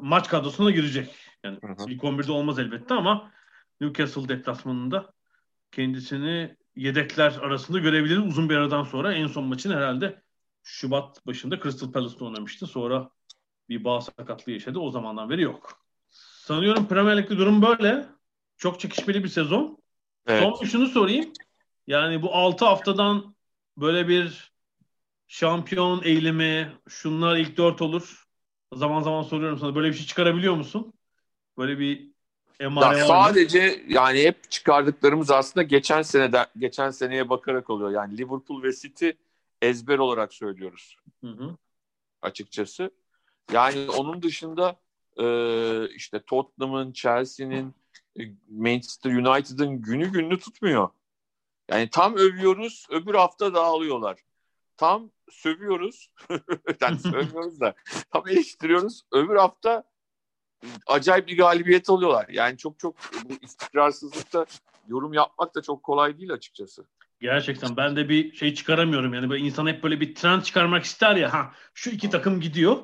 maç 0.00 0.28
kadrosuna 0.28 0.70
girecek. 0.70 1.14
Yani 1.44 1.58
Hı 1.64 1.66
hı. 1.66 1.90
ilk 1.90 2.02
11'de 2.02 2.32
olmaz 2.32 2.58
elbette 2.58 2.94
ama 2.94 3.32
Newcastle 3.80 4.28
deplasmanında 4.28 5.12
kendisini 5.72 6.56
yedekler 6.76 7.32
arasında 7.32 7.78
görebiliriz 7.78 8.26
uzun 8.26 8.50
bir 8.50 8.56
aradan 8.56 8.84
sonra. 8.84 9.14
En 9.14 9.26
son 9.26 9.44
maçını 9.44 9.76
herhalde 9.76 10.22
Şubat 10.62 11.26
başında 11.26 11.60
Crystal 11.60 11.92
Palace'da 11.92 12.24
oynamıştı. 12.24 12.66
Sonra 12.66 13.10
bir 13.68 13.84
bağ 13.84 14.00
sakatlığı 14.00 14.52
yaşadı. 14.52 14.78
O 14.78 14.90
zamandan 14.90 15.30
beri 15.30 15.42
yok. 15.42 15.86
Sanıyorum 16.08 16.88
Premier 16.88 17.16
Lig'de 17.16 17.38
durum 17.38 17.62
böyle. 17.62 18.15
Çok 18.56 18.80
çekişmeli 18.80 19.24
bir 19.24 19.28
sezon. 19.28 19.78
Evet. 20.26 20.42
Son 20.42 20.60
bir 20.62 20.66
şunu 20.66 20.86
sorayım. 20.86 21.32
Yani 21.86 22.22
bu 22.22 22.34
6 22.34 22.64
haftadan 22.64 23.34
böyle 23.76 24.08
bir 24.08 24.52
şampiyon 25.28 26.02
eğilimi, 26.04 26.72
şunlar 26.88 27.36
ilk 27.36 27.56
4 27.56 27.82
olur. 27.82 28.26
Zaman 28.74 29.02
zaman 29.02 29.22
soruyorum 29.22 29.58
sana 29.58 29.74
böyle 29.74 29.88
bir 29.88 29.94
şey 29.94 30.06
çıkarabiliyor 30.06 30.54
musun? 30.54 30.92
Böyle 31.58 31.78
bir 31.78 32.10
emare 32.60 32.98
Ya 32.98 33.06
sadece 33.06 33.84
yani 33.88 34.24
hep 34.24 34.50
çıkardıklarımız 34.50 35.30
aslında 35.30 35.64
geçen 35.64 36.02
seneden 36.02 36.46
geçen 36.58 36.90
seneye 36.90 37.28
bakarak 37.28 37.70
oluyor. 37.70 37.90
Yani 37.90 38.18
Liverpool 38.18 38.62
ve 38.62 38.72
City 38.72 39.10
ezber 39.62 39.98
olarak 39.98 40.34
söylüyoruz 40.34 40.96
Hı 41.20 41.30
hı. 41.30 41.56
açıkçası. 42.22 42.90
Yani 43.52 43.90
onun 43.90 44.22
dışında 44.22 44.76
e, 45.16 45.26
işte 45.94 46.20
Tottenham'ın, 46.26 46.92
Chelsea'nin, 46.92 47.74
Manchester 48.48 49.10
United'ın 49.10 49.82
günü 49.82 50.12
gününü 50.12 50.38
tutmuyor. 50.38 50.88
Yani 51.70 51.90
tam 51.90 52.16
övüyoruz, 52.16 52.86
öbür 52.90 53.14
hafta 53.14 53.54
dağılıyorlar. 53.54 54.20
Tam 54.76 55.10
sövüyoruz, 55.30 56.10
yani 56.80 56.98
sövüyoruz 56.98 57.60
da 57.60 57.74
tam 58.10 58.28
eleştiriyoruz, 58.28 59.02
öbür 59.12 59.36
hafta 59.36 59.84
acayip 60.86 61.28
bir 61.28 61.36
galibiyet 61.36 61.90
alıyorlar. 61.90 62.28
Yani 62.28 62.58
çok 62.58 62.78
çok 62.78 62.96
bu 63.24 63.32
istikrarsızlıkta 63.42 64.46
yorum 64.88 65.12
yapmak 65.12 65.54
da 65.54 65.62
çok 65.62 65.82
kolay 65.82 66.18
değil 66.18 66.32
açıkçası. 66.32 66.86
Gerçekten 67.20 67.76
ben 67.76 67.96
de 67.96 68.08
bir 68.08 68.32
şey 68.32 68.54
çıkaramıyorum 68.54 69.14
yani 69.14 69.30
böyle 69.30 69.44
insan 69.44 69.66
hep 69.66 69.82
böyle 69.82 70.00
bir 70.00 70.14
trend 70.14 70.42
çıkarmak 70.42 70.84
ister 70.84 71.16
ya 71.16 71.32
ha 71.32 71.52
şu 71.74 71.90
iki 71.90 72.10
takım 72.10 72.40
gidiyor. 72.40 72.76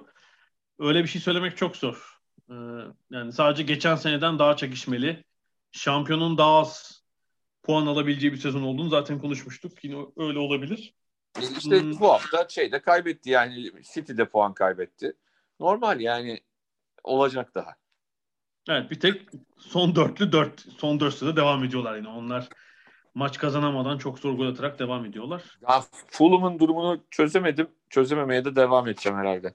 Öyle 0.79 1.03
bir 1.03 1.09
şey 1.09 1.21
söylemek 1.21 1.57
çok 1.57 1.77
zor. 1.77 2.12
Ee, 2.53 2.55
yani 3.11 3.33
sadece 3.33 3.63
geçen 3.63 3.97
seneden 3.97 4.39
daha 4.39 4.57
çekişmeli. 4.57 5.25
Şampiyonun 5.73 6.39
daha 6.39 6.59
az 6.59 7.03
puan 7.63 7.87
alabileceği 7.87 8.33
bir 8.33 8.39
sezon 8.39 8.63
olduğunu 8.63 8.89
zaten 8.89 9.19
konuşmuştuk. 9.19 9.85
Yine 9.85 9.97
öyle 10.17 10.39
olabilir. 10.39 10.95
İşte 11.41 11.81
Hmm. 11.81 12.01
bu 12.01 12.13
hafta 12.13 12.49
şey 12.49 12.73
de 12.73 12.83
kaybetti 12.83 13.31
yani 13.31 13.71
City 13.95 14.17
de 14.17 14.29
puan 14.29 14.55
kaybetti. 14.55 15.13
Normal 15.61 16.01
yani 16.01 16.41
olacak 17.05 17.55
daha. 17.55 17.75
Evet 18.69 18.91
bir 18.91 19.01
tek 19.01 19.23
son 19.59 19.97
dörtlü 19.97 20.33
dört 20.33 20.61
son 20.79 21.01
dörtlü 21.01 21.27
de 21.27 21.37
devam 21.37 21.65
ediyorlar 21.65 21.97
yine. 21.97 22.09
Onlar 22.09 22.49
maç 23.15 23.39
kazanamadan 23.39 23.99
çok 23.99 24.19
zor 24.19 24.35
gol 24.35 24.47
atarak 24.47 24.79
devam 24.79 25.05
ediyorlar. 25.05 25.59
Ya 25.69 25.83
Fulham'ın 26.11 26.59
durumunu 26.59 27.05
çözemedim. 27.11 27.69
Çözememeye 27.91 28.45
de 28.45 28.57
devam 28.57 28.89
edeceğim 28.89 29.19
herhalde. 29.19 29.55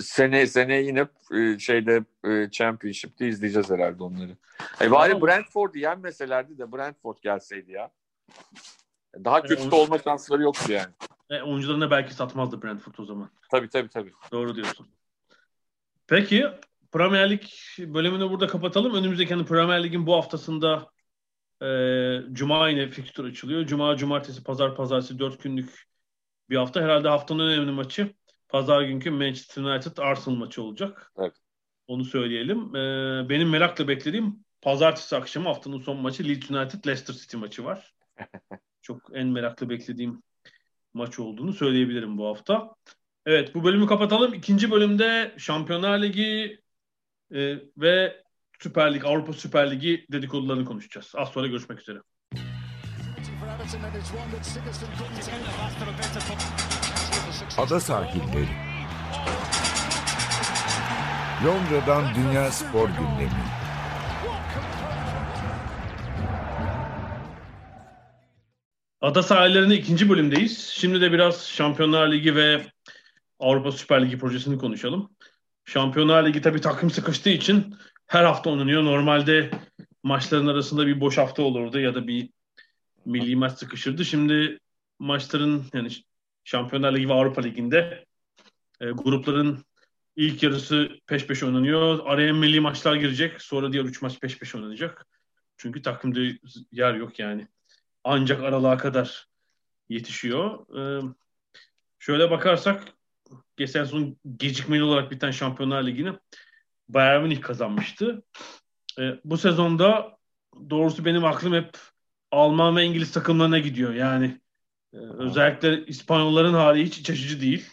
Sene 0.00 0.46
sene 0.46 0.76
yine 0.76 1.06
e, 1.34 1.58
şeyde 1.58 2.04
e, 2.24 2.50
Championship'te 2.50 3.28
izleyeceğiz 3.28 3.70
herhalde 3.70 4.02
onları. 4.02 4.36
E 4.80 4.90
bari. 4.90 5.22
Brentford'u 5.22 5.78
yenmeselerdi 5.78 6.58
de 6.58 6.72
Brentford 6.72 7.16
gelseydi 7.22 7.72
ya. 7.72 7.90
Daha 9.24 9.42
kötü 9.42 9.54
Evet, 9.62 9.72
de 9.72 9.76
onu- 9.76 9.82
olma 9.82 9.98
şansları 9.98 10.42
yoktu 10.42 10.72
yani. 10.72 10.92
E, 11.30 11.42
oyuncularına 11.42 11.90
belki 11.90 12.14
satmazdı 12.14 12.62
Brentford 12.62 12.94
o 12.98 13.04
zaman. 13.04 13.30
Tabii 13.50 13.68
tabii 13.68 13.88
tabii. 13.88 14.12
Doğru 14.32 14.54
diyorsun. 14.56 14.86
Peki 16.06 16.46
Premier 16.92 17.30
Lig 17.30 17.42
bölümünü 17.78 18.30
burada 18.30 18.46
kapatalım. 18.46 18.94
Önümüzdeki 18.94 19.34
hani 19.34 19.46
Premier 19.46 19.82
Lig'in 19.84 20.06
bu 20.06 20.14
haftasında 20.16 20.90
e, 21.62 21.66
Cuma 22.32 22.68
yine 22.68 22.88
fikstür 22.90 23.24
açılıyor. 23.24 23.66
Cuma, 23.66 23.96
Cumartesi, 23.96 24.44
Pazar, 24.44 24.76
Pazartesi 24.76 25.18
dört 25.18 25.42
günlük 25.42 25.86
bir 26.50 26.56
hafta. 26.56 26.80
Herhalde 26.82 27.08
haftanın 27.08 27.48
önemli 27.48 27.72
maçı 27.72 28.14
Pazar 28.48 28.82
günkü 28.82 29.10
Manchester 29.10 29.62
United 29.62 29.96
Arsenal 29.98 30.36
maçı 30.36 30.62
olacak. 30.62 31.12
Evet. 31.18 31.36
Onu 31.86 32.04
söyleyelim. 32.04 32.76
Ee, 32.76 33.28
benim 33.28 33.48
merakla 33.50 33.88
beklediğim 33.88 34.44
pazartesi 34.60 35.16
akşamı 35.16 35.48
haftanın 35.48 35.78
son 35.78 35.96
maçı 35.96 36.28
Leeds 36.28 36.50
United 36.50 36.86
Leicester 36.86 37.14
City 37.14 37.36
maçı 37.36 37.64
var. 37.64 37.94
Çok 38.82 39.10
en 39.14 39.26
meraklı 39.26 39.70
beklediğim 39.70 40.22
maç 40.94 41.18
olduğunu 41.18 41.52
söyleyebilirim 41.52 42.18
bu 42.18 42.26
hafta. 42.26 42.74
Evet 43.26 43.54
bu 43.54 43.64
bölümü 43.64 43.86
kapatalım. 43.86 44.34
İkinci 44.34 44.70
bölümde 44.70 45.34
Şampiyonlar 45.38 46.02
Ligi 46.02 46.60
e, 47.34 47.56
ve 47.76 48.22
Süper 48.58 48.94
Lig, 48.94 49.04
Avrupa 49.04 49.32
Süper 49.32 49.70
Ligi 49.70 50.06
dedikodularını 50.12 50.64
konuşacağız. 50.64 51.12
Az 51.16 51.28
sonra 51.28 51.46
görüşmek 51.46 51.80
üzere. 51.80 51.98
Ada 57.58 57.80
sahilleri. 57.80 58.48
Londra'dan 61.44 62.14
Dünya 62.14 62.50
Spor 62.50 62.88
Gündemi. 62.88 63.58
Ada 69.00 69.22
sahillerinde 69.22 69.74
ikinci 69.74 70.10
bölümdeyiz. 70.10 70.68
Şimdi 70.68 71.00
de 71.00 71.12
biraz 71.12 71.48
Şampiyonlar 71.48 72.12
Ligi 72.12 72.34
ve 72.36 72.66
Avrupa 73.40 73.72
Süper 73.72 74.06
Ligi 74.06 74.18
projesini 74.18 74.58
konuşalım. 74.58 75.10
Şampiyonlar 75.64 76.26
Ligi 76.26 76.40
tabii 76.40 76.60
takım 76.60 76.90
sıkıştığı 76.90 77.30
için 77.30 77.76
her 78.06 78.24
hafta 78.24 78.50
oynanıyor. 78.50 78.84
Normalde 78.84 79.50
maçların 80.02 80.46
arasında 80.46 80.86
bir 80.86 81.00
boş 81.00 81.18
hafta 81.18 81.42
olurdu 81.42 81.80
ya 81.80 81.94
da 81.94 82.06
bir 82.08 82.30
milli 83.04 83.36
maç 83.36 83.58
sıkışırdı. 83.58 84.04
Şimdi 84.04 84.58
maçların 84.98 85.64
yani 85.74 85.88
Şampiyonlar 86.48 86.94
Ligi 86.94 87.08
ve 87.08 87.12
Avrupa 87.12 87.40
Ligi'nde 87.40 88.06
e, 88.80 88.90
grupların 88.90 89.64
ilk 90.16 90.42
yarısı 90.42 90.88
peş 91.06 91.26
peşe 91.26 91.46
oynanıyor. 91.46 92.06
Araya 92.06 92.32
milli 92.32 92.60
maçlar 92.60 92.94
girecek. 92.94 93.42
Sonra 93.42 93.72
diğer 93.72 93.84
üç 93.84 94.02
maç 94.02 94.20
peş 94.20 94.38
peşe 94.38 94.58
oynanacak. 94.58 95.06
Çünkü 95.56 95.82
takımda 95.82 96.20
yer 96.72 96.94
yok 96.94 97.18
yani. 97.18 97.48
Ancak 98.04 98.42
aralığa 98.42 98.76
kadar 98.76 99.26
yetişiyor. 99.88 100.66
Ee, 100.78 101.02
şöyle 101.98 102.30
bakarsak 102.30 102.84
geçen 103.56 103.84
son 103.84 104.16
gecikmeli 104.36 104.82
olarak 104.82 105.10
biten 105.10 105.30
Şampiyonlar 105.30 105.86
Ligi'ni 105.86 106.12
Bayern 106.88 107.22
Münih 107.22 107.40
kazanmıştı. 107.40 108.22
Ee, 108.98 109.20
bu 109.24 109.38
sezonda 109.38 110.18
doğrusu 110.70 111.04
benim 111.04 111.24
aklım 111.24 111.54
hep 111.54 111.78
Alman 112.30 112.76
ve 112.76 112.84
İngiliz 112.84 113.12
takımlarına 113.12 113.58
gidiyor. 113.58 113.94
Yani 113.94 114.40
özellikle 114.92 115.86
İspanyolların 115.86 116.54
hali 116.54 116.84
hiç 116.84 116.98
iç 116.98 117.10
açıcı 117.10 117.40
değil. 117.40 117.70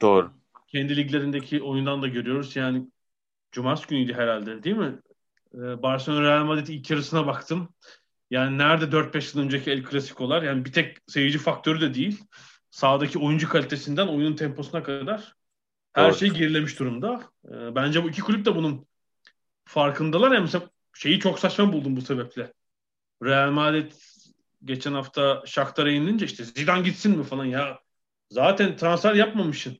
Doğru. 0.00 0.32
Kendi 0.66 0.96
liglerindeki 0.96 1.62
oyundan 1.62 2.02
da 2.02 2.08
görüyoruz. 2.08 2.56
Yani 2.56 2.86
Cumartesi 3.52 3.88
günüydü 3.88 4.14
herhalde 4.14 4.62
değil 4.62 4.76
mi? 4.76 4.98
Ee, 5.54 5.82
Barcelona 5.82 6.22
Real 6.22 6.44
Madrid 6.44 6.66
ilk 6.66 6.90
yarısına 6.90 7.26
baktım. 7.26 7.68
Yani 8.30 8.58
nerede 8.58 8.84
4-5 8.84 9.36
yıl 9.36 9.44
önceki 9.44 9.70
El 9.70 9.84
Clasico'lar 9.90 10.42
yani 10.42 10.64
bir 10.64 10.72
tek 10.72 10.98
seyirci 11.06 11.38
faktörü 11.38 11.80
de 11.80 11.94
değil. 11.94 12.24
Sahadaki 12.70 13.18
oyuncu 13.18 13.48
kalitesinden 13.48 14.06
oyunun 14.06 14.36
temposuna 14.36 14.82
kadar 14.82 15.34
her 15.92 16.10
Doğru. 16.10 16.18
şey 16.18 16.30
gerilemiş 16.30 16.78
durumda. 16.78 17.22
Ee, 17.48 17.74
bence 17.74 18.04
bu 18.04 18.08
iki 18.08 18.22
kulüp 18.22 18.44
de 18.44 18.54
bunun 18.54 18.86
farkındalar. 19.64 20.32
Yani 20.32 20.42
mesela 20.42 20.70
şeyi 20.94 21.20
çok 21.20 21.38
saçma 21.38 21.72
buldum 21.72 21.96
bu 21.96 22.00
sebeple. 22.00 22.52
Real 23.22 23.50
Madrid 23.50 23.92
geçen 24.64 24.92
hafta 24.92 25.42
Shakhtar'a 25.46 25.90
yenilince 25.90 26.26
işte 26.26 26.44
Zidane 26.44 26.82
gitsin 26.82 27.18
mi 27.18 27.24
falan 27.24 27.44
ya. 27.44 27.80
Zaten 28.30 28.76
transfer 28.76 29.14
yapmamışsın. 29.14 29.78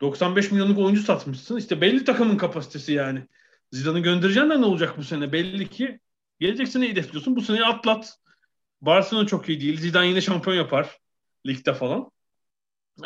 95 0.00 0.50
milyonluk 0.50 0.78
oyuncu 0.78 1.02
satmışsın. 1.02 1.56
İşte 1.56 1.80
belli 1.80 2.04
takımın 2.04 2.36
kapasitesi 2.36 2.92
yani. 2.92 3.26
Zidane'ı 3.72 4.00
göndereceksin 4.02 4.50
de 4.50 4.60
ne 4.60 4.64
olacak 4.64 4.98
bu 4.98 5.04
sene? 5.04 5.32
Belli 5.32 5.68
ki 5.68 6.00
gelecek 6.40 6.68
sene 6.68 6.88
hedefliyorsun. 6.88 7.36
Bu 7.36 7.42
seneyi 7.42 7.64
atlat. 7.64 8.18
Barcelona 8.80 9.26
çok 9.26 9.48
iyi 9.48 9.60
değil. 9.60 9.80
Zidane 9.80 10.06
yine 10.06 10.20
şampiyon 10.20 10.56
yapar. 10.56 10.98
Ligde 11.46 11.74
falan. 11.74 12.10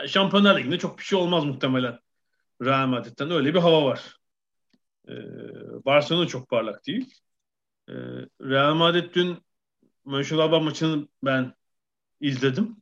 Şampiyonlar 0.06 0.58
Ligi'nde 0.58 0.78
çok 0.78 0.98
bir 0.98 1.04
şey 1.04 1.18
olmaz 1.18 1.44
muhtemelen. 1.44 1.98
Real 2.62 2.86
Madrid'den 2.86 3.30
öyle 3.30 3.54
bir 3.54 3.58
hava 3.58 3.84
var. 3.84 4.16
Ee, 5.08 5.12
Barcelona 5.84 6.26
çok 6.26 6.48
parlak 6.48 6.86
değil. 6.86 7.14
Ee, 7.88 7.92
Real 8.40 8.74
Madrid 8.74 9.14
dün 9.14 9.38
Mönchengladbach 10.04 10.62
maçını 10.62 11.08
ben 11.24 11.54
izledim. 12.20 12.76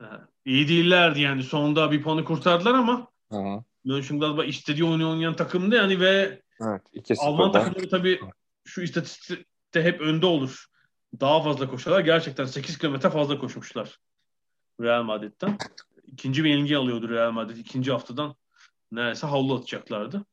Ee, 0.00 0.04
iyi 0.44 0.68
değillerdi 0.68 1.20
yani. 1.20 1.42
Sonunda 1.42 1.92
bir 1.92 2.02
puanı 2.02 2.24
kurtardılar 2.24 2.74
ama 2.74 3.08
Hı-hı. 3.30 3.64
Mönchengladbach 3.84 4.48
istediği 4.48 4.84
oyunu 4.84 5.10
oynayan 5.10 5.36
takımdı 5.36 5.74
yani 5.76 6.00
ve 6.00 6.42
Evet. 6.60 6.82
2 6.92 7.14
Alman 7.18 7.52
takımları 7.52 7.88
tabii 7.88 8.20
şu 8.64 8.82
istatistikte 8.82 9.82
hep 9.82 10.00
önde 10.00 10.26
olur. 10.26 10.66
Daha 11.20 11.42
fazla 11.42 11.68
koşarlar. 11.68 12.00
Gerçekten 12.00 12.44
8 12.44 12.78
kilometre 12.78 13.10
fazla 13.10 13.38
koşmuşlar 13.38 13.98
Real 14.80 15.02
Madrid'den. 15.02 15.58
İkinci 16.06 16.44
bir 16.44 16.50
yenilgi 16.50 16.76
alıyordu 16.76 17.08
Real 17.08 17.30
Madrid. 17.30 17.56
ikinci 17.56 17.92
haftadan 17.92 18.34
neredeyse 18.92 19.26
havlu 19.26 19.54
atacaklardı. 19.54 20.24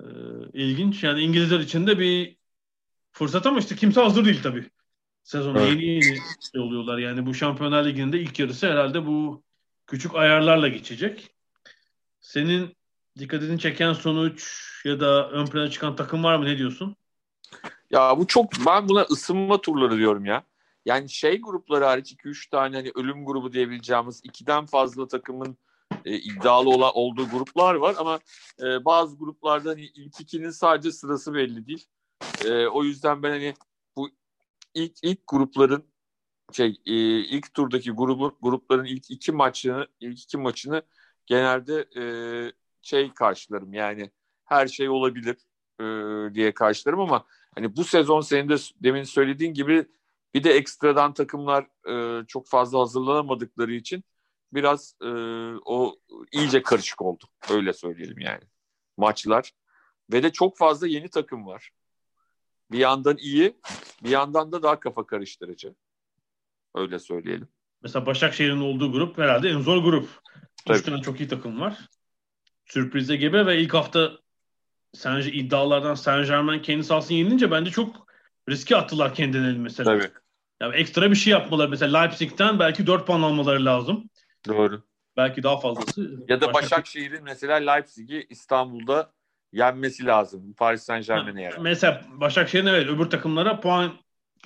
Ee, 0.00 0.04
ilginç. 0.52 1.04
Yani 1.04 1.20
İngilizler 1.20 1.60
için 1.60 1.86
de 1.86 1.98
bir 1.98 2.36
fırsat 3.12 3.46
ama 3.46 3.58
işte 3.58 3.76
kimse 3.76 4.00
hazır 4.00 4.24
değil 4.24 4.42
tabii. 4.42 4.70
Sezona 5.22 5.60
Evet. 5.60 5.70
yeni 5.70 5.84
yeni 5.84 6.16
şey 6.52 6.60
oluyorlar. 6.60 6.98
Yani 6.98 7.26
bu 7.26 7.34
Şampiyonlar 7.34 7.84
Ligi'nde 7.84 8.20
ilk 8.20 8.38
yarısı 8.38 8.70
herhalde 8.70 9.06
bu 9.06 9.42
küçük 9.86 10.14
ayarlarla 10.14 10.68
geçecek. 10.68 11.34
Senin 12.20 12.76
dikkatini 13.18 13.58
çeken 13.58 13.92
sonuç 13.92 14.62
ya 14.84 15.00
da 15.00 15.30
ön 15.30 15.46
plana 15.46 15.70
çıkan 15.70 15.96
takım 15.96 16.24
var 16.24 16.36
mı? 16.36 16.44
Ne 16.44 16.58
diyorsun? 16.58 16.96
Ya 17.90 18.18
bu 18.18 18.26
çok 18.26 18.52
ben 18.66 18.88
buna 18.88 19.02
ısınma 19.02 19.60
turları 19.60 19.96
diyorum 19.96 20.24
ya. 20.24 20.42
Yani 20.86 21.10
şey 21.10 21.40
grupları 21.40 21.84
hariç 21.84 22.12
2-3 22.12 22.50
tane 22.50 22.76
hani 22.76 22.92
ölüm 22.94 23.24
grubu 23.24 23.52
diyebileceğimiz 23.52 24.20
ikiden 24.24 24.66
fazla 24.66 25.08
takımın 25.08 25.56
e, 26.04 26.16
iddialı 26.16 26.70
olan 26.70 26.90
olduğu 26.94 27.28
gruplar 27.28 27.74
var 27.74 27.94
ama 27.98 28.20
e, 28.62 28.84
bazı 28.84 29.18
gruplarda 29.18 29.70
hani 29.70 29.82
ilk 29.82 30.20
ikinin 30.20 30.50
sadece 30.50 30.92
sırası 30.92 31.34
belli 31.34 31.66
değil. 31.66 31.86
E, 32.44 32.66
o 32.66 32.84
yüzden 32.84 33.22
ben 33.22 33.30
hani 33.30 33.54
ilk 34.74 34.92
ilk 35.02 35.20
grupların 35.26 35.84
şey 36.52 36.80
e, 36.86 36.94
ilk 37.18 37.54
turdaki 37.54 37.90
grubu 37.90 38.38
grupların 38.42 38.84
ilk 38.84 39.10
iki 39.10 39.32
maçını 39.32 39.86
ilk 40.00 40.22
iki 40.22 40.38
maçını 40.38 40.82
genelde 41.26 41.88
e, 41.96 42.04
şey 42.82 43.14
karşılarım 43.14 43.72
yani 43.72 44.10
her 44.44 44.66
şey 44.66 44.88
olabilir 44.88 45.36
e, 45.80 45.84
diye 46.34 46.54
karşılarım 46.54 47.00
ama 47.00 47.26
hani 47.54 47.76
bu 47.76 47.84
sezon 47.84 48.20
senin 48.20 48.48
de 48.48 48.56
demin 48.82 49.04
söylediğin 49.04 49.54
gibi 49.54 49.86
bir 50.34 50.44
de 50.44 50.52
ekstradan 50.52 51.14
takımlar 51.14 51.66
e, 51.88 52.26
çok 52.26 52.48
fazla 52.48 52.80
hazırlanamadıkları 52.80 53.72
için 53.72 54.04
biraz 54.52 54.94
e, 55.02 55.08
o 55.64 55.96
iyice 56.32 56.62
karışık 56.62 57.02
oldu. 57.02 57.24
Öyle 57.50 57.72
söyleyelim 57.72 58.18
yani. 58.18 58.42
Maçlar. 58.96 59.52
Ve 60.12 60.22
de 60.22 60.32
çok 60.32 60.58
fazla 60.58 60.86
yeni 60.86 61.08
takım 61.08 61.46
var. 61.46 61.70
Bir 62.70 62.78
yandan 62.78 63.16
iyi, 63.16 63.60
bir 64.04 64.10
yandan 64.10 64.52
da 64.52 64.62
daha 64.62 64.80
kafa 64.80 65.06
karıştırıcı. 65.06 65.74
Öyle 66.74 66.98
söyleyelim. 66.98 67.48
Mesela 67.82 68.06
Başakşehir'in 68.06 68.60
olduğu 68.60 68.92
grup 68.92 69.18
herhalde 69.18 69.48
en 69.48 69.60
zor 69.60 69.84
grup. 69.84 70.08
Üç 70.70 70.82
tane 70.82 71.02
çok 71.02 71.20
iyi 71.20 71.28
takım 71.28 71.60
var. 71.60 71.78
Sürprize 72.66 73.16
gebe 73.16 73.46
ve 73.46 73.58
ilk 73.60 73.74
hafta 73.74 74.12
sence 74.92 75.32
iddialardan 75.32 75.94
Saint 75.94 76.28
Germain 76.28 76.62
kendi 76.62 76.84
sahasını 76.84 77.16
yenilince 77.16 77.50
bence 77.50 77.70
çok 77.70 78.06
riske 78.48 78.76
attılar 78.76 79.14
kendilerini 79.14 79.58
mesela. 79.58 79.98
Tabii. 79.98 80.12
Yani 80.60 80.76
ekstra 80.76 81.10
bir 81.10 81.16
şey 81.16 81.30
yapmaları. 81.30 81.68
Mesela 81.68 81.98
Leipzig'ten 81.98 82.58
belki 82.58 82.86
4 82.86 83.06
puan 83.06 83.22
almaları 83.22 83.64
lazım. 83.64 84.10
Doğru. 84.48 84.82
Belki 85.16 85.42
daha 85.42 85.60
fazlası. 85.60 86.24
Ya 86.28 86.40
da 86.40 86.46
Başak- 86.46 86.54
Başakşehir'in 86.54 87.24
mesela 87.24 87.72
Leipzig'i 87.72 88.26
İstanbul'da 88.30 89.12
yenmesi 89.52 90.06
lazım. 90.06 90.54
Paris 90.58 90.82
Saint 90.82 91.06
Germain'e 91.06 91.42
yarar. 91.42 91.58
Mesela 91.58 92.02
Başakşehir'in 92.12 92.66
evet 92.66 92.88
öbür 92.88 93.10
takımlara 93.10 93.60
puan 93.60 93.92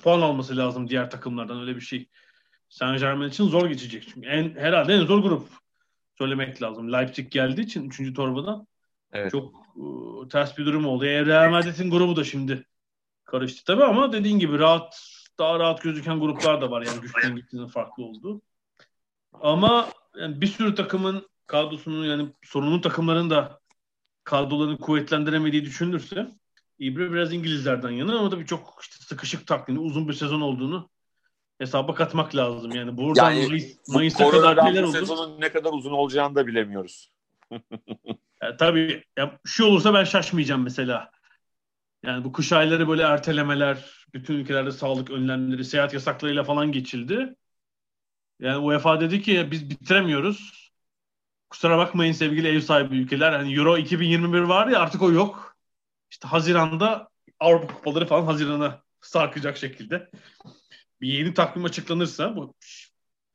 puan 0.03 0.21
alması 0.21 0.57
lazım 0.57 0.89
diğer 0.89 1.09
takımlardan 1.09 1.61
öyle 1.61 1.75
bir 1.75 1.81
şey. 1.81 2.07
Saint 2.69 2.99
Germain 2.99 3.29
için 3.29 3.43
zor 3.43 3.65
geçecek 3.69 4.09
çünkü 4.13 4.27
en 4.27 4.55
herhalde 4.55 4.93
en 4.93 5.05
zor 5.05 5.19
grup 5.19 5.49
söylemek 6.17 6.61
lazım. 6.61 6.93
Leipzig 6.93 7.31
geldiği 7.31 7.61
için 7.61 7.89
3. 7.89 8.13
torbadan 8.13 8.67
Evet. 9.11 9.31
çok 9.31 9.53
e, 9.55 10.27
ters 10.29 10.57
bir 10.57 10.65
durum 10.65 10.85
oldu. 10.85 11.05
E, 11.05 11.25
Real 11.25 11.49
Madrid'in 11.49 11.91
grubu 11.91 12.15
da 12.15 12.23
şimdi 12.23 12.65
karıştı 13.25 13.65
tabii 13.65 13.83
ama 13.83 14.13
dediğin 14.13 14.39
gibi 14.39 14.59
rahat 14.59 15.13
daha 15.39 15.59
rahat 15.59 15.81
gözüken 15.81 16.19
gruplar 16.19 16.61
da 16.61 16.71
var 16.71 16.81
yani 16.81 17.01
güçlerin 17.01 17.35
gittiğinin 17.35 17.67
farklı 17.67 18.03
olduğu. 18.03 18.41
Ama 19.33 19.89
yani 20.15 20.41
bir 20.41 20.47
sürü 20.47 20.75
takımın 20.75 21.27
kadrosunun 21.47 22.05
yani 22.05 22.29
sorunlu 22.43 22.81
takımların 22.81 23.29
da 23.29 23.59
kadrolarını 24.27 24.77
kuvvetlendiremediği 24.77 25.65
düşünülürse 25.65 26.31
İbre 26.79 27.13
biraz 27.13 27.33
İngilizlerden 27.33 27.89
yana 27.89 28.19
ama 28.19 28.29
tabii 28.29 28.45
çok 28.45 28.79
işte 28.81 28.95
sıkışık 29.05 29.47
takvimli 29.47 29.79
uzun 29.79 30.07
bir 30.07 30.13
sezon 30.13 30.41
olduğunu 30.41 30.89
hesaba 31.59 31.95
katmak 31.95 32.35
lazım. 32.35 32.71
Yani 32.71 32.97
buradan 32.97 33.31
Yani 33.31 33.47
Mayıs, 33.47 33.77
Bu 33.87 33.93
Mayıs'a 33.93 34.29
kadar 34.29 34.65
neler 34.65 34.83
olur? 34.83 34.93
sezonun 34.93 35.41
ne 35.41 35.51
kadar 35.51 35.73
uzun 35.73 35.91
olacağını 35.91 36.35
da 36.35 36.47
bilemiyoruz. 36.47 37.11
Ya, 38.43 38.57
tabii 38.57 39.03
ya, 39.17 39.39
şu 39.45 39.65
olursa 39.65 39.93
ben 39.93 40.03
şaşmayacağım 40.03 40.63
mesela. 40.63 41.11
Yani 42.03 42.23
bu 42.23 42.31
kış 42.31 42.51
ayları 42.51 42.87
böyle 42.87 43.03
ertelemeler, 43.03 44.05
bütün 44.13 44.33
ülkelerde 44.33 44.71
sağlık 44.71 45.11
önlemleri, 45.11 45.65
seyahat 45.65 45.93
yasaklarıyla 45.93 46.43
falan 46.43 46.71
geçildi. 46.71 47.35
Yani 48.39 48.57
UEFA 48.57 49.01
dedi 49.01 49.21
ki 49.21 49.47
biz 49.51 49.69
bitiremiyoruz. 49.69 50.66
Kusura 51.49 51.77
bakmayın 51.77 52.11
sevgili 52.11 52.47
ev 52.47 52.59
sahibi 52.59 52.95
ülkeler. 52.95 53.33
Hani 53.33 53.55
Euro 53.55 53.77
2021 53.77 54.39
var 54.39 54.67
ya 54.67 54.79
artık 54.79 55.01
o 55.01 55.11
yok. 55.11 55.57
İşte 56.11 56.27
Haziran'da 56.27 57.09
Avrupa 57.39 57.73
kupaları 57.73 58.05
falan 58.05 58.25
Haziran'a 58.25 58.81
sarkacak 59.01 59.57
şekilde. 59.57 60.11
Bir 61.01 61.07
yeni 61.07 61.33
takvim 61.33 61.65
açıklanırsa 61.65 62.35
bu 62.35 62.53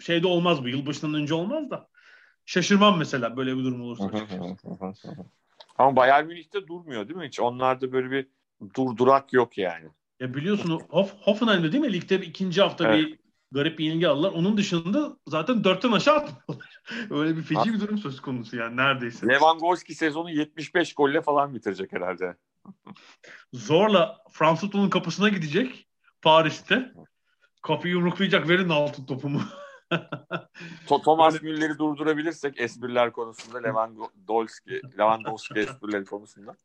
şeyde 0.01 0.27
olmaz 0.27 0.65
bu. 0.65 0.69
Yılbaşından 0.69 1.15
önce 1.15 1.35
olmaz 1.35 1.71
da. 1.71 1.89
Şaşırmam 2.47 2.99
mesela 2.99 3.37
böyle 3.37 3.57
bir 3.57 3.65
durum 3.65 3.83
olursa. 3.83 4.11
Ama 5.79 5.97
Bayern 5.97 6.27
Münih'te 6.27 6.67
durmuyor 6.67 7.09
değil 7.09 7.19
mi 7.19 7.27
hiç? 7.27 7.41
Onlarda 7.41 7.93
böyle 7.93 8.11
bir 8.11 8.29
durdurak 8.75 9.33
yok 9.33 9.59
yani. 9.59 9.89
Ya 10.21 10.35
biliyorsun 10.35 10.81
Hof, 10.89 11.15
Hoffenheim'de 11.21 11.73
değil 11.73 11.85
mi? 11.85 11.93
Ligde 11.93 12.21
bir 12.21 12.27
ikinci 12.27 12.63
hafta 12.63 12.89
evet. 12.89 12.99
bir 12.99 13.19
garip 13.53 13.78
bir 13.78 13.84
yenilgi 13.84 14.09
aldılar. 14.09 14.32
Onun 14.32 14.57
dışında 14.57 15.16
zaten 15.28 15.64
dörtten 15.64 15.92
aşağı 15.92 16.16
atmıyorlar. 16.16 16.80
Öyle 17.11 17.36
bir 17.36 17.42
feci 17.42 17.72
bir 17.72 17.80
durum 17.80 17.98
söz 17.98 18.20
konusu 18.20 18.57
yani 18.57 18.76
neredeyse. 18.76 19.28
Lewandowski 19.28 19.94
sezonu 19.94 20.30
75 20.30 20.94
golle 20.94 21.22
falan 21.22 21.55
bitirecek 21.55 21.92
herhalde. 21.92 22.36
Zorla 23.53 24.18
Fransız 24.32 24.90
kapısına 24.90 25.28
gidecek 25.28 25.88
Paris'te. 26.22 26.92
Kapıyı 27.62 27.94
yumruklayacak 27.94 28.48
verin 28.48 28.68
altın 28.68 29.07
topumu. 29.07 29.42
Thomas 31.05 31.42
Müller'i 31.42 31.78
durdurabilirsek 31.78 32.61
espriler 32.61 33.12
konusunda 33.12 33.59
Lewandowski, 33.59 34.80
Lewandowski 34.98 35.61
esprileri 35.61 36.05
konusunda. 36.05 36.57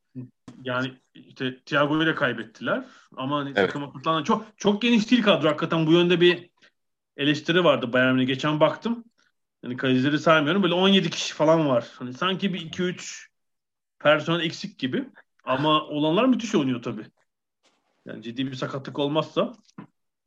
Yani 0.64 0.94
işte 1.14 1.60
Thiago'yu 1.60 2.08
da 2.08 2.16
kaybettiler 2.16 2.86
ama 3.18 3.38
hani 3.38 3.50
evet. 3.50 3.58
takıma 3.58 3.92
kurtulan 3.92 4.24
çok 4.24 4.46
çok 4.58 4.82
geniş 4.82 5.12
değil 5.12 5.24
kadro 5.24 5.48
hakikaten 5.48 5.88
bu 5.88 5.92
yönde 5.92 6.22
bir 6.22 6.50
eleştiri 7.18 7.64
vardı 7.64 7.94
Bayern 7.94 8.14
Münih'e. 8.14 8.26
Geçen 8.26 8.60
baktım. 8.60 9.04
Hani 9.62 9.78
kalecileri 9.78 10.20
saymıyorum. 10.20 10.64
Böyle 10.64 10.74
17 10.74 11.10
kişi 11.10 11.34
falan 11.34 11.70
var. 11.70 11.88
Hani 11.94 12.14
sanki 12.14 12.54
bir 12.54 12.72
2-3 12.72 13.28
personel 14.00 14.46
eksik 14.46 14.80
gibi. 14.80 15.06
Ama 15.44 15.82
olanlar 15.82 16.26
müthiş 16.26 16.56
oynuyor 16.56 16.84
tabii. 16.84 17.06
Yani 18.06 18.24
ciddi 18.24 18.48
bir 18.48 18.56
sakatlık 18.56 19.00
olmazsa 19.00 19.54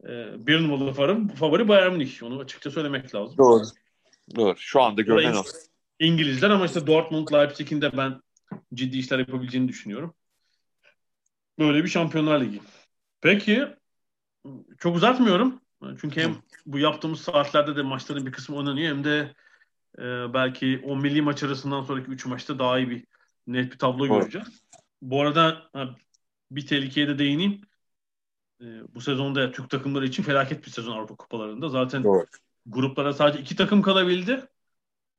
e, 0.05 0.47
bir 0.47 0.63
numaralı 0.63 0.93
farım 0.93 1.29
favori 1.29 1.69
Bayern 1.69 1.93
Münih. 1.93 2.23
Onu 2.23 2.41
açıkça 2.41 2.71
söylemek 2.71 3.15
lazım. 3.15 3.39
Doğru. 3.39 3.65
Doğru. 4.37 4.57
Şu 4.59 4.83
anda 4.83 5.03
görünen 5.03 5.35
o. 5.35 5.43
İngilizler 5.99 6.51
ama 6.51 6.67
işte 6.67 6.87
Dortmund, 6.87 7.29
Leipzig'in 7.33 7.81
de 7.81 7.97
ben 7.97 8.21
ciddi 8.75 8.99
işler 8.99 9.19
yapabileceğini 9.19 9.69
düşünüyorum. 9.69 10.15
Böyle 11.59 11.85
bir 11.85 11.89
Şampiyonlar 11.89 12.41
Ligi. 12.41 12.61
Peki 13.21 13.67
çok 14.79 14.97
uzatmıyorum. 14.97 15.61
Çünkü 16.01 16.21
hem 16.21 16.37
bu 16.67 16.79
yaptığımız 16.79 17.21
saatlerde 17.21 17.77
de 17.77 17.83
maçların 17.83 18.27
bir 18.27 18.33
kısmı 18.33 18.57
oynanıyor 18.57 18.89
hem 18.97 19.05
de 19.05 19.35
e, 19.99 20.35
belki 20.35 20.83
o 20.85 20.97
milli 20.97 21.23
maç 21.23 21.43
arasından 21.43 21.83
sonraki 21.83 22.11
3 22.11 22.27
maçta 22.27 22.59
daha 22.59 22.79
iyi 22.79 22.91
bir 22.91 23.05
net 23.47 23.73
bir 23.73 23.79
tablo 23.79 24.07
göreceğiz. 24.07 24.63
Bu 25.03 25.21
arada 25.21 25.71
bir 26.51 26.67
tehlikeye 26.67 27.09
de 27.09 27.19
değineyim. 27.19 27.61
E, 28.61 28.67
bu 28.95 29.01
sezonda 29.01 29.53
Türk 29.53 29.71
takımları 29.71 30.07
için 30.07 30.23
felaket 30.23 30.67
bir 30.67 30.71
sezon 30.71 30.97
Avrupa 30.97 31.17
Kupalarında. 31.17 31.69
Zaten 31.69 32.05
Doğru. 32.05 32.27
gruplara 32.67 33.13
sadece 33.13 33.43
iki 33.43 33.57
takım 33.57 33.83
kalabildi. 33.83 34.45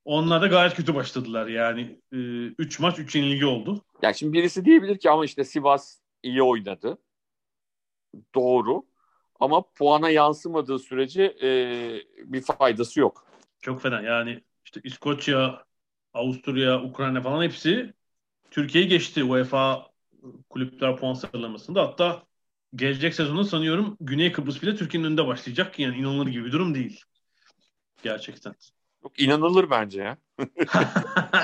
Onlar 0.06 0.42
da 0.42 0.48
gayet 0.48 0.74
kötü 0.74 0.96
başladılar. 0.96 1.48
Yani 1.48 2.02
3 2.12 2.80
e, 2.80 2.84
maç 2.84 3.00
3 3.00 3.16
yenilgi 3.16 3.46
oldu. 3.46 3.82
Yani 4.02 4.16
şimdi 4.16 4.34
birisi 4.34 4.66
diyebilir 4.66 4.98
ki 4.98 5.10
ama 5.10 5.26
işte 5.26 5.44
Sivas 5.44 6.00
iyi 6.24 6.44
oynadı. 6.44 6.98
Doğru. 8.36 8.84
Ama 9.42 9.62
puana 9.62 10.10
yansımadığı 10.10 10.80
sürece 10.80 11.24
e, 11.24 11.50
bir 12.34 12.42
faydası 12.42 13.00
yok. 13.00 13.26
Çok 13.62 13.82
fena. 13.82 14.02
Yani 14.02 14.44
işte 14.66 14.82
İskoçya, 14.84 15.66
Avusturya, 16.14 16.82
Ukrayna 16.84 17.22
falan 17.22 17.44
hepsi 17.44 17.94
Türkiye'yi 18.52 18.90
geçti 18.90 19.24
UEFA 19.24 19.88
kulüpler 20.50 20.98
puan 20.98 21.14
sıralamasında. 21.14 21.82
Hatta 21.82 22.24
gelecek 22.76 23.16
sezonda 23.16 23.44
sanıyorum 23.44 23.98
Güney 24.02 24.32
Kıbrıs 24.32 24.62
bile 24.62 24.76
Türkiye'nin 24.76 25.08
önünde 25.08 25.28
başlayacak. 25.28 25.80
Yani 25.80 25.98
inanılır 25.98 26.28
gibi 26.28 26.46
bir 26.46 26.52
durum 26.52 26.76
değil. 26.76 27.04
Gerçekten. 28.04 28.56
Çok 29.04 29.20
inanılır 29.20 29.70
bence 29.70 30.02
ya. 30.02 30.18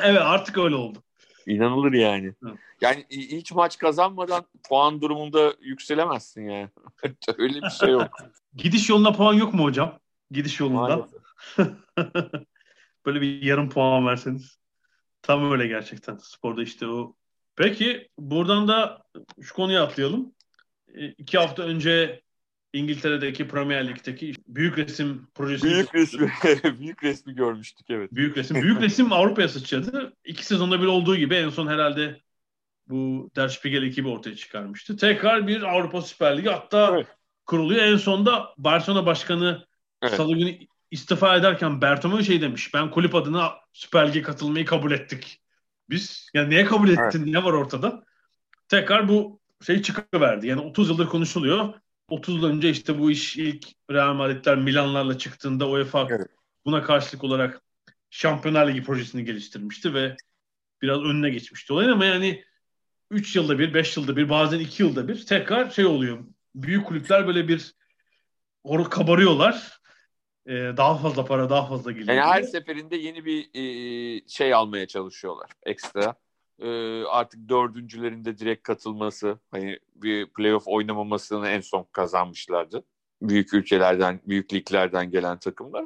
evet 0.03 0.21
artık 0.21 0.57
öyle 0.57 0.75
oldu. 0.75 1.03
İnanılır 1.47 1.93
yani. 1.93 2.33
Hı. 2.43 2.57
Yani 2.81 3.05
hiç 3.09 3.51
maç 3.51 3.77
kazanmadan 3.77 4.45
puan 4.69 5.01
durumunda 5.01 5.53
yükselemezsin 5.61 6.49
yani. 6.49 6.69
Öyle 7.37 7.61
bir 7.61 7.69
şey 7.69 7.89
yok. 7.89 8.07
Gidiş 8.55 8.89
yoluna 8.89 9.11
puan 9.11 9.33
yok 9.33 9.53
mu 9.53 9.63
hocam? 9.63 9.99
Gidiş 10.31 10.59
yolunda. 10.59 11.07
Böyle 13.05 13.21
bir 13.21 13.41
yarım 13.41 13.69
puan 13.69 14.07
verseniz. 14.07 14.59
Tam 15.21 15.51
öyle 15.51 15.67
gerçekten. 15.67 16.17
Sporda 16.17 16.63
işte 16.63 16.87
o. 16.87 17.15
Peki 17.55 18.09
buradan 18.17 18.67
da 18.67 19.03
şu 19.41 19.53
konuya 19.53 19.83
atlayalım. 19.83 20.35
E, 20.93 21.07
iki 21.07 21.37
hafta 21.37 21.63
önce 21.63 22.21
İngiltere'deki 22.74 23.47
Premier 23.47 23.88
Lig'deki 23.88 24.34
büyük 24.47 24.78
resim 24.78 25.28
projesi. 25.36 25.63
Büyük 25.63 25.95
resmi, 25.95 26.32
büyük 26.80 27.03
resmi 27.03 27.36
görmüştük 27.36 27.89
evet. 27.89 28.11
Büyük 28.11 28.38
resim. 28.38 28.55
Büyük 28.61 28.82
resim 28.82 29.11
Avrupa'ya 29.11 29.49
sıçradı. 29.49 30.13
İki 30.26 30.45
sezonda 30.45 30.82
bir 30.82 30.86
olduğu 30.86 31.15
gibi 31.15 31.36
en 31.36 31.49
son 31.49 31.68
herhalde 31.68 32.22
bu 32.89 33.32
Der 33.36 33.47
Spiegel 33.47 33.84
ekibi 33.84 34.07
ortaya 34.07 34.36
çıkarmıştı. 34.36 34.97
Tekrar 34.97 35.47
bir 35.47 35.61
Avrupa 35.61 36.01
Süper 36.01 36.38
Ligi 36.38 36.49
hatta 36.49 36.91
evet. 36.95 37.07
kuruluyor. 37.45 37.84
En 37.84 37.97
sonda 37.97 38.53
Barcelona 38.57 39.05
Başkanı 39.05 39.68
evet. 40.01 40.13
Salı 40.13 40.38
günü 40.38 40.57
istifa 40.91 41.36
ederken 41.36 41.82
Bertomeu 41.82 42.24
şey 42.24 42.41
demiş. 42.41 42.74
Ben 42.74 42.91
kulüp 42.91 43.15
adına 43.15 43.53
Süper 43.74 44.07
Lig'e 44.07 44.22
katılmayı 44.22 44.65
kabul 44.65 44.91
ettik. 44.91 45.41
Biz 45.89 46.30
yani 46.34 46.49
niye 46.49 46.65
kabul 46.65 46.89
ettin? 46.89 47.20
Evet. 47.24 47.28
Ne 47.28 47.43
var 47.43 47.53
ortada? 47.53 48.03
Tekrar 48.68 49.07
bu 49.07 49.39
şey 49.65 49.82
çıkıverdi. 49.82 50.47
Yani 50.47 50.61
30 50.61 50.89
yıldır 50.89 51.07
konuşuluyor. 51.07 51.74
30 52.10 52.36
yıl 52.36 52.43
önce 52.43 52.70
işte 52.70 52.99
bu 52.99 53.12
iş 53.12 53.38
ilk 53.38 53.68
Real 53.91 54.14
Madridler 54.14 54.58
Milanlarla 54.58 55.18
çıktığında 55.18 55.70
UEFA 55.70 56.08
evet. 56.10 56.28
buna 56.66 56.84
karşılık 56.84 57.24
olarak 57.24 57.62
Şampiyonlar 58.10 58.68
Ligi 58.68 58.84
projesini 58.84 59.26
geliştirmişti 59.26 59.93
ve 59.93 60.16
biraz 60.82 61.01
önüne 61.01 61.30
geçmişti 61.30 61.74
olayın 61.74 61.89
ama 61.89 62.05
yani 62.05 62.43
3 63.12 63.36
yılda 63.36 63.60
bir, 63.60 63.74
5 63.74 63.97
yılda 63.97 64.16
bir, 64.16 64.30
bazen 64.30 64.60
2 64.60 64.84
yılda 64.84 65.08
bir 65.08 65.26
tekrar 65.26 65.70
şey 65.70 65.86
oluyor. 65.86 66.26
Büyük 66.55 66.86
kulüpler 66.86 67.28
böyle 67.28 67.47
bir 67.47 67.76
or 68.64 68.89
kabarıyorlar. 68.89 69.78
Ee, 70.45 70.74
daha 70.78 70.97
fazla 70.97 71.26
para, 71.26 71.49
daha 71.49 71.68
fazla 71.68 71.91
geliyor. 71.91 72.18
Yani 72.18 72.22
her 72.22 72.43
seferinde 72.43 72.95
yeni 72.95 73.26
bir 73.26 73.49
e, 73.53 74.28
şey 74.28 74.53
almaya 74.53 74.88
çalışıyorlar 74.88 75.51
ekstra 75.64 76.16
e, 76.60 77.03
artık 77.03 77.49
dördüncülerinde 77.49 78.38
direkt 78.38 78.64
katılması, 78.64 79.39
hani 79.51 79.80
bir 79.95 80.34
playoff 80.34 80.68
oynamamasını 80.68 81.47
en 81.47 81.62
son 81.62 81.88
kazanmışlardı. 81.91 82.84
Büyük 83.22 83.53
ülkelerden, 83.53 84.22
büyük 84.28 84.53
liglerden 84.53 85.12
gelen 85.12 85.39
takımlar. 85.39 85.86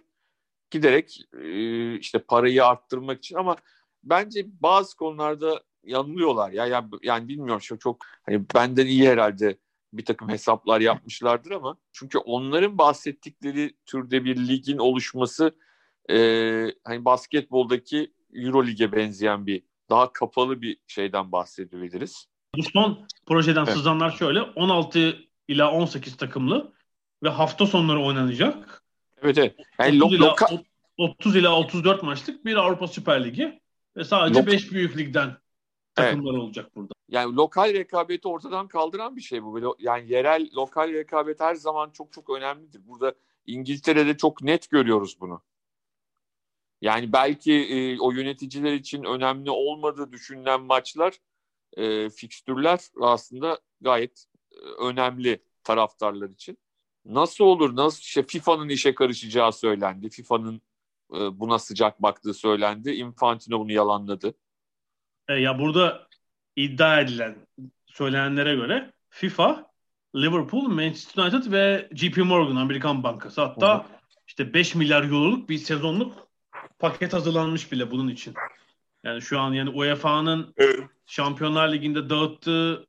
Giderek 0.71 1.21
e, 1.33 1.95
işte 1.95 2.19
parayı 2.19 2.65
arttırmak 2.65 3.17
için 3.17 3.35
ama 3.35 3.55
bence 4.03 4.45
bazı 4.61 4.95
konularda 4.95 5.63
yanılıyorlar 5.83 6.51
ya. 6.51 6.65
Yani, 6.65 6.89
yani 7.03 7.27
bilmiyorum 7.27 7.61
şu 7.61 7.79
çok 7.79 7.97
hani 8.23 8.45
benden 8.55 8.85
iyi 8.85 9.09
herhalde 9.09 9.57
bir 9.93 10.05
takım 10.05 10.29
hesaplar 10.29 10.81
yapmışlardır 10.81 11.51
ama 11.51 11.77
çünkü 11.91 12.17
onların 12.17 12.77
bahsettikleri 12.77 13.75
türde 13.85 14.25
bir 14.25 14.47
ligin 14.47 14.77
oluşması 14.77 15.55
e, 16.09 16.17
hani 16.83 17.05
basketboldaki 17.05 18.13
Euro 18.33 18.65
Lig'e 18.65 18.91
benzeyen 18.91 19.45
bir 19.45 19.63
daha 19.91 20.13
kapalı 20.13 20.61
bir 20.61 20.77
şeyden 20.87 21.31
bahsedebiliriz. 21.31 22.27
Bu 22.55 22.63
son 22.63 23.07
projeden 23.25 23.63
evet. 23.63 23.73
sızanlar 23.73 24.11
şöyle 24.11 24.41
16 24.41 25.19
ila 25.47 25.71
18 25.71 26.17
takımlı 26.17 26.73
ve 27.23 27.29
hafta 27.29 27.65
sonları 27.65 27.99
oynanacak. 27.99 28.83
Evet 29.21 29.37
evet. 29.37 29.55
Yani 29.79 30.03
30, 30.03 30.17
ila, 30.17 30.25
loka... 30.27 30.47
30 30.97 31.35
ila 31.35 31.59
34 31.59 32.03
maçlık 32.03 32.45
bir 32.45 32.55
Avrupa 32.55 32.87
Süper 32.87 33.23
Ligi 33.25 33.61
ve 33.97 34.03
sadece 34.03 34.47
5 34.47 34.71
büyük 34.71 34.97
ligden 34.97 35.37
takımlar 35.95 36.31
evet. 36.31 36.43
olacak 36.43 36.75
burada. 36.75 36.93
Yani 37.09 37.35
lokal 37.35 37.73
rekabeti 37.73 38.27
ortadan 38.27 38.67
kaldıran 38.67 39.15
bir 39.15 39.21
şey 39.21 39.43
bu. 39.43 39.75
Yani 39.79 40.11
yerel 40.11 40.49
lokal 40.55 40.93
rekabet 40.93 41.39
her 41.39 41.55
zaman 41.55 41.89
çok 41.89 42.13
çok 42.13 42.29
önemlidir. 42.29 42.81
Burada 42.87 43.13
İngiltere'de 43.45 44.17
çok 44.17 44.41
net 44.41 44.69
görüyoruz 44.69 45.17
bunu. 45.21 45.41
Yani 46.81 47.13
belki 47.13 47.53
e, 47.53 47.99
o 47.99 48.11
yöneticiler 48.11 48.73
için 48.73 49.03
önemli 49.03 49.51
olmadığı 49.51 50.11
düşünülen 50.11 50.61
maçlar, 50.61 51.17
e, 51.77 52.09
fikstürler 52.09 52.79
aslında 53.01 53.59
gayet 53.81 54.25
e, 54.51 54.55
önemli 54.83 55.43
taraftarlar 55.63 56.29
için. 56.29 56.57
Nasıl 57.05 57.45
olur? 57.45 57.75
Nasıl 57.75 57.99
işte 57.99 58.23
FIFA'nın 58.23 58.69
işe 58.69 58.95
karışacağı 58.95 59.53
söylendi. 59.53 60.09
FIFA'nın 60.09 60.61
e, 61.13 61.39
buna 61.39 61.59
sıcak 61.59 62.01
baktığı 62.01 62.33
söylendi. 62.33 62.91
Infantino 62.91 63.59
bunu 63.59 63.71
yalanladı. 63.71 64.33
E, 65.29 65.33
ya 65.33 65.59
burada 65.59 66.07
iddia 66.55 67.01
edilen, 67.01 67.35
söylenenlere 67.85 68.55
göre 68.55 68.93
FIFA, 69.09 69.71
Liverpool, 70.15 70.63
Manchester 70.63 71.23
United 71.23 71.51
ve 71.51 71.89
JP 71.93 72.17
Morgan 72.17 72.55
Amerikan 72.55 73.03
Bankası 73.03 73.41
hatta 73.41 73.79
hı 73.79 74.01
işte 74.31 74.53
5 74.53 74.75
milyar 74.75 75.03
euroluk 75.03 75.49
bir 75.49 75.57
sezonluk 75.57 76.30
paket 76.81 77.13
hazırlanmış 77.13 77.71
bile 77.71 77.91
bunun 77.91 78.07
için. 78.07 78.33
Yani 79.03 79.21
şu 79.21 79.39
an 79.39 79.53
yani 79.53 79.69
UEFA'nın 79.69 80.53
evet. 80.57 80.79
Şampiyonlar 81.05 81.71
Ligi'nde 81.71 82.09
dağıttığı 82.09 82.87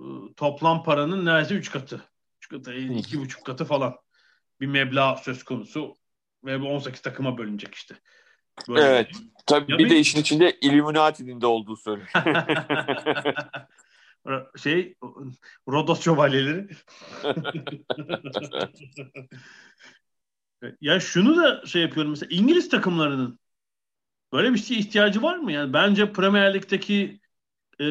ıı, 0.00 0.34
toplam 0.36 0.82
paranın 0.82 1.24
neredeyse 1.24 1.54
3 1.54 1.70
katı. 1.70 2.04
3 2.38 2.48
katı, 2.48 2.74
2,5 2.74 3.44
katı 3.44 3.64
falan 3.64 3.96
bir 4.60 4.66
meblağ 4.66 5.16
söz 5.16 5.42
konusu 5.42 5.96
ve 6.44 6.60
bu 6.60 6.68
18 6.68 7.02
takıma 7.02 7.38
bölünecek 7.38 7.74
işte. 7.74 7.94
Böyle 8.68 8.80
evet. 8.80 9.08
Bir... 9.08 9.16
Tabii 9.46 9.72
ya 9.72 9.78
bir, 9.78 9.84
bir 9.84 9.90
de 9.90 9.98
işin 9.98 10.20
içinde 10.20 10.58
Illuminati'nin 10.60 11.40
de 11.40 11.46
olduğu 11.46 11.76
söyleniyor. 11.76 12.10
şey 14.56 14.94
Rodos 15.68 16.04
şövalyeleri. 16.04 16.68
ya 20.80 21.00
şunu 21.00 21.36
da 21.36 21.66
şey 21.66 21.82
yapıyorum 21.82 22.10
mesela 22.10 22.28
İngiliz 22.30 22.68
takımlarının 22.68 23.38
böyle 24.32 24.52
bir 24.52 24.58
şey 24.58 24.78
ihtiyacı 24.78 25.22
var 25.22 25.36
mı? 25.36 25.52
Yani 25.52 25.72
bence 25.72 26.12
Premier 26.12 26.54
Lig'deki 26.54 27.20
e, 27.80 27.84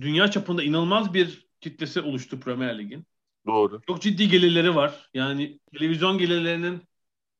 dünya 0.00 0.30
çapında 0.30 0.62
inanılmaz 0.62 1.14
bir 1.14 1.48
kitlesi 1.60 2.00
oluştu 2.00 2.40
Premier 2.40 2.78
Lig'in. 2.78 3.06
Doğru. 3.46 3.80
Çok 3.86 4.02
ciddi 4.02 4.28
gelirleri 4.28 4.74
var. 4.74 5.10
Yani 5.14 5.60
televizyon 5.72 6.18
gelirlerinin 6.18 6.82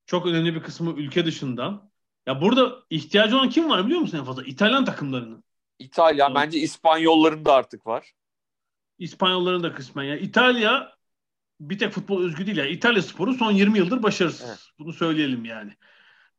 çok 0.06 0.26
önemli 0.26 0.54
bir 0.54 0.62
kısmı 0.62 0.90
ülke 0.90 1.26
dışından. 1.26 1.90
Ya 2.26 2.40
burada 2.40 2.82
ihtiyacı 2.90 3.36
olan 3.36 3.48
kim 3.48 3.70
var 3.70 3.86
biliyor 3.86 4.00
musun 4.00 4.18
en 4.18 4.24
fazla? 4.24 4.42
İtalyan 4.42 4.84
takımlarının. 4.84 5.44
İtalya. 5.78 6.24
Yani. 6.24 6.34
Bence 6.34 6.58
İspanyolların 6.58 7.44
da 7.44 7.54
artık 7.54 7.86
var. 7.86 8.12
İspanyolların 8.98 9.62
da 9.62 9.74
kısmen. 9.74 10.04
Yani 10.04 10.20
İtalya 10.20 10.97
bir 11.60 11.78
tek 11.78 11.92
futbol 11.92 12.24
özgü 12.24 12.46
değil. 12.46 12.56
Yani 12.56 12.70
İtalya 12.70 13.02
sporu 13.02 13.34
son 13.34 13.52
20 13.52 13.78
yıldır 13.78 14.02
başarısız. 14.02 14.48
Evet. 14.48 14.58
Bunu 14.78 14.92
söyleyelim 14.92 15.44
yani. 15.44 15.72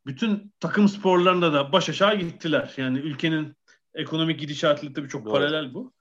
Bütün 0.05 0.53
takım 0.59 0.88
sporlarında 0.88 1.53
da 1.53 1.72
baş 1.72 1.89
aşağı 1.89 2.15
gittiler. 2.15 2.74
Yani 2.78 2.99
ülkenin 2.99 3.55
ekonomik 3.93 4.39
gidişatıyla 4.39 4.93
tabii 4.93 5.09
çok 5.09 5.26
Doğru. 5.26 5.34
paralel 5.34 5.74
bu. 5.74 5.93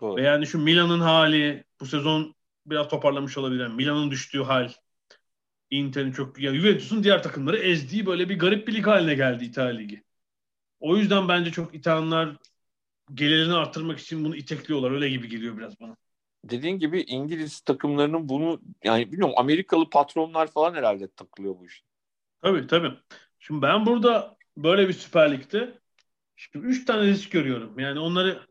Doğru. 0.00 0.16
Ve 0.16 0.22
yani 0.22 0.46
şu 0.46 0.58
Milan'ın 0.58 1.00
hali 1.00 1.64
bu 1.80 1.86
sezon 1.86 2.34
biraz 2.66 2.88
toparlamış 2.88 3.38
olabilir. 3.38 3.62
Yani 3.62 3.74
Milan'ın 3.74 4.10
düştüğü 4.10 4.42
hal 4.42 4.72
Inter'in 5.70 6.12
çok 6.12 6.38
ya 6.38 6.54
Juventus'un 6.54 7.04
diğer 7.04 7.22
takımları 7.22 7.58
ezdiği 7.58 8.06
böyle 8.06 8.28
bir 8.28 8.38
garip 8.38 8.68
bir 8.68 8.74
lig 8.74 8.86
haline 8.86 9.14
geldi 9.14 9.44
İtalya 9.44 9.76
Ligi. 9.76 10.02
O 10.80 10.96
yüzden 10.96 11.28
bence 11.28 11.50
çok 11.50 11.74
İtalyanlar 11.74 12.36
gelirlerini 13.14 13.54
arttırmak 13.54 13.98
için 13.98 14.24
bunu 14.24 14.36
itekliyorlar. 14.36 14.90
Öyle 14.90 15.08
gibi 15.08 15.28
geliyor 15.28 15.58
biraz 15.58 15.80
bana. 15.80 15.96
Dediğin 16.50 16.78
gibi 16.78 17.00
İngiliz 17.00 17.60
takımlarının 17.60 18.28
bunu 18.28 18.60
yani 18.84 19.12
bilmiyorum 19.12 19.34
Amerikalı 19.38 19.90
patronlar 19.90 20.46
falan 20.46 20.74
herhalde 20.74 21.08
takılıyor 21.08 21.58
bu 21.58 21.66
iş. 21.66 21.82
Tabii 22.42 22.66
tabii. 22.66 22.92
Şimdi 23.38 23.62
ben 23.62 23.86
burada 23.86 24.36
böyle 24.56 24.88
bir 24.88 24.92
Süper 24.92 25.32
Lig'de 25.32 25.78
şimdi 26.36 26.66
3 26.66 26.84
tane 26.84 27.06
risk 27.06 27.30
görüyorum. 27.30 27.78
Yani 27.78 27.98
onları 28.00 28.46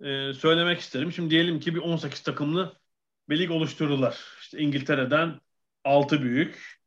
e, 0.00 0.32
söylemek 0.32 0.80
isterim. 0.80 1.12
Şimdi 1.12 1.30
diyelim 1.30 1.60
ki 1.60 1.74
bir 1.74 1.80
18 1.80 2.22
takımlı 2.22 2.80
bir 3.28 3.38
lig 3.38 3.50
oluştururlar. 3.50 4.18
İşte 4.40 4.58
İngiltere'den 4.58 5.40
6 5.84 6.22
büyük. 6.22 6.80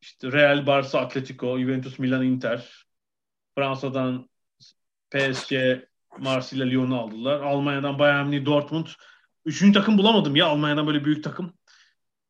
İşte 0.00 0.32
Real, 0.32 0.66
Barça, 0.66 1.00
Atletico, 1.00 1.58
Juventus, 1.58 1.98
Milan, 1.98 2.24
Inter. 2.24 2.86
Fransa'dan 3.54 4.28
PSG, 5.10 5.54
Marsilya, 6.18 6.66
Lyon'u 6.66 7.00
aldılar. 7.00 7.40
Almanya'dan 7.40 7.98
Bayern 7.98 8.46
Dortmund. 8.46 8.86
Üçüncü 9.46 9.78
takım 9.78 9.98
bulamadım 9.98 10.36
ya 10.36 10.46
Almanya'dan 10.46 10.86
böyle 10.86 11.04
büyük 11.04 11.24
takım. 11.24 11.52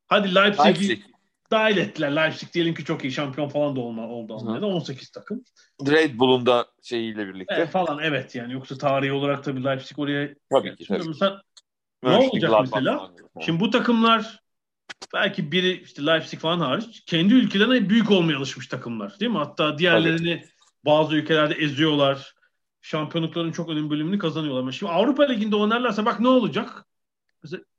Hadi 0.07 0.35
Leipzig'i 0.35 0.67
Leipzig. 0.67 1.03
dahil 1.51 1.77
ettiler. 1.77 2.17
Leipzig 2.17 2.53
diyelim 2.53 2.75
ki 2.75 2.85
çok 2.85 3.05
iyi 3.05 3.13
şampiyon 3.13 3.49
falan 3.49 3.77
da 3.77 3.81
olma, 3.81 4.09
oldu 4.09 4.35
Almanya'da. 4.35 4.67
18 4.67 5.11
takım. 5.11 5.45
Red 5.87 6.19
Bull'un 6.19 6.47
da 6.47 6.67
şeyiyle 6.83 7.29
birlikte. 7.29 7.55
Evet, 7.55 7.71
falan 7.71 7.99
evet 8.03 8.35
yani. 8.35 8.53
Yoksa 8.53 8.79
tarihi 8.79 9.13
olarak 9.13 9.45
tabii 9.45 9.65
Leipzig 9.65 9.99
oraya... 9.99 10.35
Tabii 10.53 10.77
ki. 10.77 10.87
Tabii. 10.89 11.09
Mesela, 11.09 11.43
ne 12.03 12.17
olacak 12.17 12.53
mesela? 12.61 13.11
Şimdi 13.41 13.61
bu 13.61 13.71
takımlar 13.71 14.41
belki 15.15 15.53
biri 15.53 15.83
işte 15.83 16.07
Leipzig 16.07 16.41
falan 16.41 16.61
hariç 16.61 17.05
kendi 17.07 17.35
ülkelerine 17.35 17.91
büyük 17.91 18.11
olmaya 18.11 18.37
alışmış 18.37 18.69
takımlar 18.69 19.21
değil 19.21 19.31
mi? 19.31 19.39
Hatta 19.39 19.79
diğerlerini 19.79 20.41
Tabii. 20.41 20.51
bazı 20.85 21.17
ülkelerde 21.17 21.55
eziyorlar. 21.55 22.35
Şampiyonlukların 22.81 23.53
çok 23.53 23.69
önemli 23.69 23.91
bölümünü 23.91 24.19
kazanıyorlar. 24.19 24.73
Şimdi 24.73 24.93
Avrupa 24.93 25.23
Ligi'nde 25.23 25.57
oynarlarsa 25.57 26.05
bak 26.05 26.21
ne 26.21 26.29
olacak? 26.29 26.87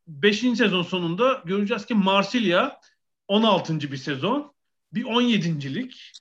Mesela 0.08 0.22
5. 0.22 0.39
sezon 0.39 0.84
sonunda 0.84 1.41
göreceğiz 1.45 1.86
ki 1.86 1.93
Marsilya 1.93 2.80
16. 3.28 3.80
bir 3.80 3.97
sezon, 3.97 4.53
bir 4.93 5.03
17.lik, 5.03 6.12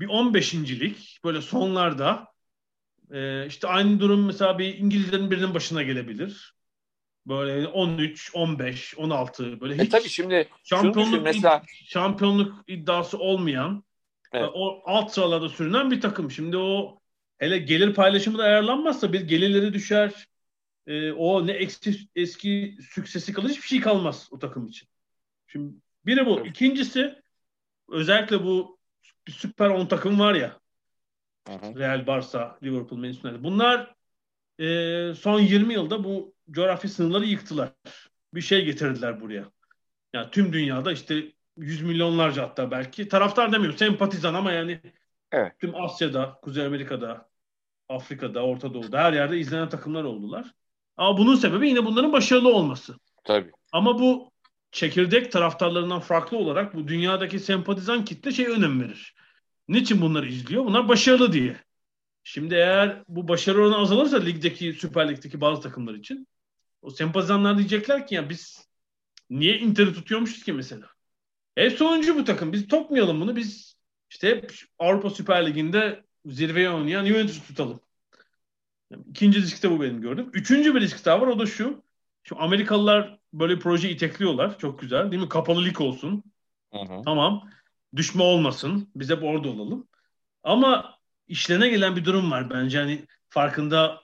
bir 0.00 0.06
15.lik 0.06 1.18
böyle 1.24 1.40
sonlarda 1.42 2.36
ee, 3.10 3.46
işte 3.46 3.68
aynı 3.68 4.00
durum 4.00 4.26
mesela 4.26 4.58
bir 4.58 4.78
İngilizlerin 4.78 5.30
birinin 5.30 5.54
başına 5.54 5.82
gelebilir. 5.82 6.54
Böyle 7.26 7.68
13, 7.68 8.30
15, 8.34 8.98
16 8.98 9.60
böyle 9.60 9.74
e 9.74 9.78
hiç 9.78 9.94
e 9.94 9.98
tabii 9.98 10.08
şimdi 10.08 10.48
şampiyonluk 10.64 11.22
mesela 11.22 11.62
şampiyonluk 11.84 12.64
iddiası 12.66 13.18
olmayan 13.18 13.84
evet. 14.32 14.50
o 14.54 14.82
alt 14.86 15.12
sıralarda 15.12 15.48
sürünen 15.48 15.90
bir 15.90 16.00
takım. 16.00 16.30
Şimdi 16.30 16.56
o 16.56 17.00
hele 17.38 17.58
gelir 17.58 17.94
paylaşımı 17.94 18.38
da 18.38 18.42
ayarlanmazsa 18.42 19.12
bir 19.12 19.20
gelirleri 19.20 19.72
düşer. 19.72 20.26
E, 20.86 21.12
o 21.12 21.46
ne 21.46 21.52
eski 21.52 21.96
eski 22.16 22.78
süksesi 22.90 23.32
kalır 23.32 23.48
hiçbir 23.48 23.68
şey 23.68 23.80
kalmaz 23.80 24.28
o 24.30 24.38
takım 24.38 24.66
için. 24.66 24.88
Şimdi 25.46 25.74
biri 26.06 26.26
bu. 26.26 26.46
İkincisi 26.46 27.22
özellikle 27.88 28.44
bu 28.44 28.78
bir 29.26 29.32
süper 29.32 29.70
10 29.70 29.86
takım 29.86 30.20
var 30.20 30.34
ya. 30.34 30.60
Hı 31.48 31.52
hı. 31.52 31.78
Real, 31.78 32.06
Barça, 32.06 32.58
Liverpool, 32.62 32.98
Manchester 32.98 33.30
United. 33.30 33.44
Bunlar 33.44 33.94
e, 34.58 35.14
son 35.14 35.40
20 35.40 35.74
yılda 35.74 36.04
bu 36.04 36.34
coğrafi 36.50 36.88
sınırları 36.88 37.24
yıktılar. 37.24 37.72
Bir 38.34 38.40
şey 38.40 38.64
getirdiler 38.64 39.20
buraya. 39.20 39.50
Yani 40.12 40.30
tüm 40.30 40.52
dünyada 40.52 40.92
işte 40.92 41.32
yüz 41.56 41.82
milyonlarca 41.82 42.42
hatta 42.42 42.70
belki 42.70 43.08
taraftar 43.08 43.52
demiyorum 43.52 43.78
sempatizan 43.78 44.34
ama 44.34 44.52
yani 44.52 44.80
evet. 45.32 45.52
tüm 45.58 45.74
Asya'da, 45.74 46.38
Kuzey 46.42 46.66
Amerika'da, 46.66 47.28
Afrika'da, 47.88 48.42
Orta 48.46 48.74
Doğu'da 48.74 48.98
her 48.98 49.12
yerde 49.12 49.38
izlenen 49.38 49.68
takımlar 49.68 50.04
oldular. 50.04 50.54
Ama 50.96 51.18
bunun 51.18 51.36
sebebi 51.36 51.68
yine 51.68 51.84
bunların 51.84 52.12
başarılı 52.12 52.54
olması. 52.54 52.96
Tabii. 53.24 53.50
Ama 53.72 53.98
bu 53.98 54.30
çekirdek 54.72 55.32
taraftarlarından 55.32 56.00
farklı 56.00 56.36
olarak 56.36 56.74
bu 56.74 56.88
dünyadaki 56.88 57.40
sempatizan 57.40 58.04
kitle 58.04 58.32
şey 58.32 58.46
önem 58.46 58.82
verir. 58.82 59.14
Niçin 59.68 60.00
bunları 60.00 60.28
izliyor? 60.28 60.64
Bunlar 60.64 60.88
başarılı 60.88 61.32
diye. 61.32 61.56
Şimdi 62.24 62.54
eğer 62.54 63.02
bu 63.08 63.28
başarı 63.28 63.60
oranı 63.60 63.76
azalırsa 63.76 64.18
ligdeki 64.18 64.72
Süper 64.72 65.08
Lig'deki 65.08 65.40
bazı 65.40 65.62
takımlar 65.62 65.94
için 65.94 66.28
o 66.82 66.90
sempatizanlar 66.90 67.58
diyecekler 67.58 68.06
ki 68.06 68.14
ya 68.14 68.28
biz 68.28 68.68
niye 69.30 69.58
Inter'i 69.58 69.94
tutuyormuşuz 69.94 70.44
ki 70.44 70.52
mesela? 70.52 70.86
Hep 71.54 71.72
sonuncu 71.72 72.16
bu 72.16 72.24
takım. 72.24 72.52
Biz 72.52 72.68
topmayalım 72.68 73.20
bunu. 73.20 73.36
Biz 73.36 73.76
işte 74.10 74.28
hep 74.28 74.52
Avrupa 74.78 75.10
Süper 75.10 75.46
Ligi'nde 75.46 76.04
zirveye 76.26 76.70
oynayan 76.70 77.06
Juventus'u 77.06 77.46
tutalım. 77.46 77.80
İkinci 79.10 79.42
risk 79.42 79.62
de 79.62 79.70
bu 79.70 79.82
benim 79.82 80.00
gördüm. 80.00 80.30
Üçüncü 80.32 80.74
bir 80.74 80.80
risk 80.80 81.04
daha 81.04 81.20
var. 81.20 81.26
O 81.26 81.38
da 81.38 81.46
şu. 81.46 81.82
Şu 82.22 82.40
Amerikalılar 82.42 83.18
böyle 83.32 83.58
proje 83.58 83.90
itekliyorlar. 83.90 84.58
Çok 84.58 84.80
güzel. 84.80 85.10
Değil 85.10 85.22
mi? 85.22 85.28
Kapalı 85.28 85.64
lig 85.64 85.80
olsun. 85.80 86.24
Hı 86.72 86.78
hı. 86.78 87.02
Tamam. 87.04 87.50
Düşme 87.96 88.22
olmasın. 88.22 88.90
Biz 88.96 89.10
hep 89.10 89.22
orada 89.22 89.48
olalım. 89.48 89.88
Ama 90.42 90.98
işlerine 91.28 91.68
gelen 91.68 91.96
bir 91.96 92.04
durum 92.04 92.30
var 92.30 92.50
bence. 92.50 92.78
Hani 92.78 93.06
farkında 93.28 94.00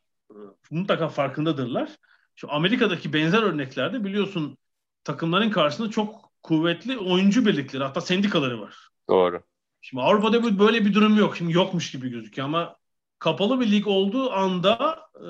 mutlaka 0.71 1.09
farkındadırlar. 1.09 1.91
Şu 2.37 2.53
Amerika'daki 2.53 3.13
benzer 3.13 3.43
örneklerde 3.43 4.05
biliyorsun 4.05 4.59
takımların 5.05 5.51
karşısında 5.51 5.91
çok 5.91 6.33
kuvvetli 6.43 6.99
oyuncu 6.99 7.47
birlikleri 7.47 7.85
hatta 7.85 8.01
sendikaları 8.01 8.61
var. 8.61 8.89
Doğru. 9.09 9.43
Şimdi 9.81 10.03
Avrupa'da 10.03 10.59
böyle 10.59 10.85
bir 10.85 10.95
durum 10.95 11.19
yok. 11.19 11.37
Şimdi 11.37 11.53
yokmuş 11.53 11.91
gibi 11.91 12.11
gözüküyor 12.11 12.49
ama 12.49 12.77
kapalı 13.23 13.61
bir 13.61 13.71
lig 13.71 13.87
olduğu 13.87 14.33
anda 14.33 15.01
e, 15.17 15.27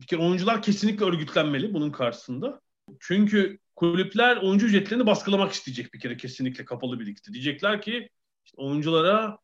bir 0.00 0.06
kere 0.06 0.20
oyuncular 0.20 0.62
kesinlikle 0.62 1.04
örgütlenmeli 1.04 1.74
bunun 1.74 1.90
karşısında. 1.90 2.60
Çünkü 3.00 3.58
kulüpler 3.76 4.36
oyuncu 4.36 4.66
ücretlerini 4.66 5.06
baskılamak 5.06 5.52
isteyecek 5.52 5.94
bir 5.94 6.00
kere 6.00 6.16
kesinlikle 6.16 6.64
kapalı 6.64 7.00
bir 7.00 7.06
ligde. 7.06 7.32
Diyecekler 7.32 7.82
ki 7.82 8.08
işte 8.44 8.56
oyunculara 8.56 9.38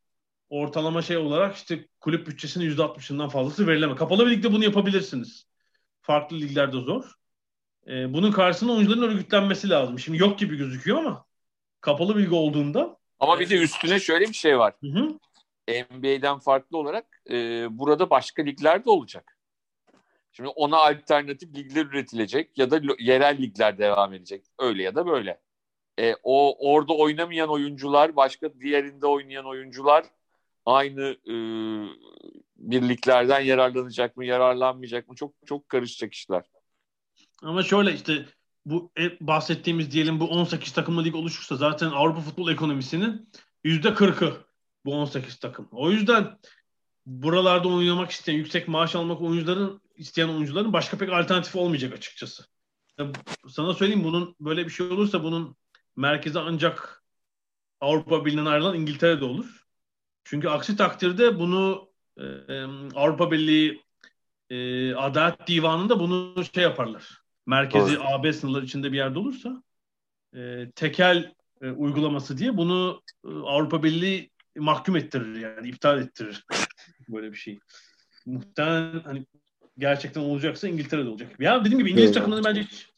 ortalama 0.48 1.02
şey 1.02 1.16
olarak 1.16 1.56
işte 1.56 1.88
kulüp 2.00 2.26
bütçesinin 2.26 2.76
%60'ından 2.76 3.30
fazlası 3.30 3.66
verilemez. 3.66 3.98
Kapalı 3.98 4.26
bir 4.26 4.30
ligde 4.30 4.52
bunu 4.52 4.64
yapabilirsiniz. 4.64 5.46
Farklı 6.00 6.36
liglerde 6.36 6.80
zor. 6.80 7.12
Ee, 7.86 8.12
bunun 8.12 8.32
karşısında 8.32 8.72
oyuncuların 8.72 9.02
örgütlenmesi 9.02 9.70
lazım. 9.70 9.98
Şimdi 9.98 10.18
yok 10.18 10.38
gibi 10.38 10.56
gözüküyor 10.56 10.98
ama 10.98 11.24
kapalı 11.80 12.16
bilgi 12.16 12.34
olduğunda. 12.34 12.96
Ama 13.20 13.40
bir 13.40 13.50
de 13.50 13.56
üstüne 13.56 14.00
şöyle 14.00 14.28
bir 14.28 14.34
şey 14.34 14.58
var. 14.58 14.74
Hı 14.80 14.86
hı. 14.86 15.18
NBA'den 15.68 16.38
farklı 16.38 16.78
olarak 16.78 17.22
e, 17.30 17.66
burada 17.78 18.10
başka 18.10 18.42
ligler 18.42 18.84
de 18.84 18.90
olacak. 18.90 19.38
Şimdi 20.32 20.48
ona 20.48 20.76
alternatif 20.76 21.54
ligler 21.54 21.86
üretilecek 21.86 22.58
ya 22.58 22.70
da 22.70 22.80
yerel 22.98 23.38
ligler 23.38 23.78
devam 23.78 24.14
edecek. 24.14 24.44
Öyle 24.58 24.82
ya 24.82 24.94
da 24.94 25.06
böyle. 25.06 25.40
E, 25.98 26.14
o 26.22 26.56
orada 26.72 26.92
oynamayan 26.92 27.50
oyuncular, 27.50 28.16
başka 28.16 28.54
diğerinde 28.60 29.06
oynayan 29.06 29.46
oyuncular 29.46 30.04
aynı 30.66 31.16
e, 31.26 31.34
birliklerden 32.56 33.40
yararlanacak 33.40 34.16
mı, 34.16 34.24
yararlanmayacak 34.24 35.08
mı? 35.08 35.16
Çok 35.16 35.34
çok 35.46 35.68
karışacak 35.68 36.14
işler. 36.14 36.42
Ama 37.42 37.62
şöyle 37.62 37.92
işte 37.92 38.24
bu 38.66 38.92
bahsettiğimiz 39.20 39.90
diyelim 39.90 40.20
bu 40.20 40.24
18 40.24 40.72
takımlı 40.72 41.04
lig 41.04 41.14
oluşursa 41.14 41.56
zaten 41.56 41.90
Avrupa 41.90 42.20
futbol 42.20 42.50
ekonomisinin 42.50 43.28
%40'ı 43.64 44.43
bu 44.84 44.94
18 44.94 45.36
takım. 45.36 45.68
O 45.72 45.90
yüzden 45.90 46.38
buralarda 47.06 47.68
oynamak 47.68 48.10
isteyen, 48.10 48.36
yüksek 48.36 48.68
maaş 48.68 48.94
almak 48.94 49.20
oyuncuların 49.22 49.80
isteyen 49.96 50.28
oyuncuların 50.28 50.72
başka 50.72 50.98
pek 50.98 51.12
alternatifi 51.12 51.58
olmayacak 51.58 51.92
açıkçası. 51.92 52.44
Sana 53.48 53.74
söyleyeyim 53.74 54.04
bunun 54.04 54.36
böyle 54.40 54.64
bir 54.64 54.70
şey 54.70 54.86
olursa 54.86 55.22
bunun 55.24 55.56
merkezi 55.96 56.38
ancak 56.38 57.04
Avrupa 57.80 58.24
Birliği'nden 58.24 58.50
ayrılan 58.50 58.76
İngiltere'de 58.76 59.24
olur. 59.24 59.66
Çünkü 60.24 60.48
aksi 60.48 60.76
takdirde 60.76 61.38
bunu 61.38 61.90
e, 62.18 62.62
Avrupa 62.94 63.30
Birliği 63.30 63.82
e, 64.50 64.94
Adalet 64.94 65.46
Divanı'nda 65.46 66.00
bunu 66.00 66.44
şey 66.54 66.62
yaparlar. 66.62 67.22
Merkezi 67.46 67.96
Doğru. 67.96 68.04
AB 68.04 68.32
sınırları 68.32 68.64
içinde 68.64 68.92
bir 68.92 68.96
yerde 68.96 69.18
olursa 69.18 69.62
e, 70.36 70.70
tekel 70.74 71.34
e, 71.60 71.70
uygulaması 71.70 72.38
diye 72.38 72.56
bunu 72.56 73.02
e, 73.24 73.28
Avrupa 73.28 73.82
Birliği 73.82 74.30
mahkum 74.56 74.96
ettirir 74.96 75.40
yani 75.40 75.68
iptal 75.68 76.00
ettirir 76.00 76.46
böyle 77.08 77.32
bir 77.32 77.36
şey. 77.36 77.58
Muhtemelen 78.26 79.00
hani 79.00 79.26
gerçekten 79.78 80.20
olacaksa 80.20 80.68
İngiltere'de 80.68 81.08
olacak. 81.08 81.40
Ya 81.40 81.60
dediğim 81.60 81.78
gibi 81.78 81.90
İngiliz 81.90 82.16
evet. 82.16 82.44
bence 82.44 82.62
hiç 82.62 82.90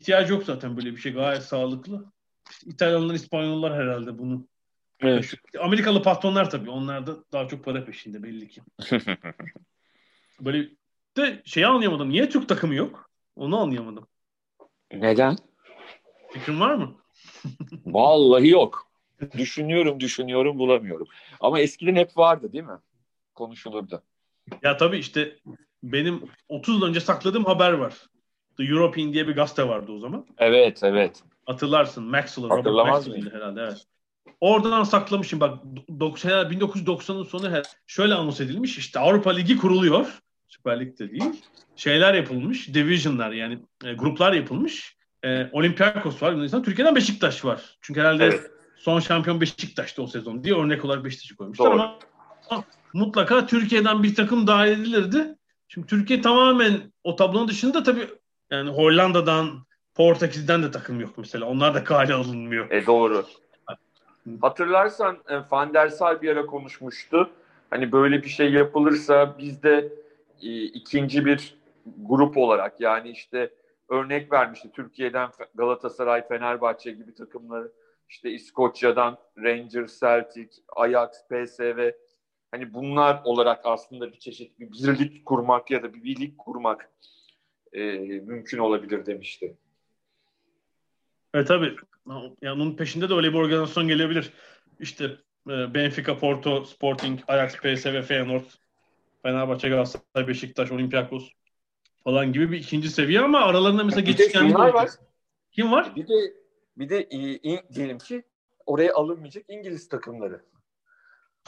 ihtiyacı 0.00 0.32
yok 0.32 0.44
zaten 0.44 0.76
böyle 0.76 0.92
bir 0.92 0.96
şey. 0.96 1.12
Gayet 1.12 1.42
sağlıklı. 1.42 2.04
İşte 2.50 2.70
İtalyanlar, 2.70 3.14
İspanyollar 3.14 3.74
herhalde 3.74 4.18
bunu. 4.18 4.46
Evet. 5.00 5.24
Şu, 5.24 5.36
Amerikalı 5.60 6.02
patronlar 6.02 6.50
tabii. 6.50 6.70
Onlar 6.70 7.06
da 7.06 7.16
daha 7.32 7.48
çok 7.48 7.64
para 7.64 7.84
peşinde 7.84 8.22
belli 8.22 8.48
ki. 8.48 8.62
böyle 10.40 10.68
de 11.16 11.42
şeyi 11.44 11.66
anlayamadım. 11.66 12.10
Niye 12.10 12.28
Türk 12.28 12.48
takımı 12.48 12.74
yok? 12.74 13.10
Onu 13.36 13.60
anlayamadım. 13.60 14.06
Neden? 14.92 15.36
Fikrin 16.32 16.60
var 16.60 16.74
mı? 16.74 16.96
Vallahi 17.86 18.48
yok. 18.48 18.90
Düşünüyorum, 19.38 20.00
düşünüyorum, 20.00 20.58
bulamıyorum. 20.58 21.06
Ama 21.40 21.60
eskiden 21.60 21.96
hep 21.96 22.16
vardı 22.16 22.52
değil 22.52 22.64
mi? 22.64 22.78
Konuşulurdu. 23.34 24.02
Ya 24.62 24.76
tabii 24.76 24.98
işte 24.98 25.36
benim 25.82 26.22
30 26.48 26.74
yıl 26.74 26.82
önce 26.82 27.00
sakladığım 27.00 27.44
haber 27.44 27.72
var. 27.72 27.94
The 28.56 28.64
European 28.64 29.12
diye 29.12 29.28
bir 29.28 29.34
gazete 29.34 29.68
vardı 29.68 29.92
o 29.92 29.98
zaman. 29.98 30.26
Evet, 30.38 30.80
evet. 30.82 31.22
Hatırlarsın. 31.46 32.04
Maxwell, 32.04 32.50
Robert 32.50 32.88
Maxwell'di 32.88 33.30
herhalde. 33.30 33.60
Evet. 33.60 33.86
Oradan 34.40 34.84
saklamışım 34.84 35.40
bak 35.40 35.58
1990'ın 35.88 37.24
sonu 37.24 37.50
her 37.50 37.64
şöyle 37.86 38.14
anons 38.14 38.40
edilmiş 38.40 38.78
işte 38.78 38.98
Avrupa 38.98 39.30
Ligi 39.30 39.56
kuruluyor. 39.56 40.22
Süper 40.48 40.80
Lig 40.80 40.98
de 40.98 41.10
değil. 41.10 41.42
Şeyler 41.76 42.14
yapılmış. 42.14 42.74
Division'lar 42.74 43.32
yani 43.32 43.58
e, 43.84 43.92
gruplar 43.92 44.32
yapılmış. 44.32 44.96
E, 45.24 45.50
Olympiakos 45.52 46.22
var 46.22 46.32
Yunanistan. 46.32 46.62
Türkiye'den 46.62 46.94
Beşiktaş 46.94 47.44
var. 47.44 47.78
Çünkü 47.80 48.00
herhalde 48.00 48.24
evet. 48.24 48.50
Son 48.76 49.00
şampiyon 49.00 49.40
Beşiktaş'tı 49.40 50.02
o 50.02 50.06
sezon 50.06 50.44
diye 50.44 50.54
örnek 50.54 50.84
olarak 50.84 51.04
Beşiktaş'ı 51.04 51.36
koymuşlar 51.36 51.66
Doğru. 51.66 51.82
ama 52.50 52.64
mutlaka 52.92 53.46
Türkiye'den 53.46 54.02
bir 54.02 54.14
takım 54.14 54.46
dahil 54.46 54.72
edilirdi. 54.72 55.36
Şimdi 55.68 55.86
Türkiye 55.86 56.20
tamamen 56.20 56.92
o 57.04 57.16
tablonun 57.16 57.48
dışında 57.48 57.82
tabii 57.82 58.08
yani 58.50 58.70
Hollanda'dan, 58.70 59.66
Portekiz'den 59.94 60.62
de 60.62 60.70
takım 60.70 61.00
yok 61.00 61.10
mesela. 61.18 61.46
Onlar 61.46 61.74
da 61.74 61.84
kale 61.84 62.14
alınmıyor. 62.14 62.70
E 62.70 62.86
doğru. 62.86 63.24
Hatırlarsan 64.40 65.18
e, 65.28 65.40
Van 65.50 65.74
der 65.74 65.88
Sar 65.88 66.22
bir 66.22 66.28
ara 66.28 66.46
konuşmuştu. 66.46 67.30
Hani 67.70 67.92
böyle 67.92 68.22
bir 68.22 68.28
şey 68.28 68.52
yapılırsa 68.52 69.38
biz 69.38 69.62
de 69.62 69.92
e, 70.42 70.62
ikinci 70.62 71.24
bir 71.24 71.54
grup 72.02 72.36
olarak 72.36 72.80
yani 72.80 73.10
işte 73.10 73.50
örnek 73.88 74.32
vermişti 74.32 74.70
Türkiye'den 74.72 75.30
Galatasaray, 75.54 76.28
Fenerbahçe 76.28 76.90
gibi 76.90 77.14
takımları 77.14 77.72
işte 78.08 78.30
İskoçya'dan 78.30 79.18
Rangers, 79.38 80.00
Celtic, 80.00 80.48
Ajax, 80.76 81.10
PSV 81.28 81.90
hani 82.50 82.74
bunlar 82.74 83.20
olarak 83.24 83.60
aslında 83.64 84.12
bir 84.12 84.18
çeşit 84.18 84.60
bir 84.60 84.72
birlik 84.72 85.26
kurmak 85.26 85.70
ya 85.70 85.82
da 85.82 85.94
bir 85.94 86.04
birlik 86.04 86.38
kurmak 86.38 86.90
e, 87.72 87.82
mümkün 88.18 88.58
olabilir 88.58 89.06
demişti. 89.06 89.56
Evet 91.34 91.48
tabii. 91.48 91.76
Yani 92.42 92.62
onun 92.62 92.76
peşinde 92.76 93.08
de 93.08 93.14
öyle 93.14 93.28
bir 93.28 93.38
organizasyon 93.38 93.88
gelebilir. 93.88 94.32
İşte 94.80 95.04
e, 95.48 95.74
Benfica, 95.74 96.18
Porto, 96.18 96.64
Sporting, 96.64 97.20
Ajax, 97.28 97.56
PSV, 97.56 98.02
Feyenoord, 98.02 98.44
Fenerbahçe, 99.22 99.68
Galatasaray, 99.68 100.28
Beşiktaş, 100.28 100.72
Olympiakos 100.72 101.30
falan 102.04 102.32
gibi 102.32 102.52
bir 102.52 102.58
ikinci 102.58 102.90
seviye 102.90 103.20
ama 103.20 103.38
aralarında 103.38 103.84
mesela 103.84 104.00
geçişkenlik 104.00 104.58
var. 104.58 104.90
Kim 105.52 105.72
var? 105.72 105.96
Bir 105.96 106.08
de 106.08 106.14
bir 106.78 106.88
de 106.88 107.00
e, 107.00 107.74
diyelim 107.74 107.98
ki 107.98 108.22
oraya 108.66 108.94
alınmayacak 108.94 109.44
İngiliz 109.48 109.88
takımları. 109.88 110.40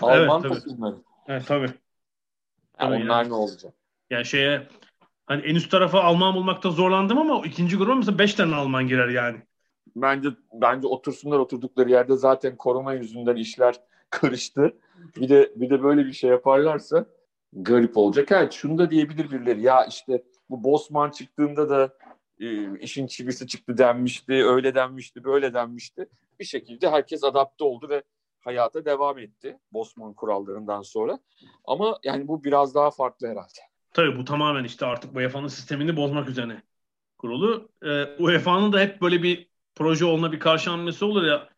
Alman 0.00 0.42
evet, 0.44 0.54
takımları. 0.54 0.96
Evet 1.28 1.46
tabii. 1.46 1.66
Yani 1.66 1.74
tabii 2.78 3.04
onlar 3.04 3.22
yani. 3.22 3.28
ne 3.28 3.34
olacak? 3.34 3.74
Yani 4.10 4.24
şeye 4.24 4.68
hani 5.26 5.42
en 5.42 5.54
üst 5.54 5.70
tarafa 5.70 6.00
Alman 6.00 6.34
bulmakta 6.34 6.70
zorlandım 6.70 7.18
ama 7.18 7.46
ikinci 7.46 7.76
gruba 7.76 7.94
mesela 7.94 8.18
5 8.18 8.34
tane 8.34 8.54
Alman 8.54 8.88
girer 8.88 9.08
yani. 9.08 9.38
Bence 9.96 10.28
bence 10.52 10.86
otursunlar 10.86 11.38
oturdukları 11.38 11.90
yerde 11.90 12.16
zaten 12.16 12.56
korona 12.56 12.94
yüzünden 12.94 13.36
işler 13.36 13.80
karıştı. 14.10 14.76
Bir 15.16 15.28
de 15.28 15.52
bir 15.56 15.70
de 15.70 15.82
böyle 15.82 16.06
bir 16.06 16.12
şey 16.12 16.30
yaparlarsa 16.30 17.06
garip 17.52 17.96
olacak. 17.96 18.32
Evet 18.32 18.52
şunu 18.52 18.78
da 18.78 18.90
diyebilir 18.90 19.30
birileri. 19.30 19.62
Ya 19.62 19.84
işte 19.84 20.22
bu 20.50 20.64
Bosman 20.64 21.10
çıktığında 21.10 21.70
da 21.70 21.96
e, 22.40 22.78
işin 22.80 23.06
çivisi 23.06 23.46
çıktı 23.46 23.78
denmişti. 23.78 24.32
Öyle 24.32 24.74
denmişti, 24.74 25.24
böyle 25.24 25.54
denmişti. 25.54 26.08
Bir 26.40 26.44
şekilde 26.44 26.90
herkes 26.90 27.24
adapte 27.24 27.64
oldu 27.64 27.88
ve 27.88 28.02
hayata 28.40 28.84
devam 28.84 29.18
etti 29.18 29.58
Bosman 29.72 30.14
kurallarından 30.14 30.82
sonra. 30.82 31.18
Ama 31.64 31.98
yani 32.04 32.28
bu 32.28 32.44
biraz 32.44 32.74
daha 32.74 32.90
farklı 32.90 33.26
herhalde. 33.26 33.58
Tabii 33.92 34.16
bu 34.16 34.24
tamamen 34.24 34.64
işte 34.64 34.86
artık 34.86 35.16
UEFA'nın 35.16 35.48
sistemini 35.48 35.96
bozmak 35.96 36.28
üzerine 36.28 36.62
kurulu. 37.18 37.68
Ee, 37.82 38.04
UEFA'nın 38.18 38.72
da 38.72 38.80
hep 38.80 39.02
böyle 39.02 39.22
bir 39.22 39.48
proje 39.74 40.04
olma 40.04 40.32
bir 40.32 40.40
karşı 40.40 40.70
hamlesi 40.70 41.04
olur 41.04 41.24
ya 41.24 41.48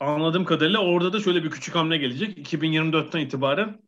anladığım 0.00 0.44
kadarıyla 0.44 0.78
orada 0.78 1.12
da 1.12 1.20
şöyle 1.20 1.44
bir 1.44 1.50
küçük 1.50 1.74
hamle 1.74 1.96
gelecek. 1.96 2.38
2024'ten 2.38 3.20
itibaren 3.20 3.80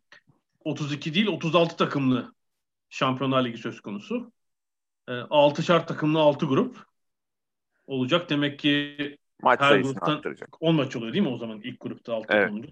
32 0.64 1.14
değil 1.14 1.26
36 1.26 1.76
takımlı 1.76 2.34
Şampiyonlar 2.90 3.44
Ligi 3.44 3.58
söz 3.58 3.80
konusu. 3.80 4.32
E, 5.08 5.12
ee, 5.14 5.22
6 5.30 5.62
şart 5.62 5.88
takımlı 5.88 6.20
6 6.20 6.46
grup 6.46 6.86
olacak. 7.86 8.30
Demek 8.30 8.58
ki 8.58 8.96
maç 9.42 9.60
her 9.60 9.78
gruptan 9.78 10.16
arttıracak. 10.16 10.56
10 10.60 10.74
maç 10.74 10.96
oluyor 10.96 11.12
değil 11.12 11.24
mi 11.24 11.30
o 11.30 11.38
zaman 11.38 11.60
ilk 11.60 11.80
grupta 11.80 12.14
6 12.14 12.26
evet. 12.30 12.50
olunca? 12.50 12.68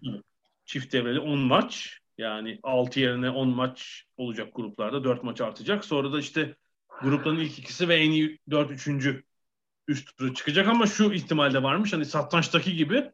Çift 0.64 0.92
devreli 0.92 1.20
10 1.20 1.38
maç. 1.38 1.98
Yani 2.18 2.58
6 2.62 3.00
yerine 3.00 3.30
10 3.30 3.48
maç 3.48 4.04
olacak 4.16 4.48
gruplarda. 4.54 5.04
4 5.04 5.22
maç 5.22 5.40
artacak. 5.40 5.84
Sonra 5.84 6.12
da 6.12 6.18
işte 6.18 6.54
grupların 7.02 7.38
ilk 7.38 7.58
ikisi 7.58 7.88
ve 7.88 7.96
en 7.96 8.10
iyi 8.10 8.38
4 8.50 8.70
üçüncü 8.70 9.22
üst 9.88 10.16
turu 10.16 10.34
çıkacak 10.34 10.68
ama 10.68 10.86
şu 10.86 11.12
ihtimalde 11.12 11.62
varmış. 11.62 11.92
Hani 11.92 12.04
satrançtaki 12.04 12.76
gibi 12.76 13.10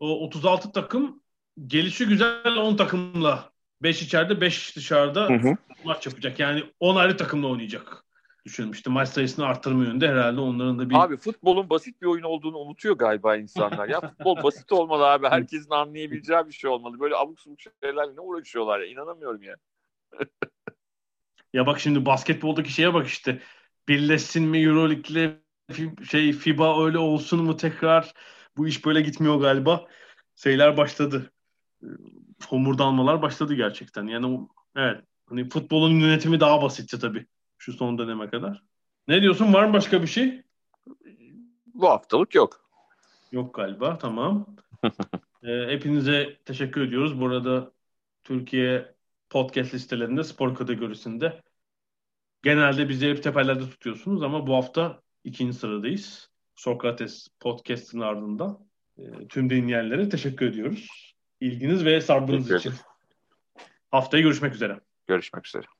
o 0.00 0.24
36 0.26 0.72
takım 0.72 1.22
gelişi 1.66 2.06
güzel 2.06 2.56
10 2.56 2.76
takımla 2.76 3.52
5 3.82 4.02
içeride 4.02 4.40
5 4.40 4.76
dışarıda 4.76 5.28
hı 5.28 5.34
hı. 5.34 5.56
maç 5.84 6.06
yapacak. 6.06 6.40
Yani 6.40 6.64
10 6.80 6.96
ayrı 6.96 7.16
takımla 7.16 7.46
oynayacak 7.46 8.04
düşünmüştüm. 8.44 8.92
Maç 8.92 9.08
sayısını 9.08 9.46
arttırma 9.46 9.84
yönünde 9.84 10.08
herhalde 10.08 10.40
onların 10.40 10.78
da 10.78 10.90
bir... 10.90 10.94
Abi 10.94 11.16
futbolun 11.16 11.70
basit 11.70 12.02
bir 12.02 12.06
oyun 12.06 12.22
olduğunu 12.22 12.58
unutuyor 12.58 12.98
galiba 12.98 13.36
insanlar. 13.36 13.88
ya 13.88 14.00
futbol 14.00 14.36
basit 14.42 14.72
olmalı 14.72 15.06
abi. 15.06 15.26
Herkesin 15.28 15.70
anlayabileceği 15.70 16.46
bir 16.46 16.52
şey 16.52 16.70
olmalı. 16.70 17.00
Böyle 17.00 17.16
abuk 17.16 17.40
subuk 17.40 17.58
şeylerle 17.60 18.16
ne 18.16 18.20
uğraşıyorlar 18.20 18.80
ya. 18.80 18.86
İnanamıyorum 18.86 19.42
ya. 19.42 19.56
ya 21.52 21.66
bak 21.66 21.80
şimdi 21.80 22.06
basketboldaki 22.06 22.72
şeye 22.72 22.94
bak 22.94 23.06
işte. 23.06 23.42
Birleşsin 23.88 24.48
mi 24.48 24.58
Euroleague'le 24.62 25.40
şey 26.10 26.32
FIBA 26.32 26.84
öyle 26.84 26.98
olsun 26.98 27.44
mu 27.44 27.56
tekrar? 27.56 28.14
Bu 28.56 28.68
iş 28.68 28.84
böyle 28.84 29.00
gitmiyor 29.00 29.40
galiba. 29.40 29.86
Şeyler 30.36 30.76
başladı. 30.76 31.32
Homurdanmalar 32.48 33.22
başladı 33.22 33.54
gerçekten. 33.54 34.06
Yani 34.06 34.48
evet. 34.76 35.04
Hani 35.28 35.48
futbolun 35.48 36.00
yönetimi 36.00 36.40
daha 36.40 36.62
basitti 36.62 36.98
tabii 36.98 37.26
şu 37.60 37.72
son 37.72 37.98
döneme 37.98 38.30
kadar. 38.30 38.62
Ne 39.08 39.22
diyorsun? 39.22 39.52
Var 39.52 39.64
mı 39.64 39.72
başka 39.72 40.02
bir 40.02 40.06
şey? 40.06 40.42
Bu 41.74 41.88
haftalık 41.88 42.34
yok. 42.34 42.70
Yok 43.32 43.54
galiba. 43.54 43.98
Tamam. 43.98 44.46
e, 45.42 45.66
hepinize 45.68 46.38
teşekkür 46.44 46.80
ediyoruz. 46.80 47.20
Burada 47.20 47.72
Türkiye 48.24 48.94
podcast 49.30 49.74
listelerinde 49.74 50.24
spor 50.24 50.54
kategorisinde 50.54 51.42
Genelde 52.42 52.88
bizi 52.88 53.08
hep 53.08 53.22
tepelerde 53.22 53.70
tutuyorsunuz 53.70 54.22
ama 54.22 54.46
bu 54.46 54.54
hafta 54.54 55.02
ikinci 55.24 55.58
sıradayız. 55.58 56.30
Sokrates 56.54 57.28
Podcast'ın 57.40 58.00
ardından. 58.00 58.58
E, 58.98 59.28
tüm 59.28 59.50
dinleyenlere 59.50 60.08
teşekkür 60.08 60.46
ediyoruz. 60.46 61.14
İlginiz 61.40 61.84
ve 61.84 62.00
sabrınız 62.00 62.50
için. 62.50 62.72
Haftaya 63.90 64.22
görüşmek 64.22 64.54
üzere. 64.54 64.80
Görüşmek 65.06 65.46
üzere. 65.46 65.79